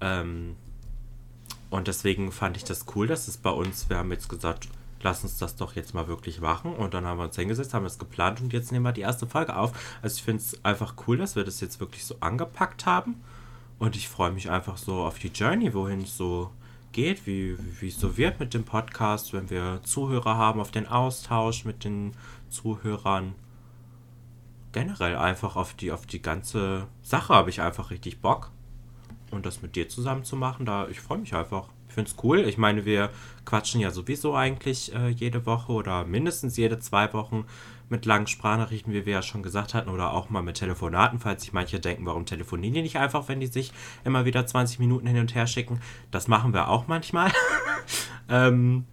[0.00, 0.56] Ähm,
[1.68, 4.68] und deswegen fand ich das cool, dass es bei uns, wir haben jetzt gesagt,
[5.04, 6.74] lass uns das doch jetzt mal wirklich machen.
[6.74, 9.28] Und dann haben wir uns hingesetzt, haben es geplant und jetzt nehmen wir die erste
[9.28, 9.72] Folge auf.
[10.02, 13.22] Also ich finde es einfach cool, dass wir das jetzt wirklich so angepackt haben.
[13.78, 16.50] Und ich freue mich einfach so auf die Journey, wohin es so
[16.92, 20.88] geht, wie, wie es so wird mit dem Podcast, wenn wir Zuhörer haben, auf den
[20.88, 22.12] Austausch mit den
[22.48, 23.34] Zuhörern.
[24.72, 28.50] Generell einfach auf die, auf die ganze Sache habe ich einfach richtig Bock.
[29.30, 31.68] Und das mit dir zusammen zu machen, da ich freue mich einfach.
[31.94, 32.40] Finde es cool.
[32.40, 33.10] Ich meine, wir
[33.44, 37.46] quatschen ja sowieso eigentlich äh, jede Woche oder mindestens jede zwei Wochen
[37.88, 41.42] mit langen Sprachnachrichten, wie wir ja schon gesagt hatten, oder auch mal mit Telefonaten, falls
[41.42, 43.72] sich manche denken, warum telefonieren die nicht einfach, wenn die sich
[44.04, 45.80] immer wieder 20 Minuten hin und her schicken.
[46.10, 47.30] Das machen wir auch manchmal.
[48.28, 48.84] ähm,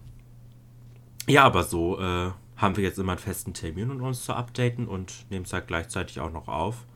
[1.26, 4.86] ja, aber so äh, haben wir jetzt immer einen festen Termin, um uns zu updaten
[4.86, 6.86] und nehmen es halt gleichzeitig auch noch auf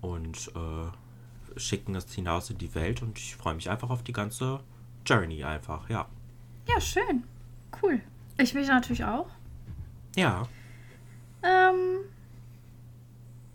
[0.00, 4.12] und äh, schicken es hinaus in die Welt und ich freue mich einfach auf die
[4.12, 4.60] ganze
[5.08, 6.06] Journey einfach, ja.
[6.68, 7.24] Ja, schön.
[7.82, 8.00] Cool.
[8.36, 9.28] Ich mich natürlich auch.
[10.16, 10.46] Ja.
[11.42, 12.00] Ähm,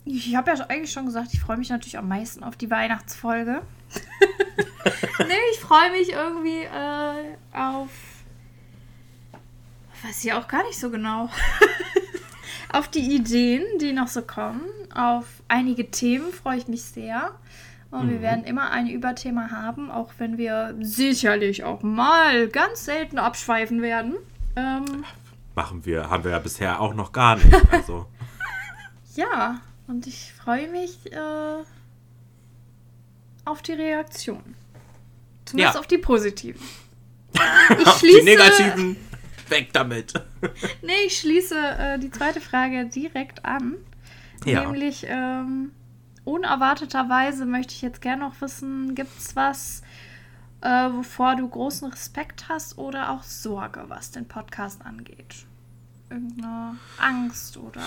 [0.05, 3.61] ich habe ja eigentlich schon gesagt, ich freue mich natürlich am meisten auf die Weihnachtsfolge.
[5.19, 7.89] nee, ich freue mich irgendwie äh, auf.
[10.03, 11.29] Weiß ich auch gar nicht so genau.
[12.73, 14.63] auf die Ideen, die noch so kommen.
[14.93, 17.31] Auf einige Themen freue ich mich sehr.
[17.93, 18.09] Und mhm.
[18.09, 23.83] wir werden immer ein Überthema haben, auch wenn wir sicherlich auch mal ganz selten abschweifen
[23.83, 24.15] werden.
[24.55, 25.05] Ähm,
[25.53, 27.53] Machen wir, haben wir ja bisher auch noch gar nicht.
[27.71, 28.07] Also.
[29.15, 31.63] ja, und ich freue mich äh,
[33.45, 34.41] auf die Reaktion.
[35.45, 35.79] Zumindest ja.
[35.79, 36.61] auf die positiven.
[37.79, 38.97] Ich schließe, die negativen,
[39.49, 40.13] weg damit.
[40.81, 43.75] nee, ich schließe äh, die zweite Frage direkt an.
[44.45, 44.61] Ja.
[44.61, 45.71] Nämlich, ähm,
[46.25, 49.81] unerwarteterweise möchte ich jetzt gerne noch wissen, gibt es was,
[50.61, 55.45] äh, wovor du großen Respekt hast oder auch Sorge, was den Podcast angeht?
[56.09, 57.81] Irgendeine Angst oder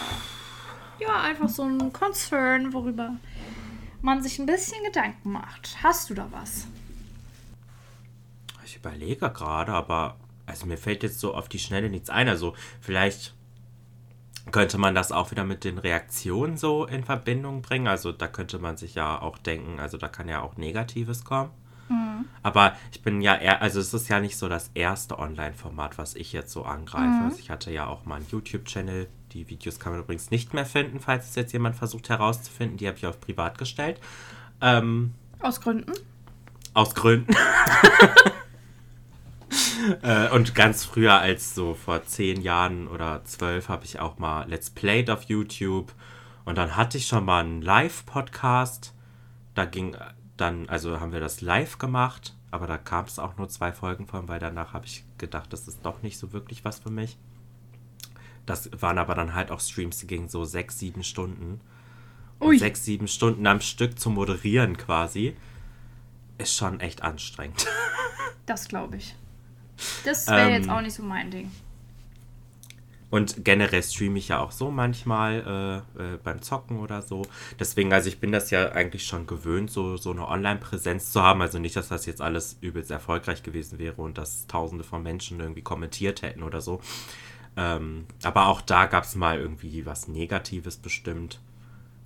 [0.99, 3.17] ja, einfach so ein Concern, worüber
[4.03, 5.77] man sich ein bisschen Gedanken macht.
[5.83, 6.67] Hast du da was?
[8.65, 10.17] Ich überlege gerade, aber
[10.47, 12.29] also mir fällt jetzt so auf die Schnelle nichts ein.
[12.29, 13.36] Also vielleicht
[14.53, 17.89] könnte man das auch wieder mit den Reaktionen so in Verbindung bringen.
[17.89, 21.51] Also da könnte man sich ja auch denken, also da kann ja auch Negatives kommen.
[21.89, 22.25] Mhm.
[22.43, 26.15] Aber ich bin ja eher, also es ist ja nicht so das erste Online-Format, was
[26.15, 27.05] ich jetzt so angreife.
[27.07, 27.25] Mhm.
[27.25, 29.09] Also ich hatte ja auch mal einen YouTube-Channel.
[29.33, 32.77] Die Videos kann man übrigens nicht mehr finden, falls es jetzt jemand versucht herauszufinden.
[32.77, 34.01] Die habe ich auf privat gestellt.
[34.61, 35.93] Ähm, aus Gründen?
[36.73, 37.35] Aus Gründen.
[40.03, 44.49] äh, und ganz früher, als so vor zehn Jahren oder zwölf, habe ich auch mal
[44.49, 45.93] Let's Played auf YouTube.
[46.45, 48.95] Und dann hatte ich schon mal einen Live-Podcast.
[49.55, 49.97] Da ging
[50.37, 54.07] dann, also haben wir das live gemacht, aber da kam es auch nur zwei Folgen
[54.07, 57.19] von, weil danach habe ich gedacht, das ist doch nicht so wirklich was für mich.
[58.45, 61.61] Das waren aber dann halt auch Streams, die gingen so sechs, sieben Stunden.
[62.39, 65.37] Und sechs, sieben Stunden am Stück zu moderieren quasi,
[66.39, 67.67] ist schon echt anstrengend.
[68.45, 69.17] Das glaube ich.
[70.05, 71.51] Das wäre ähm, jetzt auch nicht so mein Ding.
[73.09, 77.23] Und generell streame ich ja auch so manchmal äh, äh, beim Zocken oder so.
[77.59, 81.41] Deswegen, also ich bin das ja eigentlich schon gewöhnt, so, so eine Online-Präsenz zu haben.
[81.41, 85.39] Also nicht, dass das jetzt alles übelst erfolgreich gewesen wäre und dass tausende von Menschen
[85.39, 86.81] irgendwie kommentiert hätten oder so.
[87.57, 91.41] Ähm, aber auch da gab es mal irgendwie was Negatives bestimmt.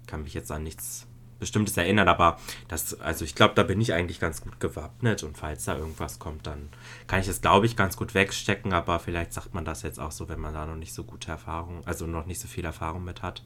[0.07, 1.07] Kann mich jetzt an nichts
[1.41, 2.39] Bestimmtes erinnern, aber
[2.69, 6.19] das, also ich glaube, da bin ich eigentlich ganz gut gewappnet und falls da irgendwas
[6.19, 6.69] kommt, dann
[7.07, 10.13] kann ich es, glaube ich, ganz gut wegstecken, aber vielleicht sagt man das jetzt auch
[10.13, 13.03] so, wenn man da noch nicht so gute Erfahrung, also noch nicht so viel Erfahrung
[13.03, 13.43] mit hat.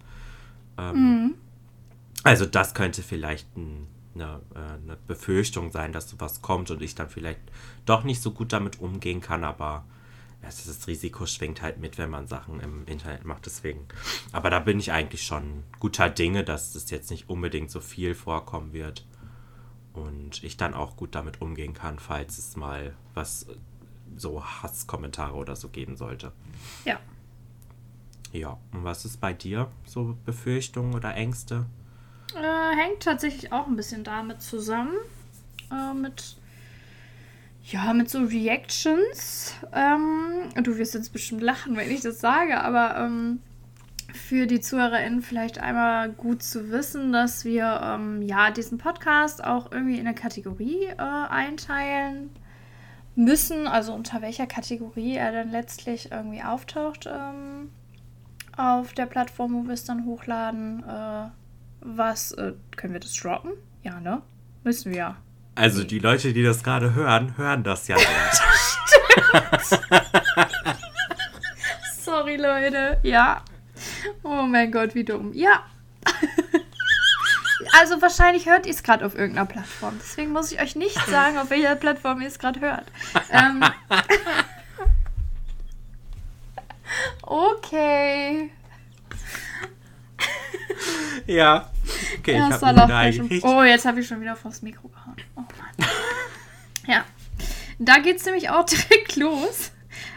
[0.76, 1.34] Ähm, mhm.
[2.24, 6.94] Also das könnte vielleicht ein, eine, äh, eine Befürchtung sein, dass sowas kommt und ich
[6.94, 7.40] dann vielleicht
[7.86, 9.84] doch nicht so gut damit umgehen kann, aber
[10.44, 13.46] das Risiko schwingt halt mit, wenn man Sachen im Internet macht.
[13.46, 13.86] Deswegen.
[14.32, 18.14] Aber da bin ich eigentlich schon guter Dinge, dass das jetzt nicht unbedingt so viel
[18.14, 19.06] vorkommen wird.
[19.92, 23.46] Und ich dann auch gut damit umgehen kann, falls es mal was
[24.16, 26.32] so Hasskommentare oder so geben sollte.
[26.84, 26.98] Ja.
[28.32, 29.70] Ja, und was ist bei dir?
[29.86, 31.66] So Befürchtungen oder Ängste?
[32.34, 34.96] Äh, hängt tatsächlich auch ein bisschen damit zusammen.
[35.70, 36.36] Äh, mit
[37.70, 39.54] ja, mit so Reactions.
[39.72, 43.40] Ähm, du wirst jetzt bestimmt lachen, wenn ich das sage, aber ähm,
[44.12, 49.72] für die ZuhörerInnen vielleicht einmal gut zu wissen, dass wir ähm, ja diesen Podcast auch
[49.72, 52.30] irgendwie in eine Kategorie äh, einteilen
[53.16, 57.70] müssen, also unter welcher Kategorie er dann letztlich irgendwie auftaucht ähm,
[58.56, 60.84] auf der Plattform, wo wir es dann hochladen.
[60.84, 61.28] Äh,
[61.80, 63.52] was, äh, können wir das droppen?
[63.82, 64.22] Ja, ne?
[64.64, 65.16] Müssen wir ja.
[65.54, 68.08] Also die Leute, die das gerade hören, hören das ja nicht.
[72.02, 72.98] Sorry, Leute.
[73.02, 73.42] Ja.
[74.22, 75.32] Oh mein Gott, wie dumm.
[75.32, 75.64] Ja.
[77.72, 79.98] Also wahrscheinlich hört ihr es gerade auf irgendeiner Plattform.
[80.00, 82.84] Deswegen muss ich euch nicht sagen, auf welcher Plattform ihr es gerade hört.
[83.30, 83.64] Ähm.
[87.22, 88.50] Okay.
[91.26, 91.70] Ja.
[92.18, 95.16] Okay, ich habe Oh, jetzt habe ich schon wieder vors Mikro gehauen.
[95.36, 95.88] Oh Mann.
[96.86, 97.04] ja.
[97.78, 99.72] Da geht es nämlich auch direkt los.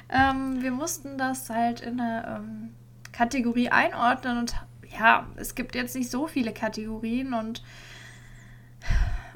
[0.10, 2.70] Ähm, wir mussten das halt in eine ähm,
[3.12, 4.56] Kategorie einordnen und
[4.98, 7.62] ja, es gibt jetzt nicht so viele Kategorien und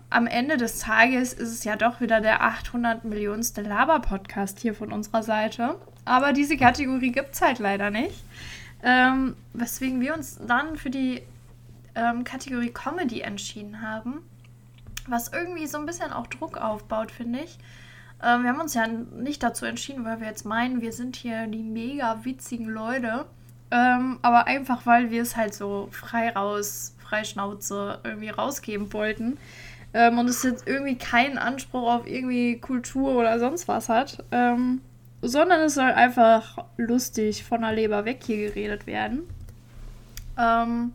[0.09, 4.91] am Ende des Tages ist es ja doch wieder der 800 Millionenste Laber-Podcast hier von
[4.91, 5.77] unserer Seite.
[6.03, 8.23] Aber diese Kategorie gibt es halt leider nicht.
[8.83, 11.21] Ähm, weswegen wir uns dann für die
[11.95, 14.23] ähm, Kategorie Comedy entschieden haben.
[15.07, 17.57] Was irgendwie so ein bisschen auch Druck aufbaut, finde ich.
[18.23, 21.47] Ähm, wir haben uns ja nicht dazu entschieden, weil wir jetzt meinen, wir sind hier
[21.47, 23.25] die mega witzigen Leute.
[23.71, 29.37] Ähm, aber einfach, weil wir es halt so frei raus, frei Schnauze irgendwie rausgeben wollten.
[29.93, 34.23] Ähm, und es jetzt irgendwie keinen Anspruch auf irgendwie Kultur oder sonst was hat.
[34.31, 34.81] Ähm,
[35.21, 39.23] sondern es soll einfach lustig von der Leber weg hier geredet werden.
[40.37, 40.93] Ähm,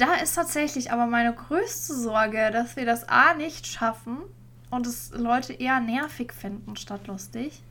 [0.00, 4.18] da ist tatsächlich aber meine größte Sorge, dass wir das A nicht schaffen
[4.70, 7.62] und es Leute eher nervig finden statt lustig.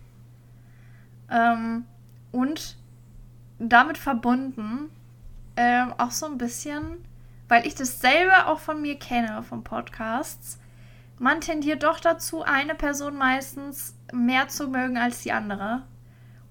[1.29, 1.85] Ähm,
[2.31, 2.77] und
[3.57, 4.89] damit verbunden
[5.55, 7.03] äh, auch so ein bisschen,
[7.47, 10.59] weil ich das selber auch von mir kenne, von Podcasts,
[11.17, 15.83] man tendiert doch dazu, eine Person meistens mehr zu mögen als die andere.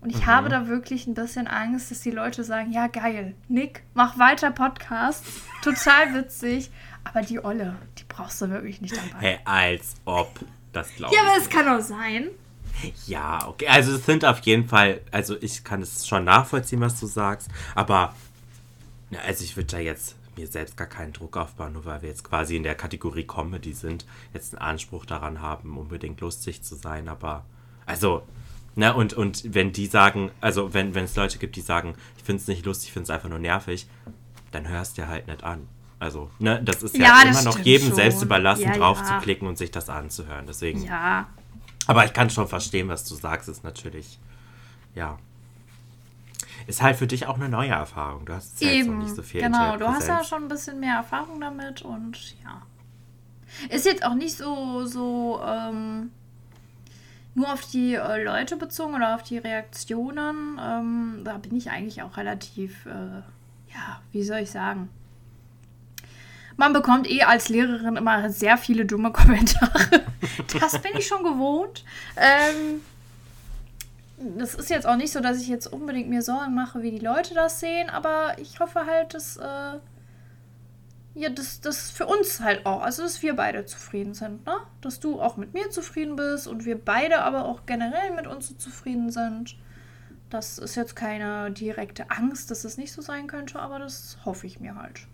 [0.00, 0.26] Und ich mhm.
[0.26, 4.50] habe da wirklich ein bisschen Angst, dass die Leute sagen, ja geil, Nick, mach weiter
[4.50, 5.24] Podcast,
[5.62, 6.70] total witzig,
[7.04, 9.18] aber die Olle, die brauchst du wirklich nicht dabei.
[9.18, 10.38] Hey, als ob,
[10.72, 11.20] das glaube ich.
[11.20, 12.28] Ja, aber es kann auch sein.
[13.06, 17.00] Ja, okay, also es sind auf jeden Fall, also ich kann es schon nachvollziehen, was
[17.00, 18.14] du sagst, aber
[19.26, 22.22] also ich würde da jetzt mir selbst gar keinen Druck aufbauen, nur weil wir jetzt
[22.22, 27.08] quasi in der Kategorie Comedy sind, jetzt einen Anspruch daran haben, unbedingt lustig zu sein,
[27.08, 27.44] aber
[27.84, 28.22] also
[28.78, 32.22] Ne, und, und wenn die sagen, also wenn, wenn es Leute gibt, die sagen, ich
[32.22, 33.88] finde es nicht lustig, ich finde es einfach nur nervig,
[34.52, 35.66] dann hörst du halt nicht an.
[35.98, 37.96] Also, ne, das ist ja, ja immer noch jedem schon.
[37.96, 39.04] selbst überlassen, ja, drauf ja.
[39.04, 40.46] zu klicken und sich das anzuhören.
[40.46, 40.84] Deswegen.
[40.84, 41.26] Ja.
[41.88, 44.20] Aber ich kann schon verstehen, was du sagst, ist natürlich,
[44.94, 45.18] ja.
[46.68, 48.26] Ist halt für dich auch eine neue Erfahrung.
[48.26, 50.94] Du hast ja Eben, nicht so viel Genau, du hast ja schon ein bisschen mehr
[50.98, 52.62] Erfahrung damit und ja.
[53.70, 56.12] Ist jetzt auch nicht so, so, ähm,
[57.38, 62.02] nur auf die äh, Leute bezogen oder auf die Reaktionen, ähm, da bin ich eigentlich
[62.02, 63.22] auch relativ, äh,
[63.72, 64.90] ja, wie soll ich sagen?
[66.56, 70.02] Man bekommt eh als Lehrerin immer sehr viele dumme Kommentare.
[70.60, 71.84] das bin ich schon gewohnt.
[72.16, 72.80] Ähm,
[74.36, 76.98] das ist jetzt auch nicht so, dass ich jetzt unbedingt mir Sorgen mache, wie die
[76.98, 79.78] Leute das sehen, aber ich hoffe halt, dass äh,
[81.14, 84.54] ja, dass das für uns halt auch, also dass wir beide zufrieden sind, ne?
[84.80, 88.48] Dass du auch mit mir zufrieden bist und wir beide aber auch generell mit uns
[88.48, 89.56] so zufrieden sind.
[90.30, 94.46] Das ist jetzt keine direkte Angst, dass es nicht so sein könnte, aber das hoffe
[94.46, 95.06] ich mir halt.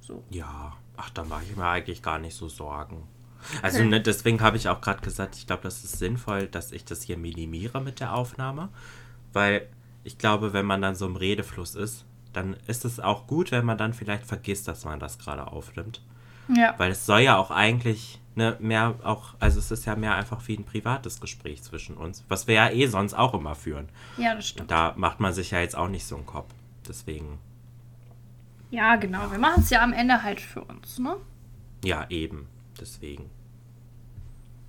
[0.00, 0.22] So.
[0.30, 3.08] Ja, ach, da mache ich mir eigentlich gar nicht so Sorgen.
[3.62, 3.88] Also okay.
[3.88, 7.02] ne, deswegen habe ich auch gerade gesagt, ich glaube, das ist sinnvoll, dass ich das
[7.02, 8.70] hier minimiere mit der Aufnahme,
[9.32, 9.68] weil
[10.04, 12.04] ich glaube, wenn man dann so im Redefluss ist,
[12.36, 16.02] dann ist es auch gut, wenn man dann vielleicht vergisst, dass man das gerade aufnimmt.
[16.48, 16.74] Ja.
[16.78, 20.46] Weil es soll ja auch eigentlich ne, mehr auch, also es ist ja mehr einfach
[20.46, 23.88] wie ein privates Gespräch zwischen uns, was wir ja eh sonst auch immer führen.
[24.16, 24.62] Ja, das stimmt.
[24.62, 26.52] Und da macht man sich ja jetzt auch nicht so einen Kopf.
[26.86, 27.38] Deswegen,
[28.70, 29.30] Ja, genau.
[29.32, 31.16] Wir machen es ja am Ende halt für uns, ne?
[31.84, 32.48] ja, eben.
[32.78, 33.30] Deswegen.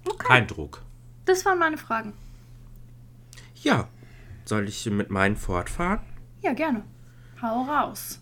[0.07, 0.27] Okay.
[0.27, 0.81] Kein Druck.
[1.26, 2.14] Das waren meine Fragen.
[3.61, 3.88] Ja.
[4.45, 5.99] Soll ich mit meinen fortfahren?
[6.41, 6.84] Ja, gerne.
[7.41, 8.19] Hau raus.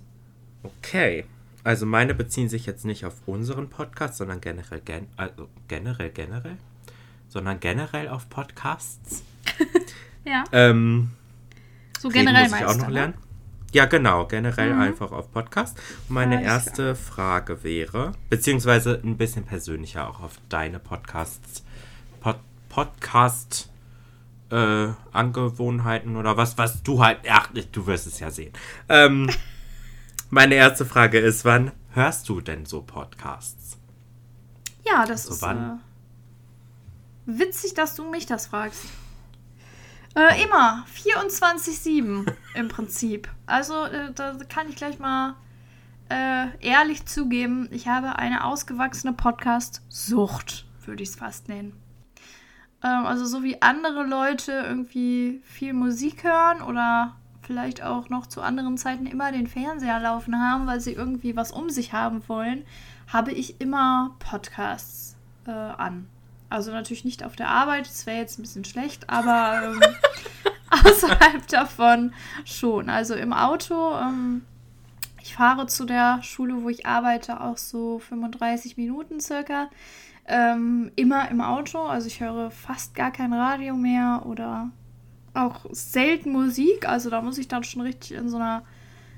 [0.64, 1.26] Okay.
[1.64, 6.58] Also meine beziehen sich jetzt nicht auf unseren Podcast, sondern generell, gen also generell, generell,
[7.28, 9.24] sondern generell auf Podcasts.
[10.28, 10.44] Ja.
[10.54, 11.12] Ähm,
[12.00, 12.94] So generell muss ich meinst auch noch ne?
[12.96, 13.14] lernen.
[13.74, 14.82] Ja, genau, generell Mhm.
[14.82, 15.78] einfach auf Podcast.
[16.10, 21.64] Und meine Alles erste Frage wäre, beziehungsweise ein bisschen persönlicher auch auf deine Podcasts,
[22.22, 22.38] Pod,
[22.70, 23.70] Podcast
[24.56, 28.54] äh, Angewohnheiten oder was, was du halt, ach, du wirst es ja sehen.
[28.90, 29.30] Ähm,
[30.30, 33.78] meine erste Frage ist, wann hörst du denn so Podcasts?
[34.86, 35.82] Ja, das So ist wann?
[37.28, 38.86] äh, witzig, dass du mich das fragst.
[40.16, 40.86] Äh, immer.
[40.96, 43.30] 24-7 im Prinzip.
[43.46, 45.36] Also, äh, da kann ich gleich mal
[46.10, 51.74] äh, ehrlich zugeben, ich habe eine ausgewachsene Podcast-Sucht, würde ich es fast nennen.
[52.84, 57.16] Ähm, also, so wie andere Leute irgendwie viel Musik hören oder
[57.46, 61.52] vielleicht auch noch zu anderen Zeiten immer den Fernseher laufen haben, weil sie irgendwie was
[61.52, 62.66] um sich haben wollen,
[63.08, 65.16] habe ich immer Podcasts
[65.46, 66.08] äh, an.
[66.50, 69.82] Also natürlich nicht auf der Arbeit, das wäre jetzt ein bisschen schlecht, aber ähm,
[70.86, 72.14] außerhalb davon
[72.46, 72.90] schon.
[72.90, 74.44] Also im Auto, ähm,
[75.22, 79.70] ich fahre zu der Schule, wo ich arbeite, auch so 35 Minuten circa.
[80.28, 84.72] Ähm, immer im Auto, also ich höre fast gar kein Radio mehr oder
[85.36, 86.88] auch selten Musik.
[86.88, 88.64] Also da muss ich dann schon richtig in so einer,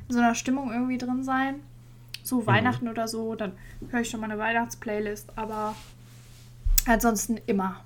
[0.10, 1.62] in so einer Stimmung irgendwie drin sein.
[2.24, 3.54] So Weihnachten oder so, dann
[3.90, 5.76] höre ich schon meine Weihnachtsplaylist, aber
[6.86, 7.78] ansonsten immer.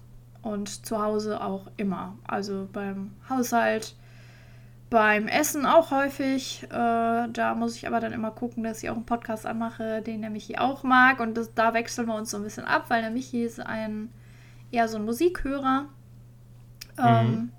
[0.41, 2.17] Und zu Hause auch immer.
[2.23, 3.95] Also beim Haushalt,
[4.91, 6.63] beim Essen auch häufig.
[6.65, 10.21] Äh, da muss ich aber dann immer gucken, dass ich auch einen Podcast anmache, den
[10.21, 11.19] der Michi auch mag.
[11.21, 14.09] Und das, da wechseln wir uns so ein bisschen ab, weil der Michi ist ein
[14.69, 15.85] eher so ein Musikhörer.
[16.97, 17.51] Ähm,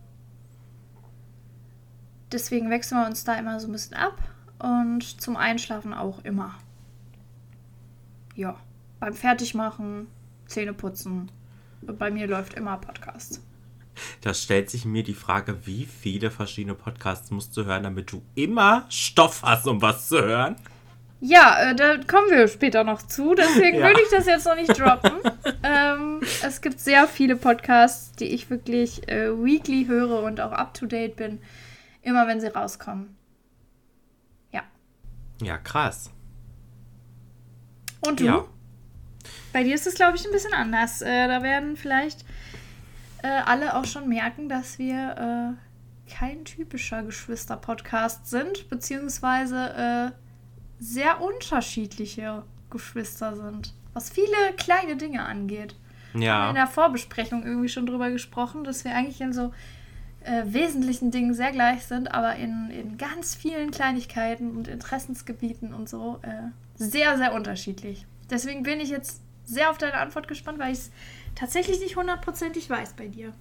[2.30, 4.18] deswegen wechseln wir uns da immer so ein bisschen ab.
[4.59, 6.54] Und zum Einschlafen auch immer.
[8.36, 8.56] Ja,
[9.00, 10.06] beim Fertigmachen,
[10.46, 11.32] Zähneputzen.
[11.80, 13.40] Bei mir läuft immer Podcast.
[14.20, 18.22] Da stellt sich mir die Frage, wie viele verschiedene Podcasts musst du hören, damit du
[18.34, 20.56] immer Stoff hast, um was zu hören?
[21.24, 23.86] Ja, äh, da kommen wir später noch zu, deswegen Ja.
[23.86, 25.12] würde ich das jetzt noch nicht droppen.
[25.62, 30.74] ähm, es gibt sehr viele Podcasts, die ich wirklich äh, weekly höre und auch up
[30.74, 31.40] to date bin,
[32.02, 33.16] immer wenn sie rauskommen.
[34.50, 34.62] Ja.
[35.40, 36.10] Ja, krass.
[38.00, 38.24] Und du?
[38.24, 38.44] Ja.
[39.52, 41.02] Bei dir ist es, glaube ich, ein bisschen anders.
[41.02, 42.24] Äh, da werden vielleicht
[43.22, 51.20] äh, alle auch schon merken, dass wir äh, kein typischer Geschwister-Podcast sind, beziehungsweise äh, sehr
[51.20, 55.76] unterschiedliche Geschwister sind, was viele kleine Dinge angeht.
[56.12, 56.64] Wir haben in Ja.
[56.64, 59.52] der Vorbesprechung irgendwie schon drüber gesprochen, dass wir eigentlich in so
[60.24, 65.88] äh, wesentlichen Dingen sehr gleich sind, aber in, in ganz vielen Kleinigkeiten und Interessensgebieten und
[65.88, 68.06] so äh, sehr, sehr unterschiedlich.
[68.30, 70.90] Deswegen bin ich jetzt sehr auf deine Antwort gespannt, weil ich es
[71.34, 73.32] tatsächlich nicht hundertprozentig weiß bei dir.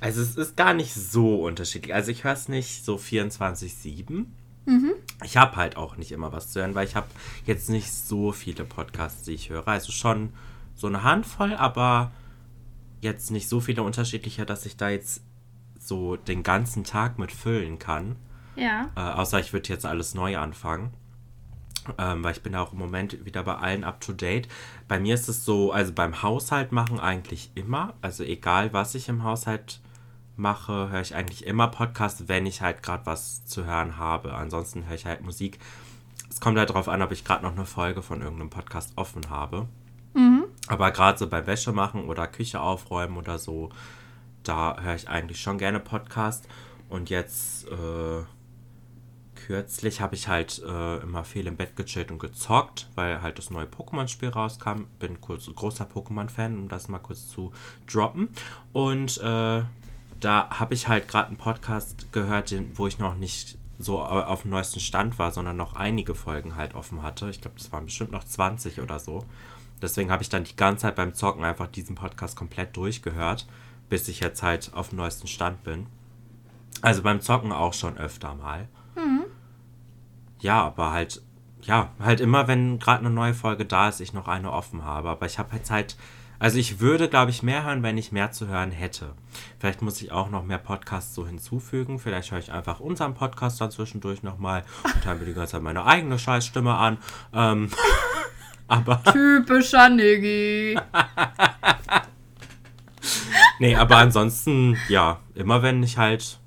[0.00, 1.94] Also es ist gar nicht so unterschiedlich.
[1.94, 4.26] Also ich höre es nicht so 24-7.
[5.22, 7.06] Ich habe halt auch nicht immer was zu hören, weil ich habe
[7.46, 9.66] jetzt nicht so viele Podcasts, die ich höre.
[9.68, 10.32] Also schon
[10.74, 12.12] so eine Handvoll, aber
[13.00, 15.22] jetzt nicht so viele unterschiedliche, dass ich da jetzt
[15.78, 18.16] so den ganzen Tag mit füllen kann.
[18.56, 18.90] Ja.
[18.96, 20.92] Äh, außer ich würde jetzt alles neu anfangen.
[21.98, 24.48] Ähm, weil ich bin auch im Moment wieder bei allen up to date.
[24.88, 27.94] Bei mir ist es so, also beim Haushalt machen eigentlich immer.
[28.00, 29.80] Also egal, was ich im Haushalt
[30.36, 34.34] mache, höre ich eigentlich immer Podcast, wenn ich halt gerade was zu hören habe.
[34.34, 35.58] Ansonsten höre ich halt Musik.
[36.30, 39.30] Es kommt halt darauf an, ob ich gerade noch eine Folge von irgendeinem Podcast offen
[39.30, 39.68] habe.
[40.68, 43.70] Aber gerade so bei Wäsche machen oder Küche aufräumen oder so,
[44.42, 46.48] da höre ich eigentlich schon gerne Podcast.
[46.88, 48.22] Und jetzt äh,
[49.46, 53.50] kürzlich habe ich halt äh, immer viel im Bett gechillt und gezockt, weil halt das
[53.50, 54.84] neue Pokémon-Spiel rauskam.
[54.98, 57.52] Bin kurz großer Pokémon-Fan, um das mal kurz zu
[57.90, 58.28] droppen.
[58.72, 59.62] Und äh,
[60.20, 64.22] da habe ich halt gerade einen Podcast gehört, den, wo ich noch nicht so au-
[64.22, 67.28] auf dem neuesten Stand war, sondern noch einige Folgen halt offen hatte.
[67.28, 69.24] Ich glaube, das waren bestimmt noch 20 oder so.
[69.82, 73.46] Deswegen habe ich dann die ganze Zeit beim Zocken einfach diesen Podcast komplett durchgehört,
[73.90, 75.86] bis ich jetzt halt auf dem neuesten Stand bin.
[76.80, 78.68] Also beim Zocken auch schon öfter mal.
[80.44, 81.22] Ja, aber halt
[81.62, 85.08] ja, halt immer, wenn gerade eine neue Folge da ist, ich noch eine offen habe.
[85.08, 85.96] Aber ich habe halt Zeit.
[86.38, 89.14] Also ich würde, glaube ich, mehr hören, wenn ich mehr zu hören hätte.
[89.58, 91.98] Vielleicht muss ich auch noch mehr Podcasts so hinzufügen.
[91.98, 95.62] Vielleicht höre ich einfach unseren Podcast dann zwischendurch nochmal und höre mir die ganze Zeit
[95.62, 96.98] meine eigene Scheißstimme an.
[97.32, 97.70] Ähm,
[98.68, 99.02] aber.
[99.12, 100.78] Typischer Niggi.
[103.60, 106.38] nee, aber ansonsten, ja, immer wenn ich halt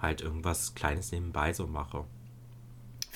[0.00, 2.04] halt irgendwas Kleines nebenbei so mache.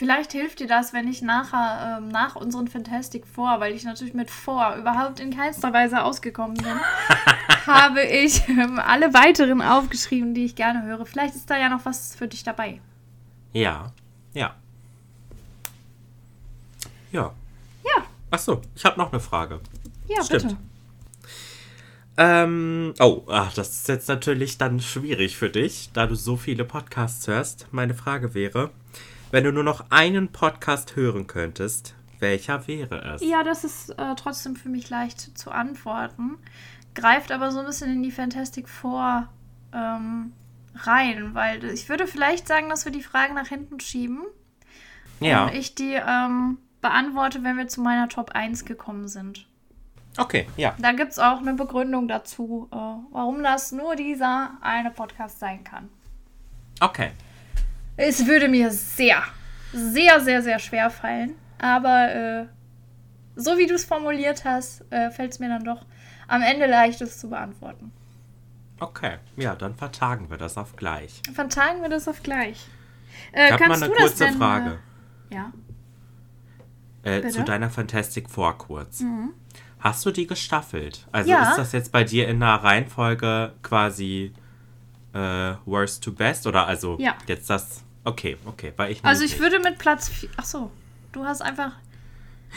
[0.01, 4.15] Vielleicht hilft dir das, wenn ich nachher ähm, nach unseren Fantastic Four, weil ich natürlich
[4.15, 6.81] mit Four überhaupt in keinster Weise ausgekommen bin,
[7.67, 11.05] habe ich ähm, alle weiteren aufgeschrieben, die ich gerne höre.
[11.05, 12.81] Vielleicht ist da ja noch was für dich dabei.
[13.53, 13.93] Ja,
[14.33, 14.55] ja.
[17.13, 17.35] Ja.
[17.85, 18.05] Ja.
[18.31, 19.61] Ach so, ich habe noch eine Frage.
[20.09, 20.43] Ja, Stimmt.
[20.45, 20.57] bitte.
[22.17, 26.65] Ähm, oh, ach, das ist jetzt natürlich dann schwierig für dich, da du so viele
[26.65, 27.67] Podcasts hörst.
[27.71, 28.71] Meine Frage wäre,
[29.31, 33.23] wenn du nur noch einen Podcast hören könntest, welcher wäre es?
[33.23, 36.37] Ja, das ist äh, trotzdem für mich leicht zu antworten.
[36.95, 39.29] Greift aber so ein bisschen in die Fantastic Four
[39.73, 40.33] ähm,
[40.75, 44.23] rein, weil ich würde vielleicht sagen, dass wir die Fragen nach hinten schieben.
[45.21, 45.45] Ja.
[45.45, 49.47] Und ich die ähm, beantworte, wenn wir zu meiner Top 1 gekommen sind.
[50.17, 50.75] Okay, ja.
[50.79, 55.63] Da gibt es auch eine Begründung dazu, äh, warum das nur dieser eine Podcast sein
[55.63, 55.89] kann.
[56.81, 57.13] Okay.
[58.03, 59.23] Es würde mir sehr,
[59.75, 61.35] sehr, sehr, sehr schwer fallen.
[61.59, 62.47] Aber äh,
[63.37, 65.85] so wie du es formuliert hast, äh, fällt es mir dann doch
[66.27, 67.93] am Ende leicht, es zu beantworten.
[68.79, 71.21] Okay, ja, dann vertagen wir das auf gleich.
[71.35, 72.67] Vertagen wir das auf gleich.
[73.33, 74.79] Äh, ich habe mal eine kurze denn, Frage.
[75.29, 75.53] Äh, ja.
[77.03, 79.01] Äh, zu deiner Fantastic Four kurz.
[79.01, 79.35] Mhm.
[79.79, 81.07] Hast du die gestaffelt?
[81.13, 81.51] Also ja.
[81.51, 84.33] ist das jetzt bei dir in der Reihenfolge quasi
[85.13, 87.15] äh, Worst to Best oder also ja.
[87.27, 89.41] jetzt das Okay, okay, weil ich Also ich nicht.
[89.41, 90.31] würde mit Platz 4.
[90.37, 90.71] Ach so,
[91.13, 91.73] du hast einfach.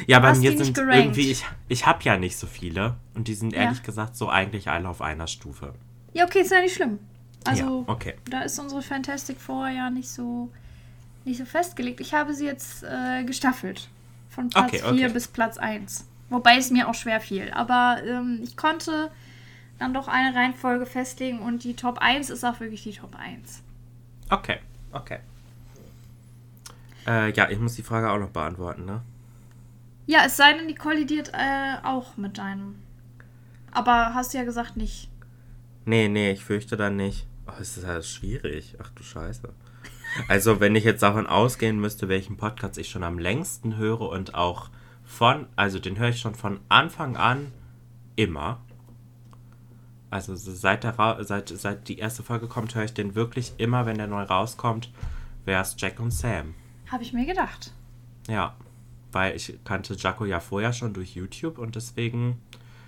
[0.07, 3.53] Ja, bei mir sind irgendwie ich ich habe ja nicht so viele und die sind
[3.53, 3.83] ehrlich ja.
[3.83, 5.75] gesagt so eigentlich alle auf einer Stufe.
[6.13, 6.99] Ja, okay, ist ja nicht schlimm.
[7.45, 8.15] Also ja, okay.
[8.29, 10.49] da ist unsere Fantastic Four ja nicht so
[11.25, 11.99] nicht so festgelegt.
[11.99, 13.89] Ich habe sie jetzt äh, gestaffelt
[14.29, 15.09] von Platz okay, 4 okay.
[15.09, 16.07] bis Platz 1.
[16.29, 19.11] Wobei es mir auch schwer fiel, aber ähm, ich konnte
[19.77, 23.61] dann doch eine Reihenfolge festlegen und die Top 1 ist auch wirklich die Top 1.
[24.29, 24.57] Okay,
[24.91, 25.19] okay.
[27.07, 29.01] Äh, ja, ich muss die Frage auch noch beantworten, ne?
[30.05, 32.75] Ja, es sei denn, die kollidiert äh, auch mit deinem.
[33.71, 35.09] Aber hast du ja gesagt nicht.
[35.85, 37.25] Nee, nee, ich fürchte dann nicht.
[37.47, 38.77] Oh, es ist halt schwierig.
[38.81, 39.49] Ach du Scheiße.
[40.27, 44.35] Also, wenn ich jetzt davon ausgehen müsste, welchen Podcast ich schon am längsten höre und
[44.35, 44.69] auch
[45.03, 47.51] von, also den höre ich schon von Anfang an
[48.15, 48.61] immer.
[50.09, 53.97] Also seit, der, seit, seit die erste Folge kommt, höre ich den wirklich immer, wenn
[53.97, 54.91] der neu rauskommt,
[55.45, 56.53] wäre es Jack und Sam.
[56.93, 57.73] Habe ich mir gedacht.
[58.27, 58.55] Ja,
[59.11, 62.39] weil ich kannte Jaco ja vorher schon durch YouTube und deswegen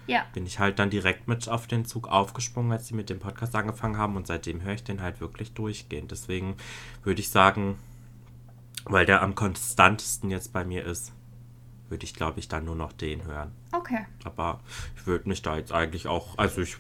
[0.05, 0.27] ja.
[0.31, 3.55] bin ich halt dann direkt mit auf den Zug aufgesprungen, als sie mit dem Podcast
[3.55, 6.11] angefangen haben und seitdem höre ich den halt wirklich durchgehend.
[6.11, 6.55] Deswegen
[7.03, 7.79] würde ich sagen,
[8.83, 11.11] weil der am konstantesten jetzt bei mir ist,
[11.89, 13.53] würde ich glaube ich dann nur noch den hören.
[13.71, 14.05] Okay.
[14.23, 14.59] Aber
[14.97, 16.77] ich würde mich da jetzt eigentlich auch, also ich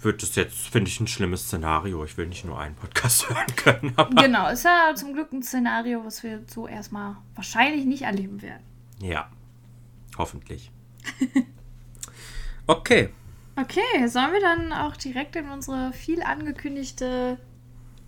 [0.00, 2.04] wird das jetzt, finde ich, ein schlimmes Szenario.
[2.04, 3.94] Ich will nicht nur einen Podcast hören können.
[4.16, 8.62] genau, ist ja zum Glück ein Szenario, was wir so erstmal wahrscheinlich nicht erleben werden.
[9.00, 9.30] Ja,
[10.16, 10.70] hoffentlich.
[12.66, 13.10] okay.
[13.56, 17.38] Okay, sollen wir dann auch direkt in unsere viel angekündigte,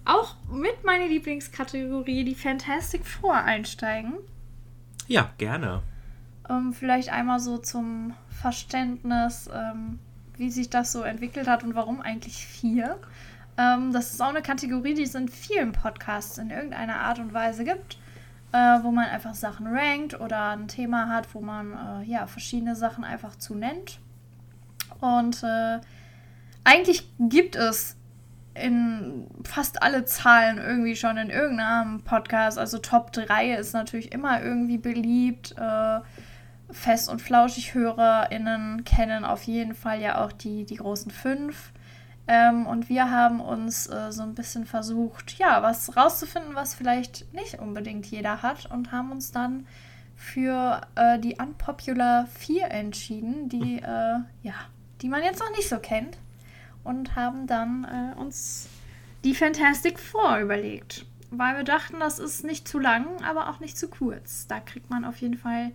[0.05, 4.14] auch mit meiner Lieblingskategorie, die Fantastic Four einsteigen?
[5.09, 5.82] Ja, gerne.
[6.48, 9.48] Um, vielleicht einmal so zum Verständnis.
[9.52, 9.98] Ähm,
[10.43, 12.98] wie sich das so entwickelt hat und warum eigentlich vier.
[13.56, 17.32] Ähm, das ist auch eine Kategorie, die es in vielen Podcasts in irgendeiner Art und
[17.32, 17.97] Weise gibt,
[18.51, 22.74] äh, wo man einfach Sachen rankt oder ein Thema hat, wo man äh, ja verschiedene
[22.74, 24.01] Sachen einfach zu nennt.
[25.01, 25.78] Und äh,
[26.64, 27.97] eigentlich gibt es
[28.55, 32.59] in fast alle Zahlen irgendwie schon in irgendeinem Podcast.
[32.59, 35.55] Also Top 3 ist natürlich immer irgendwie beliebt.
[35.56, 36.01] Äh,
[36.73, 41.73] Fest und Flauschig HörerInnen kennen auf jeden Fall ja auch die, die großen fünf.
[42.28, 47.32] Ähm, und wir haben uns äh, so ein bisschen versucht, ja, was rauszufinden, was vielleicht
[47.35, 49.66] nicht unbedingt jeder hat und haben uns dann
[50.15, 54.55] für äh, die Unpopular 4 entschieden, die, äh, ja,
[55.01, 56.19] die man jetzt noch nicht so kennt.
[56.85, 58.69] Und haben dann äh, uns
[59.23, 61.07] die Fantastic Four überlegt.
[61.31, 64.47] Weil wir dachten, das ist nicht zu lang, aber auch nicht zu kurz.
[64.49, 65.70] Da kriegt man auf jeden Fall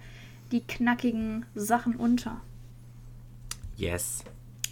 [0.52, 2.42] die knackigen Sachen unter.
[3.76, 4.24] Yes.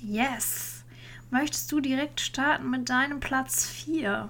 [0.02, 0.84] Yes.
[1.32, 4.30] Möchtest du direkt starten mit deinem Platz 4?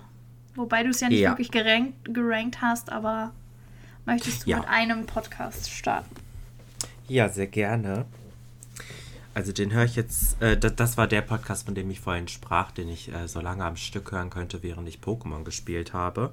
[0.55, 1.31] Wobei du es ja nicht ja.
[1.31, 3.31] wirklich gerankt, gerankt hast, aber
[4.05, 4.59] möchtest du ja.
[4.59, 6.15] mit einem Podcast starten?
[7.07, 8.05] Ja, sehr gerne.
[9.33, 12.29] Also den höre ich jetzt, äh, das, das, war der Podcast, von dem ich vorhin
[12.29, 16.31] sprach, den ich äh, so lange am Stück hören könnte, während ich Pokémon gespielt habe.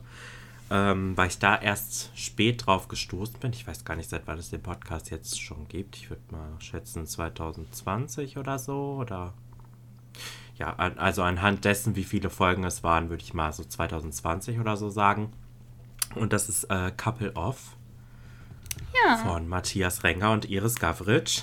[0.74, 3.52] Ähm, weil ich da erst spät drauf gestoßen bin.
[3.52, 5.96] Ich weiß gar nicht, seit wann es den Podcast jetzt schon gibt.
[5.96, 8.96] Ich würde mal schätzen 2020 oder so.
[8.98, 9.34] Oder
[10.56, 14.78] ja, also anhand dessen, wie viele Folgen es waren, würde ich mal so 2020 oder
[14.78, 15.32] so sagen.
[16.14, 17.76] Und das ist äh, Couple Off
[19.04, 19.18] ja.
[19.18, 21.42] von Matthias Renger und Iris Gavritsch.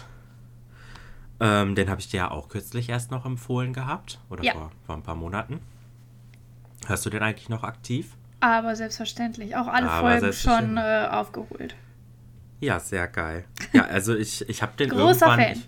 [1.40, 4.20] Ähm, den habe ich dir ja auch kürzlich erst noch empfohlen gehabt.
[4.32, 4.54] Oder ja.
[4.54, 5.60] vor, vor ein paar Monaten.
[6.88, 8.16] Hörst du den eigentlich noch aktiv?
[8.40, 9.56] Aber selbstverständlich.
[9.56, 11.76] Auch alle Aber Folgen schon äh, aufgeholt.
[12.62, 13.46] Ja, sehr geil.
[13.74, 15.56] Ja, also ich, ich habe den Großer irgendwann.
[15.56, 15.64] Fan.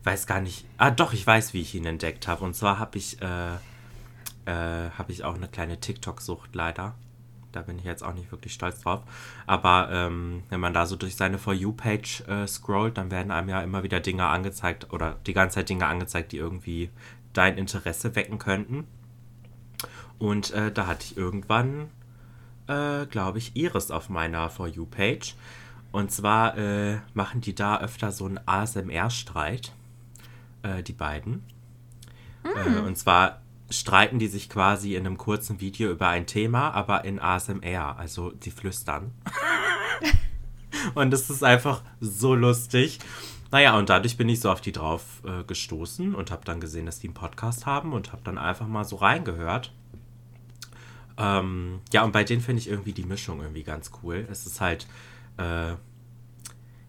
[0.00, 0.66] Ich weiß gar nicht.
[0.76, 2.44] Ah, doch, ich weiß, wie ich ihn entdeckt habe.
[2.44, 3.54] Und zwar habe ich, äh,
[4.46, 6.94] äh, habe ich auch eine kleine TikTok-Sucht leider.
[7.52, 9.02] Da bin ich jetzt auch nicht wirklich stolz drauf.
[9.46, 13.48] Aber ähm, wenn man da so durch seine For You-Page äh, scrollt, dann werden einem
[13.48, 16.90] ja immer wieder Dinge angezeigt oder die ganze Zeit Dinge angezeigt, die irgendwie
[17.32, 18.86] dein Interesse wecken könnten.
[20.18, 21.90] Und äh, da hatte ich irgendwann,
[22.66, 25.34] äh, glaube ich, Iris auf meiner For You-Page.
[25.92, 29.72] Und zwar äh, machen die da öfter so einen ASMR-Streit,
[30.62, 31.44] äh, die beiden.
[32.42, 32.84] Mm.
[32.84, 37.18] und zwar streiten die sich quasi in einem kurzen Video über ein Thema, aber in
[37.18, 39.12] ASMR, also die flüstern.
[40.94, 42.98] und es ist einfach so lustig.
[43.50, 46.86] Naja, und dadurch bin ich so auf die drauf äh, gestoßen und habe dann gesehen,
[46.86, 49.72] dass die einen Podcast haben und habe dann einfach mal so reingehört.
[51.16, 54.26] Ähm, ja, und bei denen finde ich irgendwie die Mischung irgendwie ganz cool.
[54.30, 54.86] Es ist halt,
[55.36, 55.72] äh,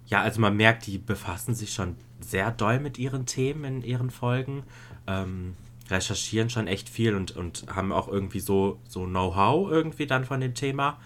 [0.08, 4.10] ja, also man merkt, die befassen sich schon sehr doll mit ihren Themen in ihren
[4.10, 4.64] Folgen.
[5.08, 5.56] Ähm,
[5.90, 10.42] recherchieren schon echt viel und, und haben auch irgendwie so, so Know-how irgendwie dann von
[10.42, 10.98] dem Thema.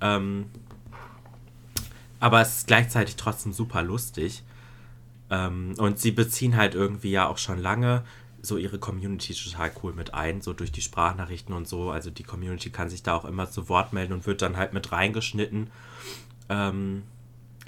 [0.00, 0.46] Ähm,
[2.20, 4.42] aber es ist gleichzeitig trotzdem super lustig.
[5.30, 8.02] Ähm, und sie beziehen halt irgendwie ja auch schon lange
[8.42, 11.90] so ihre Community total cool mit ein, so durch die Sprachnachrichten und so.
[11.90, 14.72] Also die Community kann sich da auch immer zu Wort melden und wird dann halt
[14.72, 15.70] mit reingeschnitten.
[16.48, 17.02] Ähm,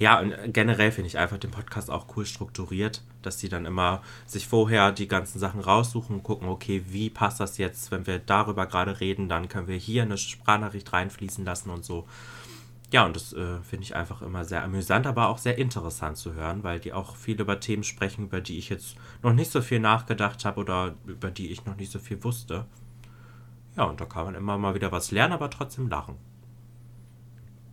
[0.01, 4.01] ja, und generell finde ich einfach den Podcast auch cool strukturiert, dass die dann immer
[4.25, 8.19] sich vorher die ganzen Sachen raussuchen und gucken, okay, wie passt das jetzt, wenn wir
[8.19, 12.07] darüber gerade reden, dann können wir hier eine Sprachnachricht reinfließen lassen und so.
[12.93, 16.35] Ja, und das äh, finde ich einfach immer sehr amüsant, aber auch sehr interessant zu
[16.35, 19.63] hören, weil die auch viel über Themen sprechen, über die ich jetzt noch nicht so
[19.63, 22.67] viel nachgedacht habe oder über die ich noch nicht so viel wusste.
[23.77, 26.17] Ja, und da kann man immer mal wieder was lernen, aber trotzdem lachen.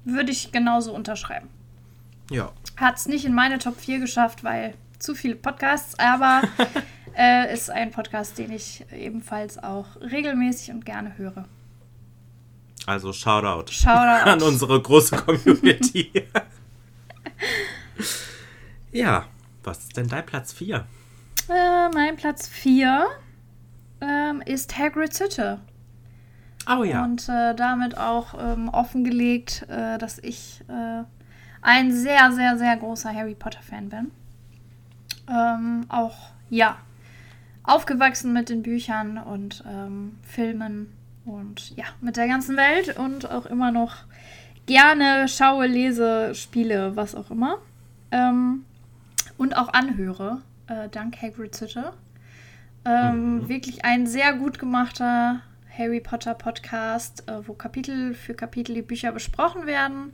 [0.05, 1.49] Würde ich genauso unterschreiben.
[2.29, 2.51] Ja.
[2.77, 6.43] Hat es nicht in meine Top 4 geschafft, weil zu viele Podcasts, aber
[7.17, 11.45] äh, ist ein Podcast, den ich ebenfalls auch regelmäßig und gerne höre.
[12.87, 13.91] Also Shoutout, Shoutout.
[14.29, 16.09] an unsere große Community.
[18.93, 19.25] ja,
[19.61, 20.85] was ist denn dein Platz 4?
[21.49, 23.07] Äh, mein Platz 4
[23.99, 25.59] ähm, ist Hagrid's Hütte.
[26.65, 27.03] Oh ja.
[27.03, 31.03] Und äh, damit auch ähm, offengelegt, äh, dass ich äh,
[31.61, 34.11] ein sehr, sehr, sehr großer Harry Potter-Fan bin.
[35.29, 36.15] Ähm, auch,
[36.49, 36.77] ja,
[37.63, 40.96] aufgewachsen mit den Büchern und ähm, Filmen
[41.27, 43.97] und ja, mit der ganzen Welt und auch immer noch
[44.65, 47.57] gerne schaue, lese, spiele, was auch immer.
[48.11, 48.65] Ähm,
[49.37, 51.93] und auch anhöre, äh, dank Hagrid's Hütte.
[52.85, 53.49] Ähm, mhm.
[53.49, 55.41] Wirklich ein sehr gut gemachter
[55.77, 60.13] Harry Potter Podcast, äh, wo Kapitel für Kapitel die Bücher besprochen werden.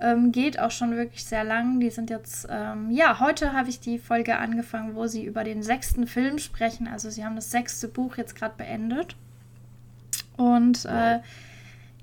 [0.00, 1.78] Ähm, geht auch schon wirklich sehr lang.
[1.80, 5.62] Die sind jetzt, ähm, ja, heute habe ich die Folge angefangen, wo sie über den
[5.62, 6.88] sechsten Film sprechen.
[6.88, 9.16] Also sie haben das sechste Buch jetzt gerade beendet.
[10.36, 11.20] Und äh,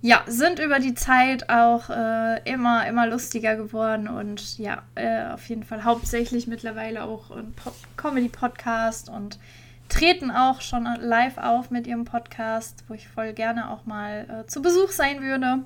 [0.02, 5.48] ja, sind über die Zeit auch äh, immer, immer lustiger geworden und ja, äh, auf
[5.48, 7.54] jeden Fall hauptsächlich mittlerweile auch ein
[7.98, 9.38] Comedy-Podcast und
[9.90, 14.48] treten auch schon live auf mit ihrem Podcast, wo ich voll gerne auch mal äh,
[14.48, 15.60] zu Besuch sein würde.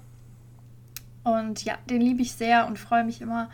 [1.24, 3.50] Und ja, den liebe ich sehr und freue mich immer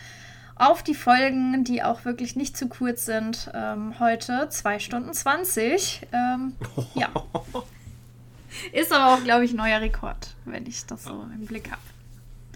[0.55, 3.51] auf die Folgen, die auch wirklich nicht zu kurz sind.
[3.53, 6.07] Ähm, heute 2 Stunden 20.
[6.11, 6.55] Ähm,
[6.95, 7.09] ja.
[8.72, 11.82] Ist aber auch, glaube ich, neuer Rekord, wenn ich das so im Blick habe.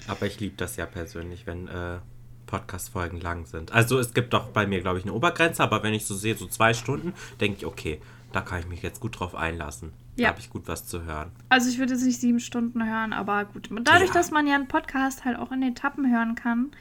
[0.08, 2.00] Aber ich liebe das ja persönlich, wenn äh,
[2.46, 3.72] Podcast-Folgen lang sind.
[3.72, 6.36] Also es gibt doch bei mir, glaube ich, eine Obergrenze, aber wenn ich so sehe,
[6.36, 8.02] so zwei Stunden, denke ich, okay,
[8.32, 9.94] da kann ich mich jetzt gut drauf einlassen.
[10.16, 10.26] Ja.
[10.26, 11.32] Da habe ich gut was zu hören.
[11.50, 13.70] Also ich würde jetzt nicht sieben Stunden hören, aber gut.
[13.84, 14.14] Dadurch, ja.
[14.14, 16.72] dass man ja einen Podcast halt auch in Etappen hören kann,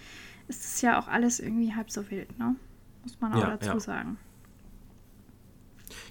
[0.48, 2.54] ist es ja auch alles irgendwie halb so wild, ne?
[3.02, 3.80] Muss man auch ja, dazu ja.
[3.80, 4.18] sagen.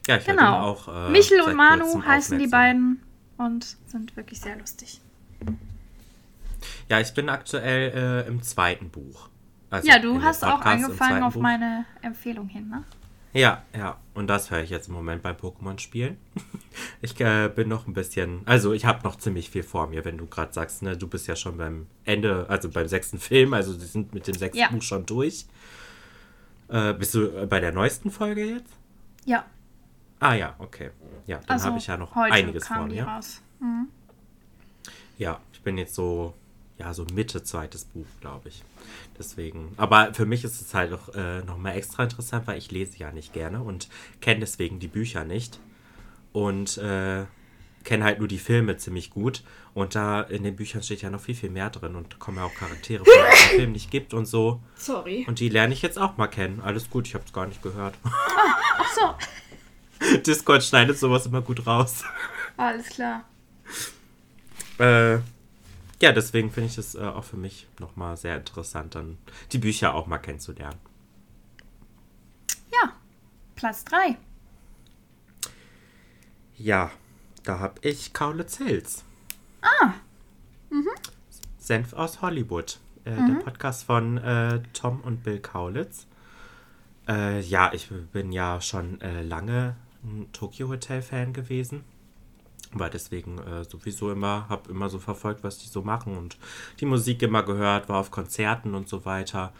[0.08, 0.60] Ja, ich genau.
[0.60, 0.88] auch.
[0.88, 3.02] Äh, Michel und Manu heißen die beiden
[3.38, 5.00] und sind wirklich sehr lustig.
[6.90, 9.30] Ja, ich bin aktuell äh, im zweiten Buch.
[9.70, 11.42] Also ja, du hast auch angefangen auf Buch.
[11.42, 12.84] meine Empfehlung hin, ne?
[13.34, 13.98] Ja, ja.
[14.14, 16.18] Und das höre ich jetzt im Moment bei Pokémon spielen.
[17.02, 18.42] ich äh, bin noch ein bisschen.
[18.46, 21.28] Also, ich habe noch ziemlich viel vor mir, wenn du gerade sagst, ne, du bist
[21.28, 24.70] ja schon beim Ende, also beim sechsten Film, also sie sind mit dem sechsten ja.
[24.70, 25.48] Buch schon durch.
[26.68, 28.72] Äh, bist du bei der neuesten Folge jetzt?
[29.26, 29.46] Ja.
[30.24, 30.91] Ah, ja, okay.
[31.28, 33.22] Ja, dann also, habe ich ja noch einiges vor mir.
[33.60, 33.88] Mhm.
[35.18, 36.34] Ja, ich bin jetzt so
[36.78, 38.64] ja, so Mitte zweites Buch, glaube ich.
[39.18, 39.74] Deswegen.
[39.78, 43.12] Aber für mich ist es halt auch äh, nochmal extra interessant, weil ich lese ja
[43.12, 43.88] nicht gerne und
[44.22, 45.60] kenne deswegen die Bücher nicht.
[46.32, 47.26] Und äh,
[47.84, 49.44] kenne halt nur die Filme ziemlich gut.
[49.74, 52.45] Und da in den Büchern steht ja noch viel, viel mehr drin und kommen ja
[52.45, 54.62] auch Charaktere, die es im Film nicht gibt und so.
[54.76, 55.26] Sorry.
[55.28, 56.60] Und die lerne ich jetzt auch mal kennen.
[56.62, 57.94] Alles gut, ich habe es gar nicht gehört.
[58.04, 58.10] Ah,
[58.80, 59.16] ach so.
[60.26, 62.04] Discord schneidet sowas immer gut raus.
[62.58, 63.26] Alles klar.
[64.80, 65.16] Äh,
[66.02, 69.18] ja, deswegen finde ich es äh, auch für mich nochmal sehr interessant, dann
[69.52, 70.80] die Bücher auch mal kennenzulernen.
[72.72, 72.94] Ja,
[73.56, 74.18] Platz 3.
[76.58, 76.92] Ja,
[77.44, 79.04] da habe ich Kaulitz Hills.
[79.62, 79.94] Ah.
[80.70, 80.90] Mhm.
[81.58, 82.80] Senf aus Hollywood.
[83.06, 83.36] Äh, mhm.
[83.36, 86.08] Der Podcast von äh, Tom und Bill Kaulitz.
[87.08, 91.84] Äh, ja, ich bin ja schon äh, lange ein Tokyo Hotel Fan gewesen
[92.80, 96.38] war deswegen äh, sowieso immer, habe immer so verfolgt, was die so machen und
[96.80, 99.54] die Musik immer gehört, war auf Konzerten und so weiter.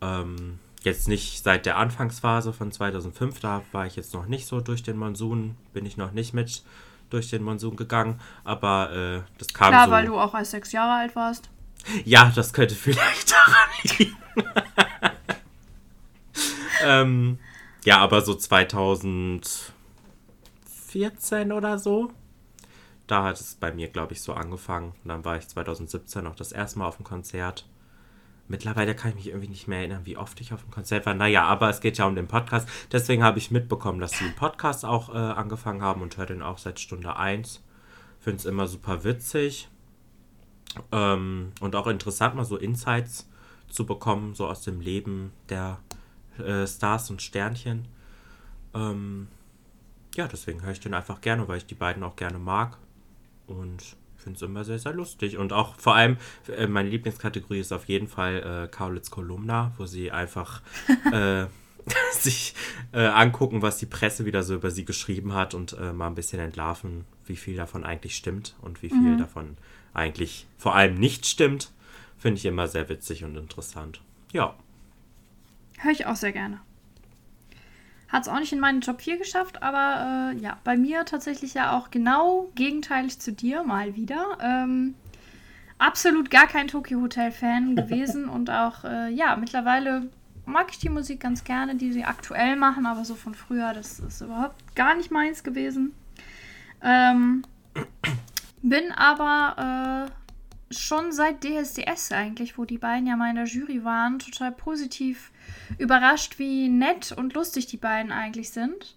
[0.00, 4.60] Ähm, jetzt nicht seit der Anfangsphase von 2005, da war ich jetzt noch nicht so
[4.60, 6.62] durch den Monsun, bin ich noch nicht mit
[7.10, 9.92] durch den Monsun gegangen, aber äh, das kam Klar, so.
[9.92, 11.48] weil du auch als sechs Jahre alt warst.
[12.04, 14.16] Ja, das könnte vielleicht daran liegen.
[16.84, 17.38] ähm,
[17.84, 18.34] ja, aber so
[20.98, 22.10] 2014 oder so
[23.06, 24.92] da hat es bei mir, glaube ich, so angefangen.
[25.02, 27.68] Und dann war ich 2017 noch das erste Mal auf dem Konzert.
[28.48, 31.14] Mittlerweile kann ich mich irgendwie nicht mehr erinnern, wie oft ich auf dem Konzert war.
[31.14, 32.68] Naja, aber es geht ja um den Podcast.
[32.92, 36.42] Deswegen habe ich mitbekommen, dass sie einen Podcast auch äh, angefangen haben und höre den
[36.42, 37.62] auch seit Stunde 1.
[38.20, 39.68] Finde es immer super witzig.
[40.92, 43.28] Ähm, und auch interessant, mal so Insights
[43.68, 45.78] zu bekommen, so aus dem Leben der
[46.38, 47.88] äh, Stars und Sternchen.
[48.74, 49.28] Ähm,
[50.16, 52.78] ja, deswegen höre ich den einfach gerne, weil ich die beiden auch gerne mag.
[53.46, 55.38] Und finde es immer sehr, sehr lustig.
[55.38, 56.16] Und auch vor allem,
[56.48, 60.62] äh, meine Lieblingskategorie ist auf jeden Fall äh, Kaulitz Kolumna, wo sie einfach
[61.12, 61.46] äh,
[62.12, 62.54] sich
[62.92, 66.16] äh, angucken, was die Presse wieder so über sie geschrieben hat und äh, mal ein
[66.16, 69.18] bisschen entlarven, wie viel davon eigentlich stimmt und wie viel mhm.
[69.18, 69.56] davon
[69.94, 71.70] eigentlich vor allem nicht stimmt.
[72.18, 74.00] Finde ich immer sehr witzig und interessant.
[74.32, 74.56] Ja.
[75.78, 76.60] Höre ich auch sehr gerne.
[78.08, 81.54] Hat es auch nicht in meinen Top 4 geschafft, aber äh, ja, bei mir tatsächlich
[81.54, 84.38] ja auch genau gegenteilig zu dir mal wieder.
[84.40, 84.94] Ähm,
[85.78, 90.08] absolut gar kein Tokyo Hotel Fan gewesen und auch, äh, ja, mittlerweile
[90.44, 93.98] mag ich die Musik ganz gerne, die sie aktuell machen, aber so von früher, das
[93.98, 95.92] ist überhaupt gar nicht meins gewesen.
[96.82, 97.42] Ähm,
[98.62, 103.84] bin aber äh, schon seit DSDS eigentlich, wo die beiden ja mal in der Jury
[103.84, 105.30] waren, total positiv
[105.78, 108.96] überrascht, wie nett und lustig die beiden eigentlich sind.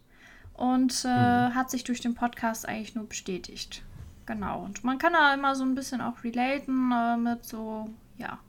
[0.53, 1.55] Und äh, mhm.
[1.55, 3.81] hat sich durch den Podcast eigentlich nur bestätigt.
[4.25, 4.63] Genau.
[4.63, 8.39] Und man kann da immer so ein bisschen auch relaten äh, mit so, ja,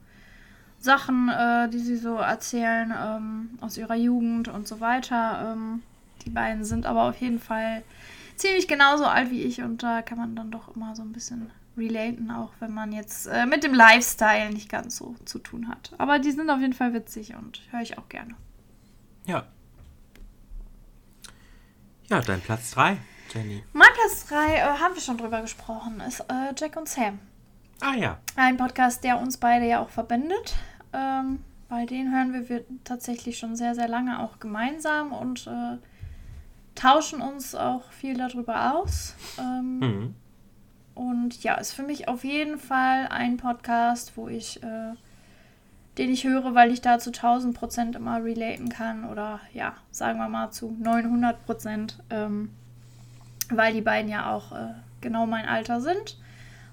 [0.79, 5.53] Sachen, äh, die sie so erzählen ähm, aus ihrer Jugend und so weiter.
[5.53, 5.83] Ähm,
[6.25, 7.83] die beiden sind aber auf jeden Fall
[8.35, 11.51] ziemlich genauso alt wie ich und da kann man dann doch immer so ein bisschen
[11.77, 15.91] relaten, auch wenn man jetzt äh, mit dem Lifestyle nicht ganz so zu tun hat.
[15.97, 18.35] Aber die sind auf jeden Fall witzig und höre ich auch gerne.
[19.25, 19.45] Ja.
[22.09, 22.97] Ja, dein Platz 3,
[23.33, 23.63] Jenny.
[23.73, 27.19] Mein Platz 3, äh, haben wir schon drüber gesprochen, ist äh, Jack und Sam.
[27.79, 28.19] Ah ja.
[28.35, 30.55] Ein Podcast, der uns beide ja auch verbindet.
[30.93, 31.39] Ähm,
[31.71, 35.77] weil den hören wir, wir tatsächlich schon sehr, sehr lange auch gemeinsam und äh,
[36.75, 39.15] tauschen uns auch viel darüber aus.
[39.39, 40.15] Ähm, mhm.
[41.01, 44.93] Und ja, ist für mich auf jeden Fall ein Podcast, wo ich, äh,
[45.97, 50.19] den ich höre, weil ich da zu 1000 Prozent immer relaten kann oder ja, sagen
[50.19, 52.51] wir mal zu 900 Prozent, ähm,
[53.49, 56.19] weil die beiden ja auch äh, genau mein Alter sind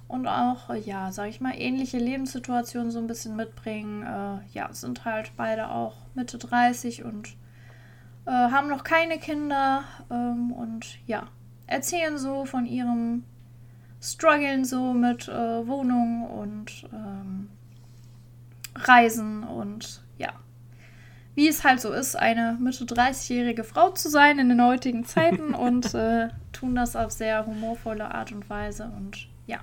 [0.08, 4.02] und auch, äh, ja, sag ich mal, ähnliche Lebenssituationen so ein bisschen mitbringen.
[4.02, 7.28] Äh, ja, sind halt beide auch Mitte 30 und
[8.26, 11.28] äh, haben noch keine Kinder ähm, und ja,
[11.66, 13.24] erzählen so von ihrem
[14.00, 17.50] strugglen so mit äh, Wohnung und ähm,
[18.74, 20.32] Reisen und ja,
[21.34, 25.54] wie es halt so ist, eine Mitte 30-jährige Frau zu sein in den heutigen Zeiten
[25.54, 29.58] und äh, tun das auf sehr humorvolle Art und Weise und ja,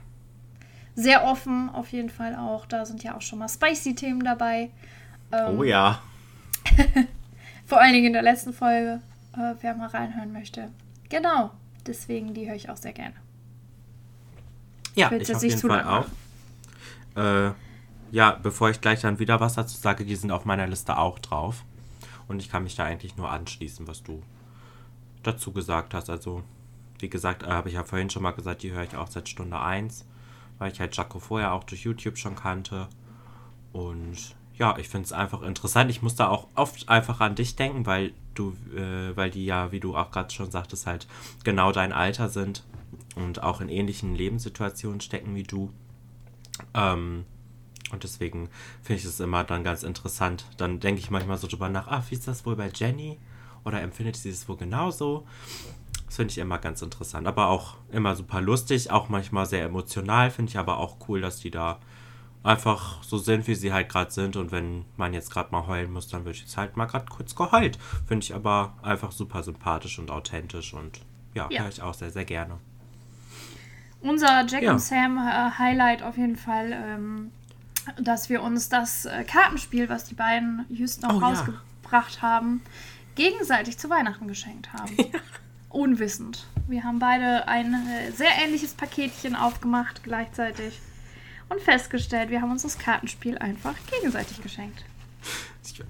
[0.95, 2.65] sehr offen, auf jeden Fall auch.
[2.65, 4.71] Da sind ja auch schon mal Spicy-Themen dabei.
[5.31, 6.01] Ähm, oh ja.
[7.65, 9.01] vor allen Dingen in der letzten Folge,
[9.33, 10.71] äh, wer mal reinhören möchte.
[11.09, 11.51] Genau,
[11.85, 13.24] deswegen die höre ich auch sehr gerne.
[14.95, 16.05] Ja, ich, ich auf jeden Fall auch.
[17.15, 17.51] Äh,
[18.11, 21.19] ja, bevor ich gleich dann wieder was dazu sage, die sind auf meiner Liste auch
[21.19, 21.63] drauf.
[22.27, 24.23] Und ich kann mich da eigentlich nur anschließen, was du
[25.23, 26.09] dazu gesagt hast.
[26.09, 26.43] Also,
[26.99, 29.29] wie gesagt, äh, habe ich ja vorhin schon mal gesagt, die höre ich auch seit
[29.29, 30.05] Stunde 1,
[30.57, 32.87] weil ich halt Jaco vorher auch durch YouTube schon kannte.
[33.73, 35.91] Und ja, ich finde es einfach interessant.
[35.91, 39.71] Ich muss da auch oft einfach an dich denken, weil du, äh, weil die ja,
[39.71, 41.07] wie du auch gerade schon sagtest, halt
[41.43, 42.63] genau dein Alter sind
[43.15, 45.71] und auch in ähnlichen Lebenssituationen stecken wie du.
[46.73, 47.25] Ähm,
[47.91, 48.49] und deswegen
[48.81, 50.45] finde ich es immer dann ganz interessant.
[50.57, 53.19] Dann denke ich manchmal so drüber nach, ach, wie ist das wohl bei Jenny?
[53.63, 55.25] Oder empfindet sie es wohl genauso?
[56.05, 57.27] Das finde ich immer ganz interessant.
[57.27, 60.31] Aber auch immer super lustig, auch manchmal sehr emotional.
[60.31, 61.79] Finde ich aber auch cool, dass die da
[62.43, 64.35] einfach so sind, wie sie halt gerade sind.
[64.35, 67.35] Und wenn man jetzt gerade mal heulen muss, dann wird jetzt halt mal gerade kurz
[67.35, 67.77] geheult.
[68.07, 71.01] Finde ich aber einfach super sympathisch und authentisch und
[71.33, 71.61] ja, ja.
[71.61, 72.59] höre ich auch sehr, sehr gerne.
[74.01, 74.73] Unser Jack ja.
[74.73, 77.31] und Sam äh, Highlight auf jeden Fall, ähm,
[77.99, 82.21] dass wir uns das äh, Kartenspiel, was die beiden just noch oh, rausgebracht ja.
[82.21, 82.61] haben,
[83.15, 84.95] gegenseitig zu Weihnachten geschenkt haben.
[85.69, 86.45] Unwissend.
[86.67, 90.79] Wir haben beide ein äh, sehr ähnliches Paketchen aufgemacht gleichzeitig
[91.49, 94.83] und festgestellt, wir haben uns das Kartenspiel einfach gegenseitig geschenkt.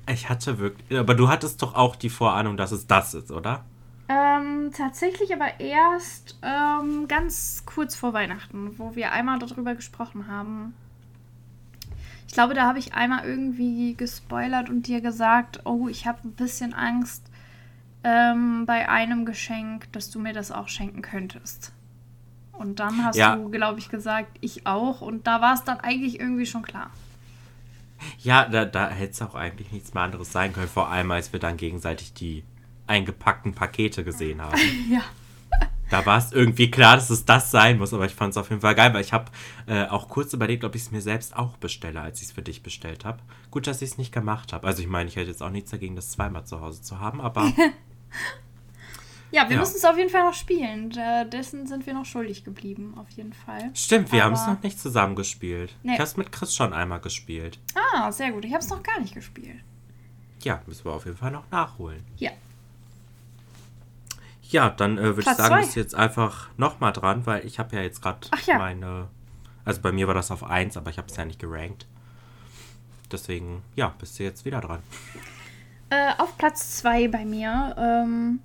[0.08, 1.00] Ich hatte wirklich.
[1.00, 3.66] Aber du hattest doch auch die Vorahnung, dass es das ist, oder?
[4.08, 10.76] Ähm, tatsächlich aber erst ähm, ganz kurz vor Weihnachten, wo wir einmal darüber gesprochen haben.
[12.28, 16.34] Ich glaube, da habe ich einmal irgendwie gespoilert und dir gesagt, oh, ich habe ein
[16.34, 17.24] bisschen Angst
[18.04, 21.72] ähm, bei einem Geschenk, dass du mir das auch schenken könntest.
[22.52, 23.36] Und dann hast ja.
[23.36, 25.02] du, glaube ich, gesagt, ich auch.
[25.02, 26.92] Und da war es dann eigentlich irgendwie schon klar.
[28.20, 30.68] Ja, da, da hätte es auch eigentlich nichts mehr anderes sein können.
[30.68, 32.44] Vor allem, als wir dann gegenseitig die
[32.88, 34.60] eingepackten Pakete gesehen haben.
[34.92, 35.02] ja.
[35.92, 38.50] Da war es irgendwie klar, dass es das sein muss, aber ich fand es auf
[38.50, 39.32] jeden Fall geil, weil ich habe
[39.68, 42.42] äh, auch kurz überlegt, ob ich es mir selbst auch bestelle, als ich es für
[42.42, 43.20] dich bestellt habe.
[43.52, 44.66] Gut, dass ich es nicht gemacht habe.
[44.66, 47.22] Also ich meine, ich hätte jetzt auch nichts dagegen, das zweimal zu Hause zu haben,
[47.22, 47.54] aber
[49.32, 49.60] Ja, wir ja.
[49.60, 50.92] müssen es auf jeden Fall noch spielen.
[51.30, 53.70] dessen sind wir noch schuldig geblieben, auf jeden Fall.
[53.74, 55.76] Stimmt, wir haben es noch nicht zusammen gespielt.
[55.84, 55.94] Nee.
[55.94, 57.60] Ich habe es mit Chris schon einmal gespielt.
[57.94, 58.46] Ah, sehr gut.
[58.46, 59.62] Ich habe es noch gar nicht gespielt.
[60.42, 62.06] Ja, müssen wir auf jeden Fall noch nachholen.
[62.18, 62.32] Ja.
[64.50, 67.76] Ja, dann äh, würde ich sagen, bist du jetzt einfach nochmal dran, weil ich habe
[67.76, 68.58] ja jetzt gerade ja.
[68.58, 69.08] meine.
[69.64, 71.88] Also bei mir war das auf 1, aber ich habe es ja nicht gerankt.
[73.12, 74.80] Deswegen, ja, bist du jetzt wieder dran.
[75.90, 78.40] Äh, auf Platz 2 bei mir ähm,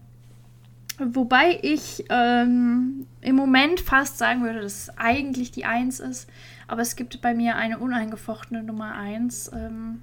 [1.00, 6.28] Wobei ich ähm, im Moment fast sagen würde, dass es eigentlich die 1 ist.
[6.68, 9.50] Aber es gibt bei mir eine uneingefochtene Nummer 1.
[9.54, 10.02] Ähm,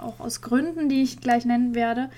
[0.00, 2.08] auch aus Gründen, die ich gleich nennen werde.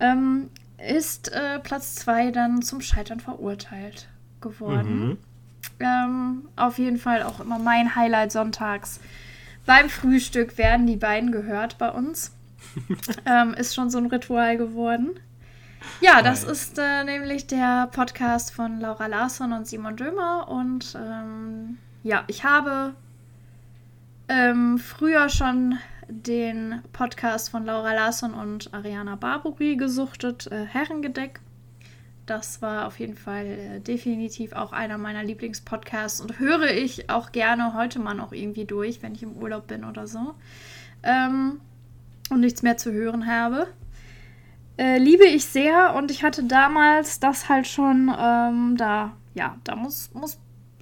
[0.00, 0.48] Ähm,
[0.78, 4.08] ist äh, Platz 2 dann zum Scheitern verurteilt
[4.40, 5.08] geworden.
[5.08, 5.18] Mhm.
[5.80, 9.00] Ähm, auf jeden Fall auch immer mein Highlight sonntags.
[9.64, 12.32] Beim Frühstück werden die beiden gehört bei uns.
[13.24, 15.18] Ähm, ist schon so ein Ritual geworden.
[16.00, 20.48] Ja, das ist äh, nämlich der Podcast von Laura Larsson und Simon Dömer.
[20.48, 22.94] Und ähm, ja, ich habe
[24.28, 31.40] ähm, früher schon den Podcast von Laura Larsson und Ariana Barbary gesuchtet, äh, Herrengedeck.
[32.26, 37.32] Das war auf jeden Fall äh, definitiv auch einer meiner Lieblingspodcasts und höre ich auch
[37.32, 40.34] gerne heute mal noch irgendwie durch, wenn ich im Urlaub bin oder so.
[41.02, 41.60] Ähm,
[42.30, 43.68] und nichts mehr zu hören habe.
[44.78, 49.76] Äh, liebe ich sehr und ich hatte damals das halt schon ähm, da, ja, da
[49.76, 50.38] muss, muss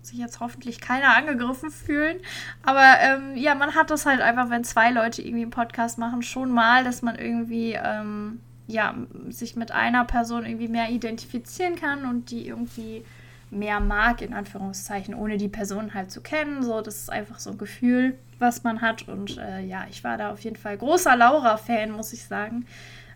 [0.07, 2.19] sich jetzt hoffentlich keiner angegriffen fühlen.
[2.63, 6.23] Aber ähm, ja, man hat das halt einfach, wenn zwei Leute irgendwie einen Podcast machen,
[6.23, 8.95] schon mal, dass man irgendwie, ähm, ja,
[9.29, 13.05] sich mit einer Person irgendwie mehr identifizieren kann und die irgendwie
[13.51, 16.63] mehr mag, in Anführungszeichen, ohne die Person halt zu kennen.
[16.63, 19.09] So, das ist einfach so ein Gefühl, was man hat.
[19.09, 22.67] Und äh, ja, ich war da auf jeden Fall großer Laura-Fan, muss ich sagen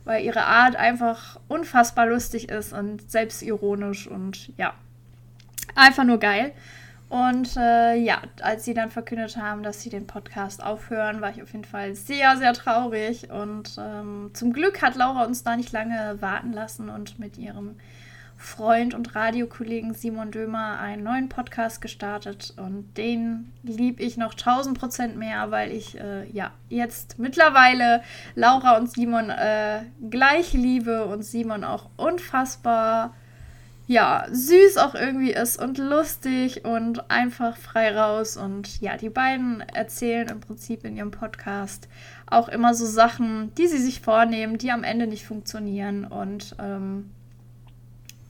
[0.08, 4.72] weil ihre Art einfach unfassbar lustig ist und selbstironisch und ja,
[5.74, 6.52] einfach nur geil.
[7.08, 11.42] Und äh, ja, als sie dann verkündet haben, dass sie den Podcast aufhören, war ich
[11.42, 13.30] auf jeden Fall sehr, sehr traurig.
[13.30, 17.76] Und ähm, zum Glück hat Laura uns da nicht lange warten lassen und mit ihrem
[18.38, 24.78] Freund und Radiokollegen Simon Dömer einen neuen Podcast gestartet und den liebe ich noch 1000
[24.78, 28.00] Prozent mehr, weil ich äh, ja jetzt mittlerweile
[28.36, 33.12] Laura und Simon äh, gleich liebe und Simon auch unfassbar
[33.88, 38.36] ja, süß auch irgendwie ist und lustig und einfach frei raus.
[38.36, 41.88] Und ja, die beiden erzählen im Prinzip in ihrem Podcast
[42.26, 46.04] auch immer so Sachen, die sie sich vornehmen, die am Ende nicht funktionieren.
[46.04, 47.08] Und ähm,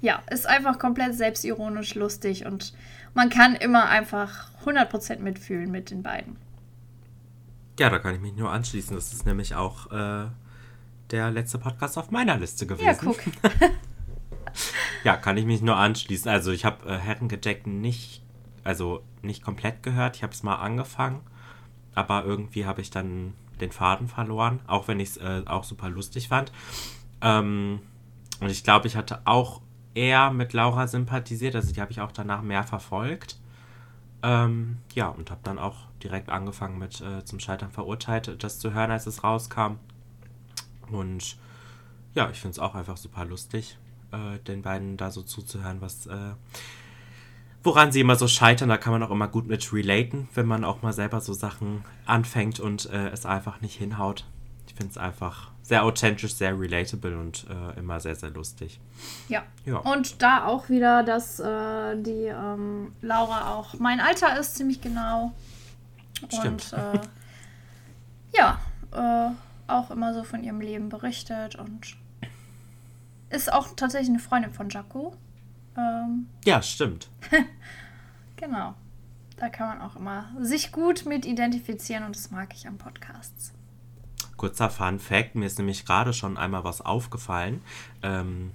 [0.01, 2.73] ja, ist einfach komplett selbstironisch lustig und
[3.15, 6.37] man kann immer einfach 100% mitfühlen mit den beiden.
[7.81, 8.95] Ja, da kann ich mich nur anschließen.
[8.95, 10.27] Das ist nämlich auch äh,
[11.11, 12.87] der letzte Podcast auf meiner Liste gewesen.
[12.87, 13.19] Ja, guck.
[15.05, 16.31] ja, kann ich mich nur anschließen.
[16.31, 18.23] Also ich habe äh, Herrengedeck nicht,
[18.65, 20.17] also nicht komplett gehört.
[20.17, 21.21] Ich habe es mal angefangen,
[21.95, 25.89] aber irgendwie habe ich dann den Faden verloren, auch wenn ich es äh, auch super
[25.89, 26.53] lustig fand.
[27.21, 27.81] Ähm,
[28.41, 29.61] und ich glaube, ich hatte auch
[29.95, 33.39] eher mit Laura sympathisiert, also die habe ich auch danach mehr verfolgt.
[34.23, 38.73] Ähm, ja, und habe dann auch direkt angefangen mit äh, zum Scheitern verurteilt, das zu
[38.73, 39.79] hören, als es rauskam.
[40.91, 41.37] Und
[42.15, 43.77] ja, ich finde es auch einfach super lustig
[44.13, 46.33] äh, den beiden da so zuzuhören, was äh,
[47.63, 48.69] woran sie immer so scheitern.
[48.69, 51.85] Da kann man auch immer gut mit relaten, wenn man auch mal selber so Sachen
[52.07, 54.25] anfängt und äh, es einfach nicht hinhaut.
[54.67, 58.81] Ich finde es einfach sehr authentisch, sehr relatable und äh, immer sehr, sehr lustig.
[59.29, 59.43] Ja.
[59.67, 59.77] ja.
[59.79, 65.33] Und da auch wieder, dass äh, die ähm, Laura auch mein Alter ist, ziemlich genau.
[66.29, 66.73] Stimmt.
[66.73, 67.01] Und äh,
[68.37, 68.61] ja,
[69.69, 71.97] auch immer so von ihrem Leben berichtet und
[73.31, 75.15] ist auch tatsächlich eine Freundin von Jaco.
[75.77, 77.09] Ähm, ja, stimmt.
[78.37, 78.75] genau.
[79.37, 83.53] Da kann man auch immer sich gut mit identifizieren und das mag ich an Podcasts.
[84.37, 87.63] Kurzer Fun Fact: Mir ist nämlich gerade schon einmal was aufgefallen.
[88.03, 88.53] Ähm,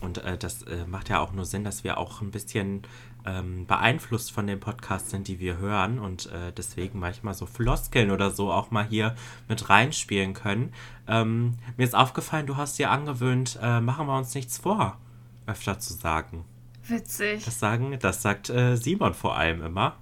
[0.00, 2.82] und äh, das äh, macht ja auch nur Sinn, dass wir auch ein bisschen
[3.26, 8.10] ähm, beeinflusst von den Podcasts sind, die wir hören und äh, deswegen manchmal so Floskeln
[8.10, 9.14] oder so auch mal hier
[9.48, 10.72] mit reinspielen können.
[11.08, 14.98] Ähm, mir ist aufgefallen, du hast dir angewöhnt, äh, machen wir uns nichts vor,
[15.46, 16.44] öfter zu sagen.
[16.86, 17.44] Witzig.
[17.44, 19.96] Das sagen, das sagt äh, Simon vor allem immer.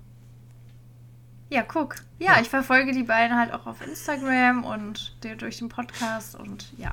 [1.51, 1.97] Ja, guck.
[2.19, 6.73] Ja, ja, ich verfolge die beiden halt auch auf Instagram und durch den Podcast und
[6.79, 6.93] ja.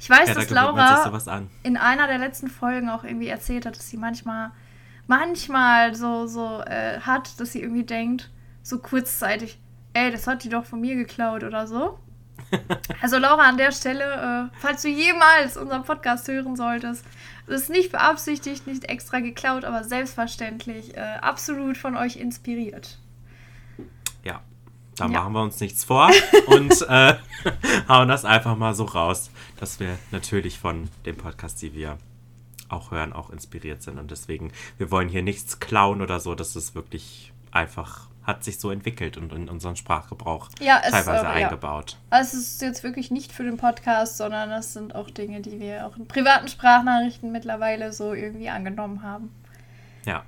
[0.00, 3.76] Ich weiß, ja, dass da Laura in einer der letzten Folgen auch irgendwie erzählt hat,
[3.76, 4.50] dass sie manchmal
[5.06, 8.30] manchmal so, so äh, hat, dass sie irgendwie denkt,
[8.62, 9.58] so kurzzeitig,
[9.92, 11.98] ey, das hat die doch von mir geklaut oder so.
[13.02, 17.04] Also Laura, an der Stelle, äh, falls du jemals unseren Podcast hören solltest,
[17.46, 22.98] das ist nicht beabsichtigt, nicht extra geklaut, aber selbstverständlich äh, absolut von euch inspiriert.
[24.24, 24.40] Ja,
[24.96, 25.10] da ja.
[25.10, 26.10] machen wir uns nichts vor
[26.46, 27.14] und äh,
[27.88, 31.98] hauen das einfach mal so raus, dass wir natürlich von dem Podcast, die wir
[32.68, 33.98] auch hören, auch inspiriert sind.
[33.98, 36.34] Und deswegen, wir wollen hier nichts klauen oder so.
[36.34, 41.24] Das ist wirklich einfach, hat sich so entwickelt und in unseren Sprachgebrauch ja, es, teilweise
[41.24, 41.92] äh, eingebaut.
[41.92, 42.18] Ja.
[42.18, 45.60] Also es ist jetzt wirklich nicht für den Podcast, sondern das sind auch Dinge, die
[45.60, 49.34] wir auch in privaten Sprachnachrichten mittlerweile so irgendwie angenommen haben.
[50.04, 50.24] Ja.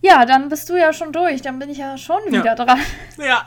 [0.00, 1.42] Ja, dann bist du ja schon durch.
[1.42, 2.54] Dann bin ich ja schon wieder ja.
[2.54, 2.78] dran.
[3.18, 3.44] Ja.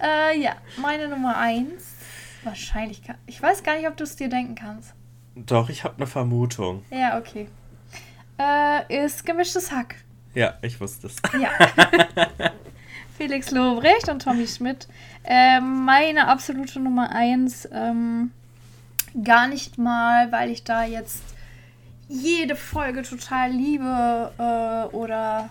[0.00, 1.94] äh, ja, meine Nummer eins.
[2.42, 3.04] Wahrscheinlich.
[3.04, 4.94] Kann, ich weiß gar nicht, ob du es dir denken kannst.
[5.34, 6.84] Doch, ich habe eine Vermutung.
[6.90, 7.48] Ja, okay.
[8.38, 9.96] Äh, ist gemischtes Hack.
[10.34, 11.16] Ja, ich wusste es.
[11.40, 11.50] Ja.
[13.16, 14.88] Felix Lobrecht und Tommy Schmidt.
[15.24, 17.68] Äh, meine absolute Nummer eins.
[17.72, 18.32] Ähm,
[19.22, 21.22] gar nicht mal, weil ich da jetzt
[22.08, 25.50] jede Folge total liebe äh, oder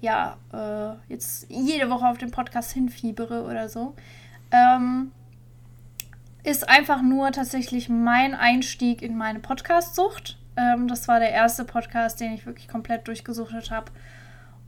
[0.00, 3.94] ja, äh, jetzt jede Woche auf den Podcast hinfiebere oder so.
[4.50, 5.12] Ähm,
[6.44, 10.36] ist einfach nur tatsächlich mein Einstieg in meine Podcast-Sucht.
[10.56, 13.90] Ähm, das war der erste Podcast, den ich wirklich komplett durchgesuchtet habe.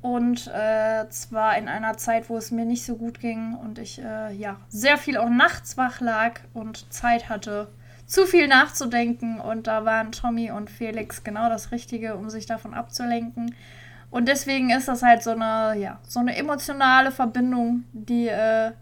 [0.01, 4.03] Und äh, zwar in einer Zeit, wo es mir nicht so gut ging und ich
[4.03, 7.69] äh, ja sehr viel auch nachts wach lag und Zeit hatte,
[8.07, 9.39] zu viel nachzudenken.
[9.39, 13.55] Und da waren Tommy und Felix genau das Richtige, um sich davon abzulenken.
[14.11, 18.73] Und deswegen ist das halt so eine, ja, so eine emotionale Verbindung, die, äh,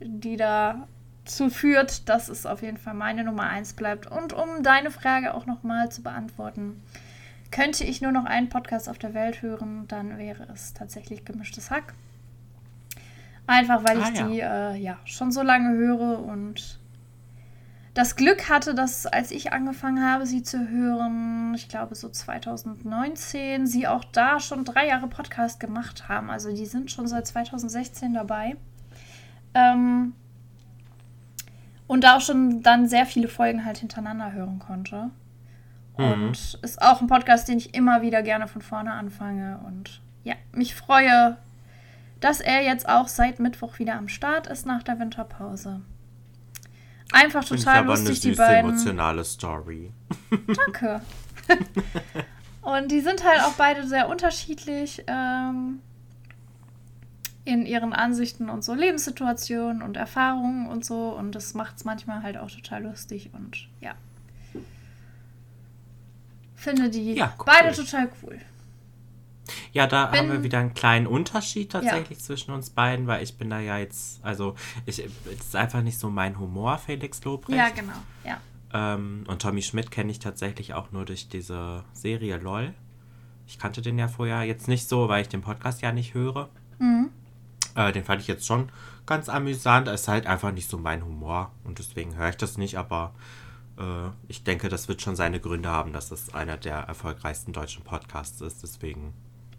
[0.00, 0.86] die da
[1.30, 4.06] dazu führt, dass es auf jeden Fall meine Nummer 1 bleibt.
[4.06, 6.82] Und um deine Frage auch nochmal zu beantworten,
[7.50, 11.70] könnte ich nur noch einen Podcast auf der Welt hören, dann wäre es tatsächlich gemischtes
[11.70, 11.94] Hack.
[13.46, 14.26] Einfach weil ah, ich ja.
[14.26, 16.78] die äh, ja schon so lange höre und
[17.94, 23.66] das Glück hatte, dass als ich angefangen habe, sie zu hören, ich glaube so 2019,
[23.66, 26.30] sie auch da schon drei Jahre Podcast gemacht haben.
[26.30, 28.56] Also die sind schon seit 2016 dabei.
[29.54, 30.14] Ähm,
[31.90, 35.10] und da auch schon dann sehr viele Folgen halt hintereinander hören konnte.
[35.98, 36.28] Mhm.
[36.28, 39.58] Und ist auch ein Podcast, den ich immer wieder gerne von vorne anfange.
[39.66, 41.36] Und ja, mich freue,
[42.20, 45.80] dass er jetzt auch seit Mittwoch wieder am Start ist nach der Winterpause.
[47.10, 48.70] Einfach total lustig, die beiden.
[48.70, 49.90] emotionale Story.
[50.46, 51.00] Danke.
[52.62, 55.80] und die sind halt auch beide sehr unterschiedlich ähm,
[57.50, 61.10] in ihren Ansichten und so Lebenssituationen und Erfahrungen und so.
[61.16, 63.94] Und das macht es manchmal halt auch total lustig und ja.
[66.54, 67.44] Finde die Ja, cool.
[67.46, 68.38] beide total cool.
[69.72, 72.24] Ja, da Wenn- haben wir wieder einen kleinen Unterschied tatsächlich Ja.
[72.24, 74.54] zwischen uns beiden, weil ich bin da ja jetzt, also
[74.86, 75.10] ich, es
[75.40, 77.58] ist einfach nicht so mein Humor, Felix Lobrecht.
[77.58, 77.94] Ja, genau.
[78.24, 78.38] Ja.
[78.72, 82.72] Ähm, und Tommy Schmidt kenne ich tatsächlich auch nur durch diese Serie LOL.
[83.48, 86.50] Ich kannte den ja vorher jetzt nicht so, weil ich den Podcast ja nicht höre.
[86.78, 87.10] Mhm.
[87.74, 88.70] Äh, den fand ich jetzt schon
[89.06, 89.88] ganz amüsant.
[89.88, 93.12] Es ist halt einfach nicht so mein Humor und deswegen höre ich das nicht, aber
[93.78, 97.82] äh, ich denke, das wird schon seine Gründe haben, dass es einer der erfolgreichsten deutschen
[97.84, 98.62] Podcasts ist.
[98.62, 99.12] Deswegen,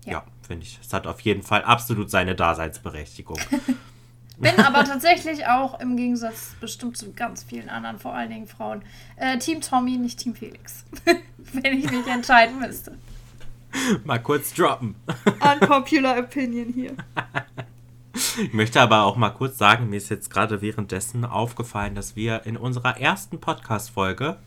[0.05, 0.11] Ja.
[0.13, 3.39] ja, finde ich, es hat auf jeden Fall absolut seine Daseinsberechtigung.
[4.37, 8.81] Bin aber tatsächlich auch im Gegensatz bestimmt zu ganz vielen anderen, vor allen Dingen Frauen,
[9.17, 10.83] äh, Team Tommy, nicht Team Felix.
[11.53, 12.97] Wenn ich mich entscheiden müsste.
[14.03, 14.95] Mal kurz droppen.
[15.59, 16.93] Unpopular Opinion hier.
[18.13, 22.45] Ich möchte aber auch mal kurz sagen, mir ist jetzt gerade währenddessen aufgefallen, dass wir
[22.45, 24.37] in unserer ersten Podcast-Folge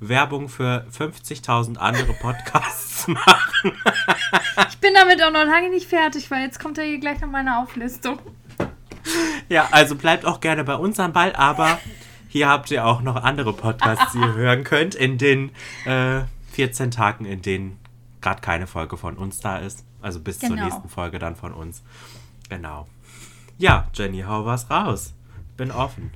[0.00, 3.72] Werbung für 50.000 andere Podcasts machen.
[4.70, 7.28] Ich bin damit auch noch lange nicht fertig, weil jetzt kommt ja hier gleich noch
[7.30, 8.18] meine Auflistung.
[9.48, 11.78] Ja, also bleibt auch gerne bei uns am Ball, aber
[12.28, 15.50] hier habt ihr auch noch andere Podcasts, die ihr hören könnt in den
[15.84, 16.20] äh,
[16.52, 17.78] 14 Tagen, in denen
[18.22, 19.84] gerade keine Folge von uns da ist.
[20.00, 20.64] Also bis zur Genau.
[20.64, 21.82] nächsten Folge dann von uns.
[22.48, 22.86] Genau.
[23.60, 25.12] Ja, Jenny, hau was raus.
[25.58, 26.10] Bin offen.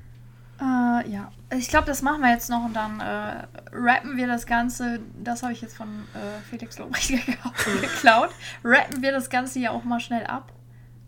[0.58, 1.30] Äh, ja.
[1.54, 5.00] Ich glaube, das machen wir jetzt noch und dann äh, rappen wir das Ganze.
[5.22, 7.10] Das habe ich jetzt von äh, Felix Lobrecht
[7.82, 8.30] geklaut.
[8.64, 10.52] Rappen wir das Ganze ja auch mal schnell ab.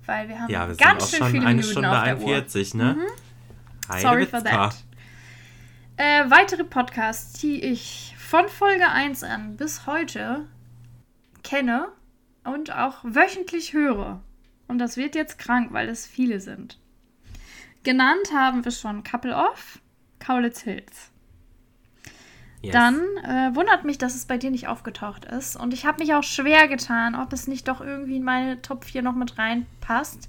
[0.05, 2.27] Weil wir haben Ja, wir ganz schön viele Minuten Stunde auf der Uhr.
[2.29, 2.99] 41, ne?
[3.89, 4.75] Heide Sorry for that.
[5.97, 10.45] Äh, weitere Podcasts, die ich von Folge 1 an bis heute
[11.43, 11.89] kenne
[12.45, 14.21] und auch wöchentlich höre.
[14.69, 16.79] Und das wird jetzt krank, weil es viele sind.
[17.83, 19.81] Genannt haben wir schon Couple Off,
[20.19, 21.11] Kaulitz Hills.
[22.63, 22.73] Yes.
[22.73, 25.57] Dann äh, wundert mich, dass es bei dir nicht aufgetaucht ist.
[25.57, 28.85] Und ich habe mich auch schwer getan, ob es nicht doch irgendwie in meine Top
[28.85, 30.29] 4 noch mit reinpasst.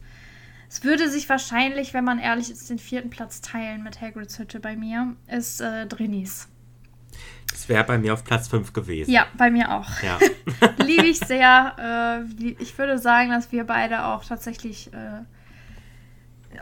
[0.70, 4.60] Es würde sich wahrscheinlich, wenn man ehrlich ist, den vierten Platz teilen mit Hagrids Hütte
[4.60, 5.16] bei mir.
[5.28, 6.50] Ist äh, Drinis.
[7.58, 9.10] Das wäre bei mir auf Platz 5 gewesen.
[9.10, 9.90] Ja, bei mir auch.
[10.04, 10.20] Ja.
[10.86, 12.28] Liebe ich sehr.
[12.40, 15.24] Äh, ich würde sagen, dass wir beide auch tatsächlich äh,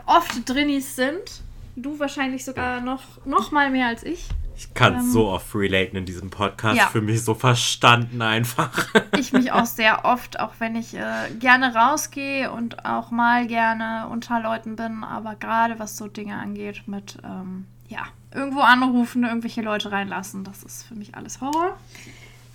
[0.06, 1.42] oft Drinis sind.
[1.76, 4.26] Du wahrscheinlich sogar noch, noch mal mehr als ich.
[4.56, 6.78] Ich kann Ähm, so oft relaten in diesem Podcast.
[6.78, 6.86] ja.
[6.86, 8.88] Für mich so verstanden einfach.
[9.18, 14.08] Ich mich auch sehr oft, auch wenn ich äh, gerne rausgehe und auch mal gerne
[14.10, 18.06] unter Leuten bin, aber gerade was so Dinge angeht mit, ähm, ja,
[18.36, 21.76] irgendwo anrufen, irgendwelche Leute reinlassen, das ist für mich alles Horror.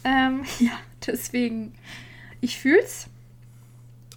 [0.03, 0.71] Ähm, ja,
[1.05, 1.73] deswegen,
[2.39, 3.07] ich fühl's.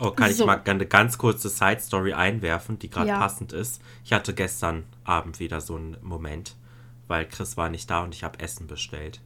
[0.00, 0.46] Oh, kann ich So.
[0.46, 3.18] mal eine ganz kurze Side-Story einwerfen, die gerade Ja.
[3.18, 3.80] passend ist?
[4.04, 6.56] Ich hatte gestern Abend wieder so einen Moment,
[7.06, 9.20] weil Chris war nicht da und ich habe Essen bestellt.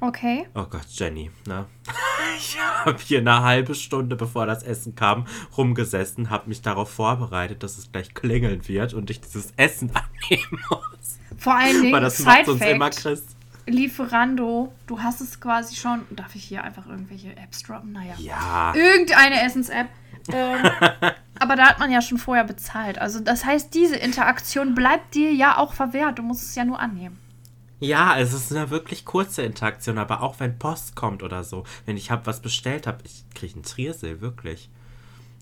[0.00, 0.46] Okay.
[0.54, 1.66] Oh Gott, Jenny, ne?
[2.38, 7.62] Ich habe hier eine halbe Stunde, bevor das Essen kam, rumgesessen, habe mich darauf vorbereitet,
[7.62, 11.15] dass es gleich klingeln wird und ich dieses Essen annehmen muss.
[11.38, 13.24] Vor allen Dingen, Weil das Side uns immer Chris.
[13.68, 17.92] Lieferando, du hast es quasi schon, darf ich hier einfach irgendwelche Apps droppen?
[17.92, 18.14] Naja.
[18.18, 18.72] Ja.
[18.74, 19.88] irgendeine Essens-App.
[20.32, 20.58] Ähm,
[21.38, 22.98] aber da hat man ja schon vorher bezahlt.
[22.98, 26.18] Also das heißt, diese Interaktion bleibt dir ja auch verwehrt.
[26.18, 27.18] Du musst es ja nur annehmen.
[27.78, 31.96] Ja, es ist eine wirklich kurze Interaktion, aber auch wenn Post kommt oder so, wenn
[31.96, 34.70] ich hab was bestellt habe, ich kriege einen Triersel, wirklich.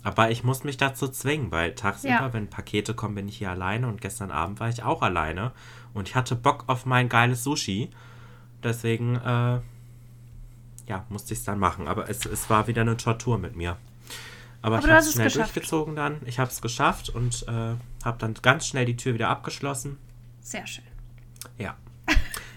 [0.02, 2.32] Aber ich muss mich dazu zwingen, weil tagsüber, Ja.
[2.32, 5.52] wenn Pakete kommen, bin ich hier alleine und gestern Abend war ich auch alleine
[5.94, 7.90] und ich hatte Bock auf mein geiles Sushi.
[8.62, 9.60] Deswegen, äh,
[10.86, 11.88] ja, musste ich es dann machen.
[11.88, 13.76] Aber es, es war wieder eine Tortur mit mir.
[14.62, 15.54] Aber, Aber ich habe es es schnell geschafft.
[15.56, 16.20] durchgezogen dann.
[16.24, 19.98] Ich habe es geschafft und äh, habe dann ganz schnell die Tür wieder abgeschlossen.
[20.40, 20.84] Sehr schön.
[21.58, 21.76] Ja.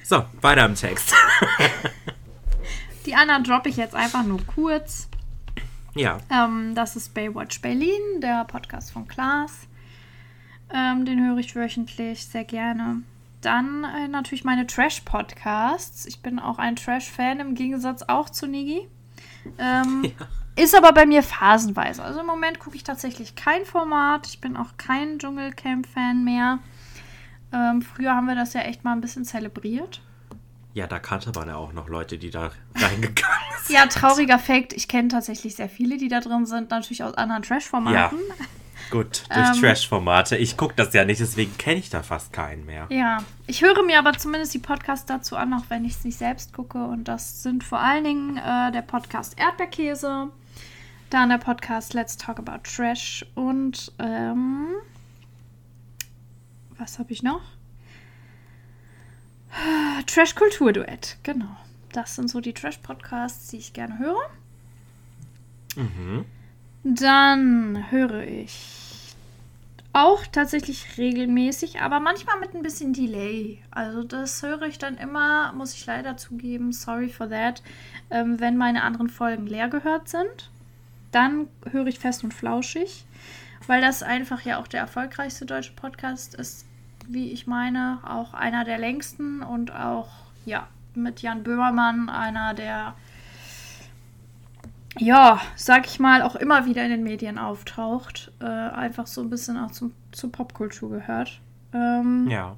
[0.04, 1.14] So, weiter im Text.
[3.06, 5.10] Die anderen droppe ich jetzt einfach nur kurz.
[5.96, 9.68] Ja, Ähm, das ist Baywatch Berlin, der Podcast von Klaas.
[10.74, 13.02] Ähm, den höre ich wöchentlich sehr gerne.
[13.42, 16.06] Dann äh, natürlich meine Trash-Podcasts.
[16.06, 18.88] Ich bin auch ein Trash-Fan im Gegensatz auch zu Nigi.
[19.58, 20.12] Ähm,
[20.56, 22.04] Ist aber bei mir phasenweise.
[22.04, 24.26] Also im Moment gucke ich tatsächlich kein Format.
[24.26, 26.58] Ich bin auch kein Dschungelcamp-Fan mehr.
[27.54, 30.02] Ähm, früher haben wir das ja echt mal ein bisschen zelebriert.
[30.74, 33.16] ja, da kannte man ja auch noch Leute, die da reingegangen
[33.64, 33.76] sind.
[33.76, 34.74] Ja, trauriger Fakt.
[34.74, 36.72] Ich kenne tatsächlich sehr viele, die da drin sind.
[36.72, 38.18] Natürlich aus anderen Trash-Formaten.
[38.90, 40.38] Gut, durch ähm, Trash-Formate.
[40.38, 42.88] Ich gucke das ja nicht, deswegen kenne ich da fast keinen mehr.
[42.90, 46.18] Ja, ich höre mir aber zumindest die Podcasts dazu an, auch wenn ich es nicht
[46.18, 46.84] selbst gucke.
[46.86, 50.30] Und das sind vor allen Dingen äh, der Podcast Erdbeerkäse,
[51.10, 54.68] dann der Podcast Let's Talk About Trash und ähm,
[56.78, 57.42] was habe ich noch?
[60.06, 61.58] Trash Kultur Duett, genau.
[61.92, 64.30] Das sind so die Trash-Podcasts, die ich gerne höre.
[65.76, 66.26] Mhm.
[66.90, 69.14] Dann höre ich
[69.92, 73.62] auch tatsächlich regelmäßig, aber manchmal mit ein bisschen Delay.
[73.72, 77.62] Also das höre ich dann immer, muss ich leider zugeben, sorry for that,
[78.10, 80.50] ähm, wenn meine anderen Folgen leer gehört sind.
[81.12, 83.06] Dann höre ich fest und flauschig,
[83.66, 86.66] weil das einfach ja auch der erfolgreichste deutsche Podcast ist,
[87.06, 90.08] wie ich meine, auch einer der längsten und auch,
[90.46, 92.96] ja, mit Jan Böhmermann, einer der
[95.00, 98.32] ja, sag ich mal, auch immer wieder in den Medien auftaucht.
[98.40, 101.42] Äh, einfach so ein bisschen auch zum, zur Popkultur gehört.
[101.74, 102.58] Ähm, ja.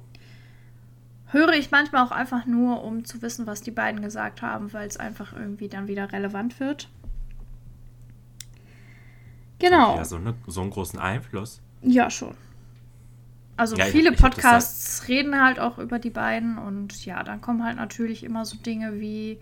[1.26, 4.88] Höre ich manchmal auch einfach nur, um zu wissen, was die beiden gesagt haben, weil
[4.88, 6.88] es einfach irgendwie dann wieder relevant wird.
[9.60, 9.96] Genau.
[9.96, 11.60] Ja, so, eine, so einen großen Einfluss.
[11.82, 12.34] Ja, schon.
[13.56, 17.76] Also ja, viele Podcasts reden halt auch über die beiden und ja, dann kommen halt
[17.76, 19.38] natürlich immer so Dinge wie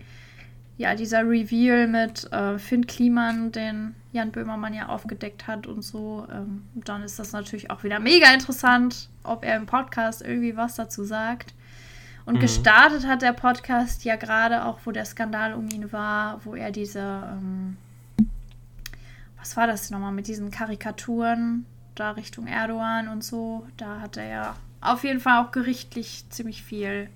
[0.79, 6.25] ja, dieser Reveal mit äh, Finn Kliman, den Jan Böhmermann ja aufgedeckt hat und so,
[6.31, 10.75] ähm, dann ist das natürlich auch wieder mega interessant, ob er im Podcast irgendwie was
[10.75, 11.53] dazu sagt.
[12.25, 12.39] Und mhm.
[12.39, 16.71] gestartet hat der Podcast ja gerade auch, wo der Skandal um ihn war, wo er
[16.71, 17.75] diese, ähm,
[19.37, 21.65] was war das nochmal, mit diesen Karikaturen
[21.95, 26.63] da Richtung Erdogan und so, da hat er ja auf jeden Fall auch gerichtlich ziemlich
[26.63, 27.09] viel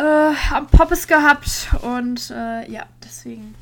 [0.00, 1.68] äh, am Poppes gehabt.
[1.82, 3.54] Und äh, ja, deswegen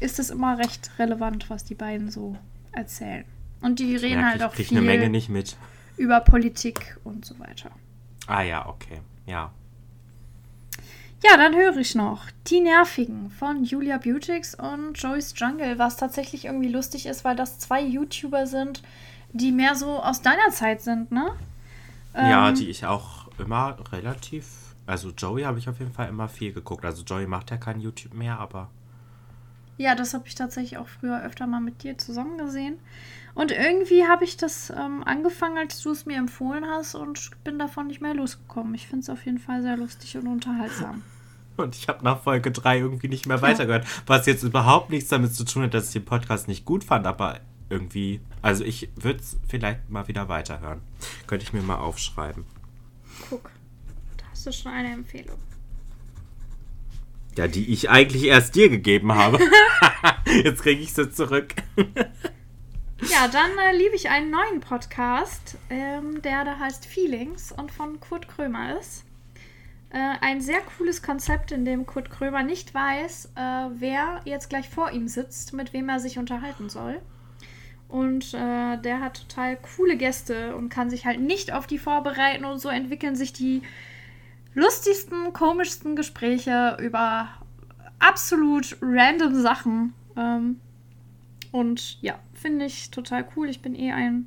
[0.00, 2.36] ist es immer recht relevant, was die beiden so
[2.72, 3.24] erzählen.
[3.60, 5.56] Und die reden ja, halt auch viel eine Menge nicht mit.
[5.96, 7.70] über Politik und so weiter.
[8.26, 9.00] Ah ja, okay.
[9.26, 9.50] Ja.
[11.24, 16.44] Ja, dann höre ich noch Die Nervigen von Julia Beautix und Joyce Jungle, was tatsächlich
[16.44, 18.82] irgendwie lustig ist, weil das zwei YouTuber sind,
[19.32, 21.32] die mehr so aus deiner Zeit sind, ne?
[22.14, 24.46] Ja, ähm, die ich auch immer relativ
[24.88, 26.84] also Joey habe ich auf jeden Fall immer viel geguckt.
[26.84, 28.70] Also Joey macht ja kein YouTube mehr, aber.
[29.76, 32.78] Ja, das habe ich tatsächlich auch früher öfter mal mit dir zusammen gesehen.
[33.34, 37.58] Und irgendwie habe ich das ähm, angefangen, als du es mir empfohlen hast und bin
[37.58, 38.74] davon nicht mehr losgekommen.
[38.74, 41.02] Ich finde es auf jeden Fall sehr lustig und unterhaltsam.
[41.58, 43.84] Und ich habe nach Folge 3 irgendwie nicht mehr weitergehört.
[44.06, 47.04] Was jetzt überhaupt nichts damit zu tun hat, dass ich den Podcast nicht gut fand,
[47.04, 48.20] aber irgendwie.
[48.42, 50.80] Also ich würde es vielleicht mal wieder weiterhören.
[51.26, 52.44] Könnte ich mir mal aufschreiben.
[53.28, 53.50] Guck.
[54.48, 55.36] Du schon eine Empfehlung?
[57.36, 59.38] Ja, die ich eigentlich erst dir gegeben habe.
[60.42, 61.48] Jetzt kriege ich sie zurück.
[61.76, 68.00] ja, dann äh, liebe ich einen neuen Podcast, ähm, der da heißt Feelings und von
[68.00, 69.04] Kurt Krömer ist.
[69.90, 73.40] Äh, ein sehr cooles Konzept, in dem Kurt Krömer nicht weiß, äh,
[73.76, 77.02] wer jetzt gleich vor ihm sitzt, mit wem er sich unterhalten soll.
[77.86, 82.46] Und äh, der hat total coole Gäste und kann sich halt nicht auf die vorbereiten
[82.46, 83.60] und so entwickeln sich die
[84.58, 87.28] lustigsten, komischsten Gespräche über
[87.98, 89.94] absolut random Sachen.
[90.16, 90.60] Ähm,
[91.52, 93.48] und ja, finde ich total cool.
[93.48, 94.26] Ich bin eh ein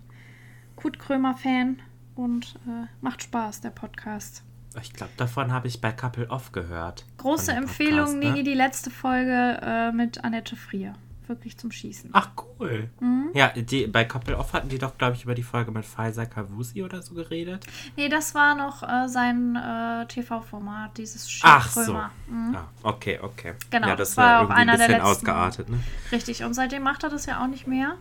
[0.76, 1.80] Kurt Krömer-Fan
[2.16, 4.44] und äh, macht Spaß, der Podcast.
[4.82, 7.06] Ich glaube, davon habe ich bei Couple Off gehört.
[7.18, 8.32] Große Empfehlung, ne?
[8.32, 10.94] Nigi, die letzte Folge äh, mit Annette Frier
[11.32, 12.12] wirklich zum Schießen.
[12.14, 12.30] Ach,
[12.60, 12.90] cool.
[13.00, 13.32] Mhm.
[13.34, 16.26] Ja, die, bei Couple Off hatten die doch, glaube ich, über die Folge mit Pfizer
[16.26, 17.66] Kavusi oder so geredet.
[17.96, 21.94] Nee, das war noch äh, sein äh, TV-Format, dieses Ach so.
[22.28, 22.56] Mhm.
[22.56, 23.54] Ah, okay, okay.
[23.70, 25.80] Genau, ja, das, war, auch einer ein der letzten, ausgeartet, ne?
[26.12, 27.96] Richtig, und seitdem macht er das ja auch nicht mehr.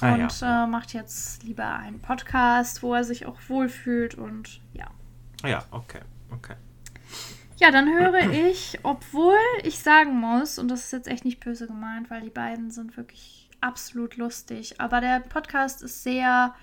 [0.00, 0.64] Ah, und ja.
[0.64, 4.86] äh, macht jetzt lieber einen Podcast, wo er sich auch wohlfühlt und ja.
[5.44, 6.54] Ja, okay, okay.
[7.60, 11.66] Ja, dann höre ich, obwohl ich sagen muss, und das ist jetzt echt nicht böse
[11.66, 16.54] gemeint, weil die beiden sind wirklich absolut lustig, aber der Podcast ist sehr,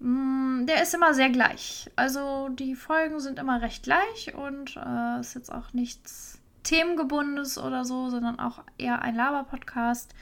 [0.00, 1.90] mm, der ist immer sehr gleich.
[1.96, 7.84] Also die Folgen sind immer recht gleich und äh, ist jetzt auch nichts Themengebundenes oder
[7.84, 10.14] so, sondern auch eher ein Laber-Podcast.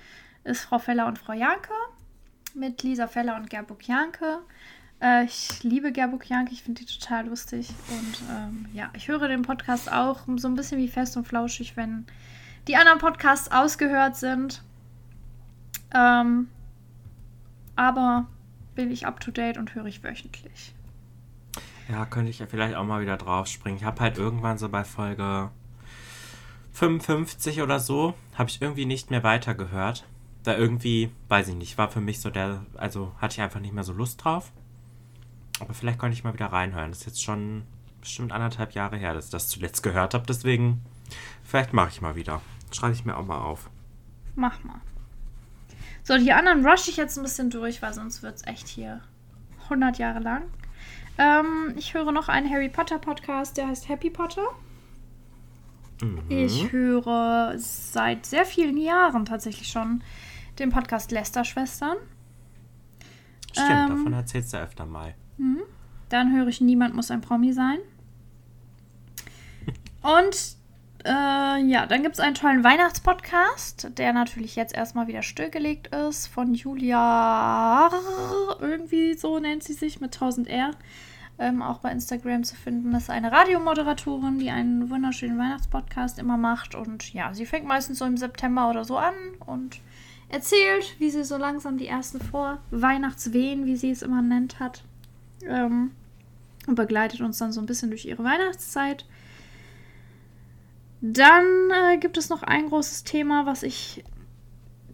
[0.44, 1.72] Ist Frau Feller und Frau Janke
[2.54, 4.40] mit Lisa Feller und Gerburg Janke.
[5.02, 7.68] Äh, ich liebe Gerburg Janke, ich finde die total lustig.
[7.90, 11.76] Und ähm, ja, ich höre den Podcast auch so ein bisschen wie fest und flauschig,
[11.76, 12.06] wenn
[12.68, 14.62] die anderen Podcasts ausgehört sind.
[15.92, 16.48] Ähm,
[17.74, 18.26] aber
[18.74, 20.74] bin ich up to date und höre ich wöchentlich.
[21.88, 23.76] Ja, könnte ich ja vielleicht auch mal wieder drauf springen.
[23.76, 25.50] Ich habe halt irgendwann so bei Folge
[26.72, 30.04] 55 oder so, habe ich irgendwie nicht mehr weitergehört.
[30.44, 33.74] da irgendwie, weiß ich nicht, war für mich so der, also hatte ich einfach nicht
[33.74, 34.52] mehr so Lust drauf.
[35.62, 36.90] Aber vielleicht konnte ich mal wieder reinhören.
[36.90, 37.62] Das ist jetzt schon
[38.00, 40.26] bestimmt anderthalb Jahre her, dass ich das zuletzt gehört habe.
[40.26, 40.82] Deswegen,
[41.44, 42.42] vielleicht mache ich mal wieder.
[42.72, 43.70] Schreibe ich mir auch mal auf.
[44.34, 44.80] Mach mal.
[46.02, 49.00] So, die anderen rush ich jetzt ein bisschen durch, weil sonst wird es echt hier
[49.64, 50.42] 100 Jahre lang.
[51.16, 54.46] Ähm, ich höre noch einen Harry Potter Podcast, der heißt Happy Potter.
[56.00, 56.24] Mhm.
[56.28, 60.02] Ich höre seit sehr vielen Jahren tatsächlich schon
[60.58, 61.98] den Podcast Lester Schwestern.
[63.52, 65.14] Stimmt, ähm, davon erzählst du öfter mal.
[65.36, 65.62] Mhm.
[66.08, 67.78] Dann höre ich Niemand muss ein Promi sein.
[70.02, 70.56] Und
[71.04, 76.28] äh, ja, dann gibt es einen tollen Weihnachtspodcast, der natürlich jetzt erstmal wieder stillgelegt ist,
[76.28, 77.90] von Julia,
[78.60, 80.72] irgendwie so nennt sie sich, mit 1000R.
[81.38, 82.92] Ähm, auch bei Instagram zu finden.
[82.92, 86.74] Das ist eine Radiomoderatorin, die einen wunderschönen Weihnachtspodcast immer macht.
[86.74, 89.14] Und ja, sie fängt meistens so im September oder so an
[89.46, 89.80] und
[90.28, 94.84] erzählt, wie sie so langsam die ersten Vor-Weihnachtswehen, wie sie es immer nennt, hat.
[95.46, 95.92] Ähm,
[96.66, 99.04] und begleitet uns dann so ein bisschen durch ihre Weihnachtszeit.
[101.00, 104.04] Dann äh, gibt es noch ein großes Thema, was ich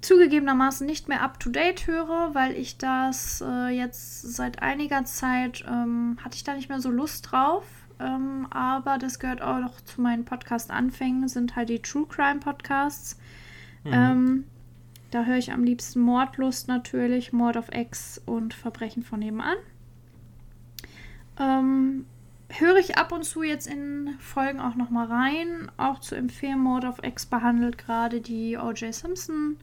[0.00, 6.36] zugegebenermaßen nicht mehr up-to-date höre, weil ich das äh, jetzt seit einiger Zeit ähm, hatte
[6.36, 7.64] ich da nicht mehr so Lust drauf.
[8.00, 13.18] Ähm, aber das gehört auch noch zu meinen Podcast-Anfängen, sind halt die True Crime Podcasts.
[13.84, 13.92] Mhm.
[13.92, 14.44] Ähm,
[15.10, 19.56] da höre ich am liebsten Mordlust natürlich, Mord of X und Verbrechen von nebenan.
[21.38, 22.06] Ähm,
[22.48, 25.70] höre ich ab und zu jetzt in Folgen auch nochmal rein.
[25.76, 28.92] Auch zu empfehlen, Mord of X behandelt gerade die O.J.
[28.92, 29.56] Simpson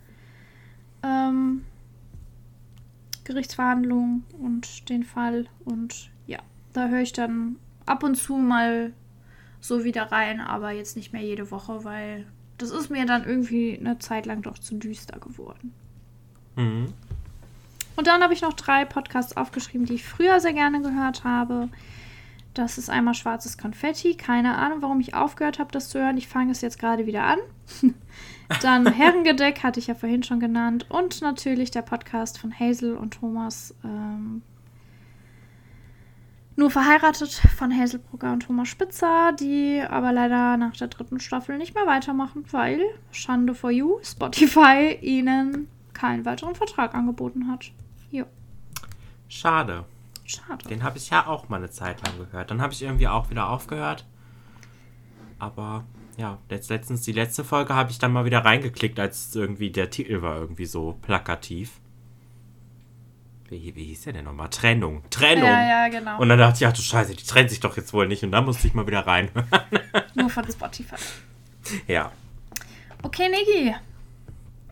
[1.05, 1.63] ähm,
[3.23, 5.47] Gerichtsverhandlung und den Fall.
[5.63, 6.39] Und ja,
[6.73, 8.93] da höre ich dann ab und zu mal
[9.59, 12.27] so wieder rein, aber jetzt nicht mehr jede Woche, weil
[12.57, 15.73] das ist mir dann irgendwie eine Zeit lang doch zu düster geworden.
[16.55, 16.93] Mhm.
[17.95, 21.69] Und dann habe ich noch drei Podcasts aufgeschrieben, die ich früher sehr gerne gehört habe.
[22.53, 24.15] Das ist einmal Schwarzes Konfetti.
[24.15, 26.17] Keine Ahnung, warum ich aufgehört habe, das zu hören.
[26.17, 27.39] Ich fange es jetzt gerade wieder an.
[28.61, 30.85] Dann Herrengedeck hatte ich ja vorhin schon genannt.
[30.89, 33.75] Und natürlich der Podcast von Hazel und Thomas.
[33.83, 34.41] Ähm,
[36.55, 41.57] nur verheiratet von Hazel Brugger und Thomas Spitzer, die aber leider nach der dritten Staffel
[41.57, 42.79] nicht mehr weitermachen, weil
[43.11, 47.73] Schande for You, Spotify ihnen keinen weiteren Vertrag angeboten hat.
[48.11, 48.25] Jo.
[49.27, 49.85] Schade.
[50.25, 50.67] Schade.
[50.69, 52.51] Den habe ich ja auch mal eine Zeit lang gehört.
[52.51, 54.05] Dann habe ich irgendwie auch wieder aufgehört.
[55.37, 55.85] Aber
[56.17, 59.89] ja, jetzt letztens die letzte Folge habe ich dann mal wieder reingeklickt, als irgendwie der
[59.89, 61.79] Titel war irgendwie so plakativ.
[63.49, 64.49] Wie, wie hieß der denn nochmal?
[64.49, 65.03] Trennung.
[65.11, 65.45] Trennung.
[65.45, 66.19] Ja, ja, genau.
[66.19, 68.23] Und dann dachte ich, ach du Scheiße, die trennt sich doch jetzt wohl nicht.
[68.23, 69.47] Und dann musste ich mal wieder reinhören.
[70.15, 70.95] Nur von Spotify.
[71.87, 72.11] Ja.
[73.01, 73.73] Okay, Niki.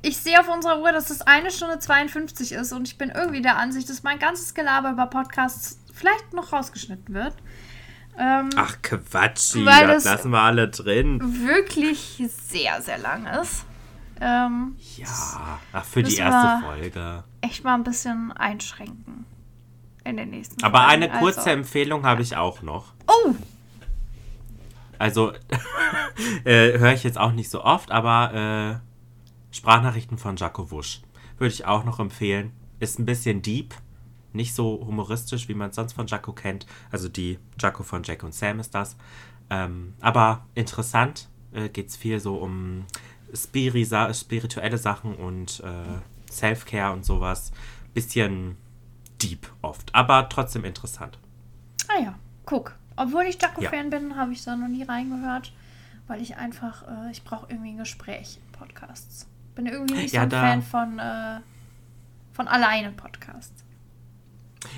[0.06, 3.42] Ich sehe auf unserer Uhr, dass es eine Stunde 52 ist und ich bin irgendwie
[3.42, 7.34] der Ansicht, dass mein ganzes Gelaber über Podcasts vielleicht noch rausgeschnitten wird.
[8.20, 11.22] Ähm, Ach Quatsch, das lassen wir alle drin.
[11.48, 13.64] Wirklich sehr, sehr lang ist.
[14.20, 17.24] Ähm, ja, ach, für die erste Folge.
[17.40, 19.26] Echt mal ein bisschen einschränken
[20.04, 20.92] in den nächsten Aber Folgen.
[20.92, 21.50] eine kurze also.
[21.52, 22.92] Empfehlung habe ich auch noch.
[23.08, 23.36] Oh!
[25.00, 25.32] Also,
[26.44, 28.93] äh, höre ich jetzt auch nicht so oft, aber äh,
[29.54, 31.02] Sprachnachrichten von Jaco Wusch
[31.38, 32.52] würde ich auch noch empfehlen.
[32.80, 33.76] Ist ein bisschen deep,
[34.34, 36.66] nicht so humoristisch, wie man es sonst von Jaco kennt.
[36.92, 38.98] Also die Jaco von Jack und Sam ist das.
[39.50, 42.86] Ähm, aber interessant äh, geht es viel so um
[43.34, 47.52] Spiri spirituelle Sachen und äh, Self-Care und sowas.
[47.94, 48.58] Bisschen
[49.22, 51.20] deep oft, aber trotzdem interessant.
[51.88, 52.16] Ah ja,
[52.46, 52.76] guck.
[52.96, 54.00] Obwohl ich Jaco-Fan ja.
[54.00, 55.54] bin, habe ich da noch nie reingehört,
[56.08, 59.28] weil ich einfach, äh, ich brauche irgendwie ein Gespräch, Podcasts.
[59.56, 61.40] Bin irgendwie nicht ja, so ein Fan von, äh,
[62.34, 63.64] von alleine Podcasts.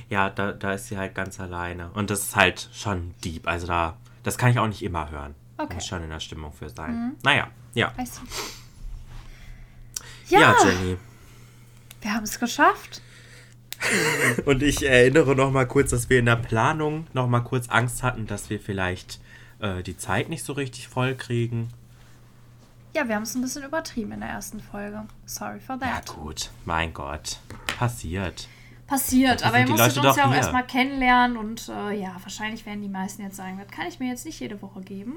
[0.10, 1.91] Ja, da, da ist sie halt ganz alleine.
[1.91, 3.47] Und das ist halt schon deep.
[3.47, 5.35] Also da, das kann ich auch nicht immer hören.
[5.57, 5.76] Okay.
[5.76, 6.93] Muss schon in der Stimmung für sein.
[6.93, 7.15] Mhm.
[7.23, 7.93] Naja, ja.
[10.27, 10.97] Ja, ja Jenny.
[12.02, 13.02] Wir haben es geschafft.
[14.45, 18.03] Und ich erinnere noch mal kurz, dass wir in der Planung noch mal kurz Angst
[18.03, 19.19] hatten, dass wir vielleicht
[19.60, 21.69] äh, die Zeit nicht so richtig voll kriegen.
[22.95, 25.03] Ja, wir haben es ein bisschen übertrieben in der ersten Folge.
[25.26, 26.07] Sorry for that.
[26.07, 27.39] Ja gut, mein Gott.
[27.77, 28.47] Passiert
[28.88, 29.43] passiert.
[29.43, 33.22] Aber ihr musstet uns ja auch erstmal kennenlernen und äh, ja, wahrscheinlich werden die meisten
[33.23, 35.15] jetzt sagen, das kann ich mir jetzt nicht jede Woche geben.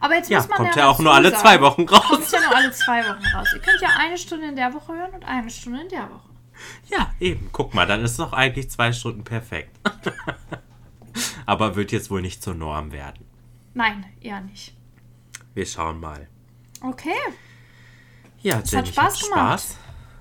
[0.00, 2.06] Aber jetzt ja, muss man kommt ja, ja auch nur alle zwei Wochen raus.
[2.06, 3.48] Kommt ja nur alle zwei Wochen raus.
[3.54, 6.28] Ihr könnt ja eine Stunde in der Woche hören und eine Stunde in der Woche.
[6.90, 7.48] Ja, eben.
[7.52, 9.76] Guck mal, dann ist doch eigentlich zwei Stunden perfekt.
[11.46, 13.24] Aber wird jetzt wohl nicht zur Norm werden.
[13.74, 14.76] Nein, eher nicht.
[15.54, 16.28] Wir schauen mal.
[16.82, 17.10] Okay.
[18.40, 19.60] Ja, Jenny, hat Spaß gemacht.
[19.60, 19.76] Spaß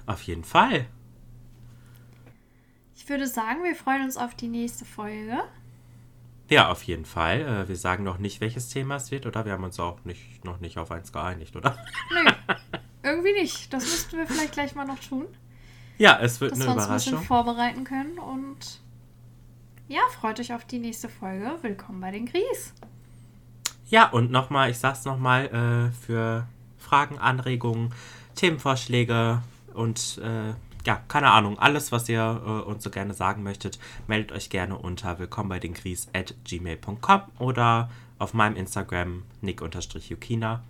[0.06, 0.86] Auf jeden Fall.
[2.96, 5.40] Ich würde sagen, wir freuen uns auf die nächste Folge.
[6.50, 7.42] Ja, auf jeden Fall.
[7.42, 9.46] Äh, wir sagen noch nicht, welches Thema es wird, oder?
[9.46, 11.78] Wir haben uns auch nicht, noch nicht auf eins geeinigt, oder?
[12.12, 12.32] Nö,
[13.04, 13.74] irgendwie nicht.
[13.74, 15.26] Das müssten wir vielleicht gleich mal noch tun.
[15.98, 17.28] Ja, es wird dass eine wir uns ein bisschen Überraschung.
[17.28, 18.20] vorbereiten können.
[18.20, 18.82] Und
[19.88, 21.58] ja, freut euch auf die nächste Folge.
[21.62, 22.74] Willkommen bei den Gries.
[23.92, 26.48] Ja, und nochmal, ich sag's nochmal, äh, für
[26.78, 27.94] Fragen, Anregungen,
[28.36, 29.42] Themenvorschläge
[29.74, 30.54] und äh,
[30.86, 34.78] ja, keine Ahnung, alles, was ihr äh, uns so gerne sagen möchtet, meldet euch gerne
[34.78, 40.64] unter willkommen bei den Gries at gmail.com oder auf meinem Instagram nick-yukina.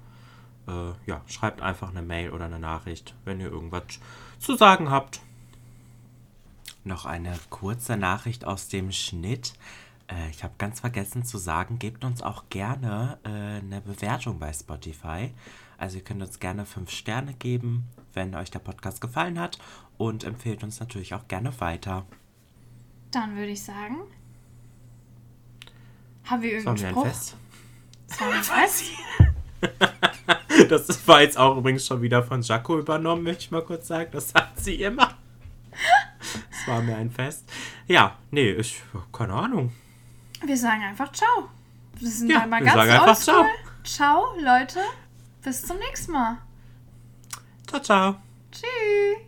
[0.67, 0.71] Äh,
[1.05, 3.99] ja, schreibt einfach eine Mail oder eine Nachricht, wenn ihr irgendwas
[4.39, 5.21] zu sagen habt.
[6.83, 9.53] Noch eine kurze Nachricht aus dem Schnitt.
[10.11, 14.51] Äh, ich habe ganz vergessen zu sagen, gebt uns auch gerne äh, eine Bewertung bei
[14.53, 15.31] Spotify.
[15.77, 19.57] Also ihr könnt uns gerne fünf Sterne geben, wenn euch der Podcast gefallen hat
[19.97, 22.05] und empfehlt uns natürlich auch gerne weiter.
[23.11, 23.97] Dann würde ich sagen,
[26.25, 27.05] haben wir irgendeinen Spruch?
[27.05, 27.35] Fest?
[28.43, 28.83] Fest?
[30.69, 34.09] Das war jetzt auch übrigens schon wieder von Jaco übernommen, möchte ich mal kurz sagen.
[34.11, 35.17] Das sagt sie immer.
[36.51, 37.51] Es war mir ein Fest.
[37.87, 39.71] Ja, nee, ich, keine Ahnung.
[40.43, 41.49] Wir sagen einfach Ciao.
[41.95, 43.45] Wir sind Ja, dann mal wir ganz sagen einfach oldschool.
[43.83, 44.79] Ciao, Leute.
[45.43, 46.37] Bis zum nächsten Mal.
[47.67, 48.15] Ciao, ciao.
[48.51, 49.21] Tschüss.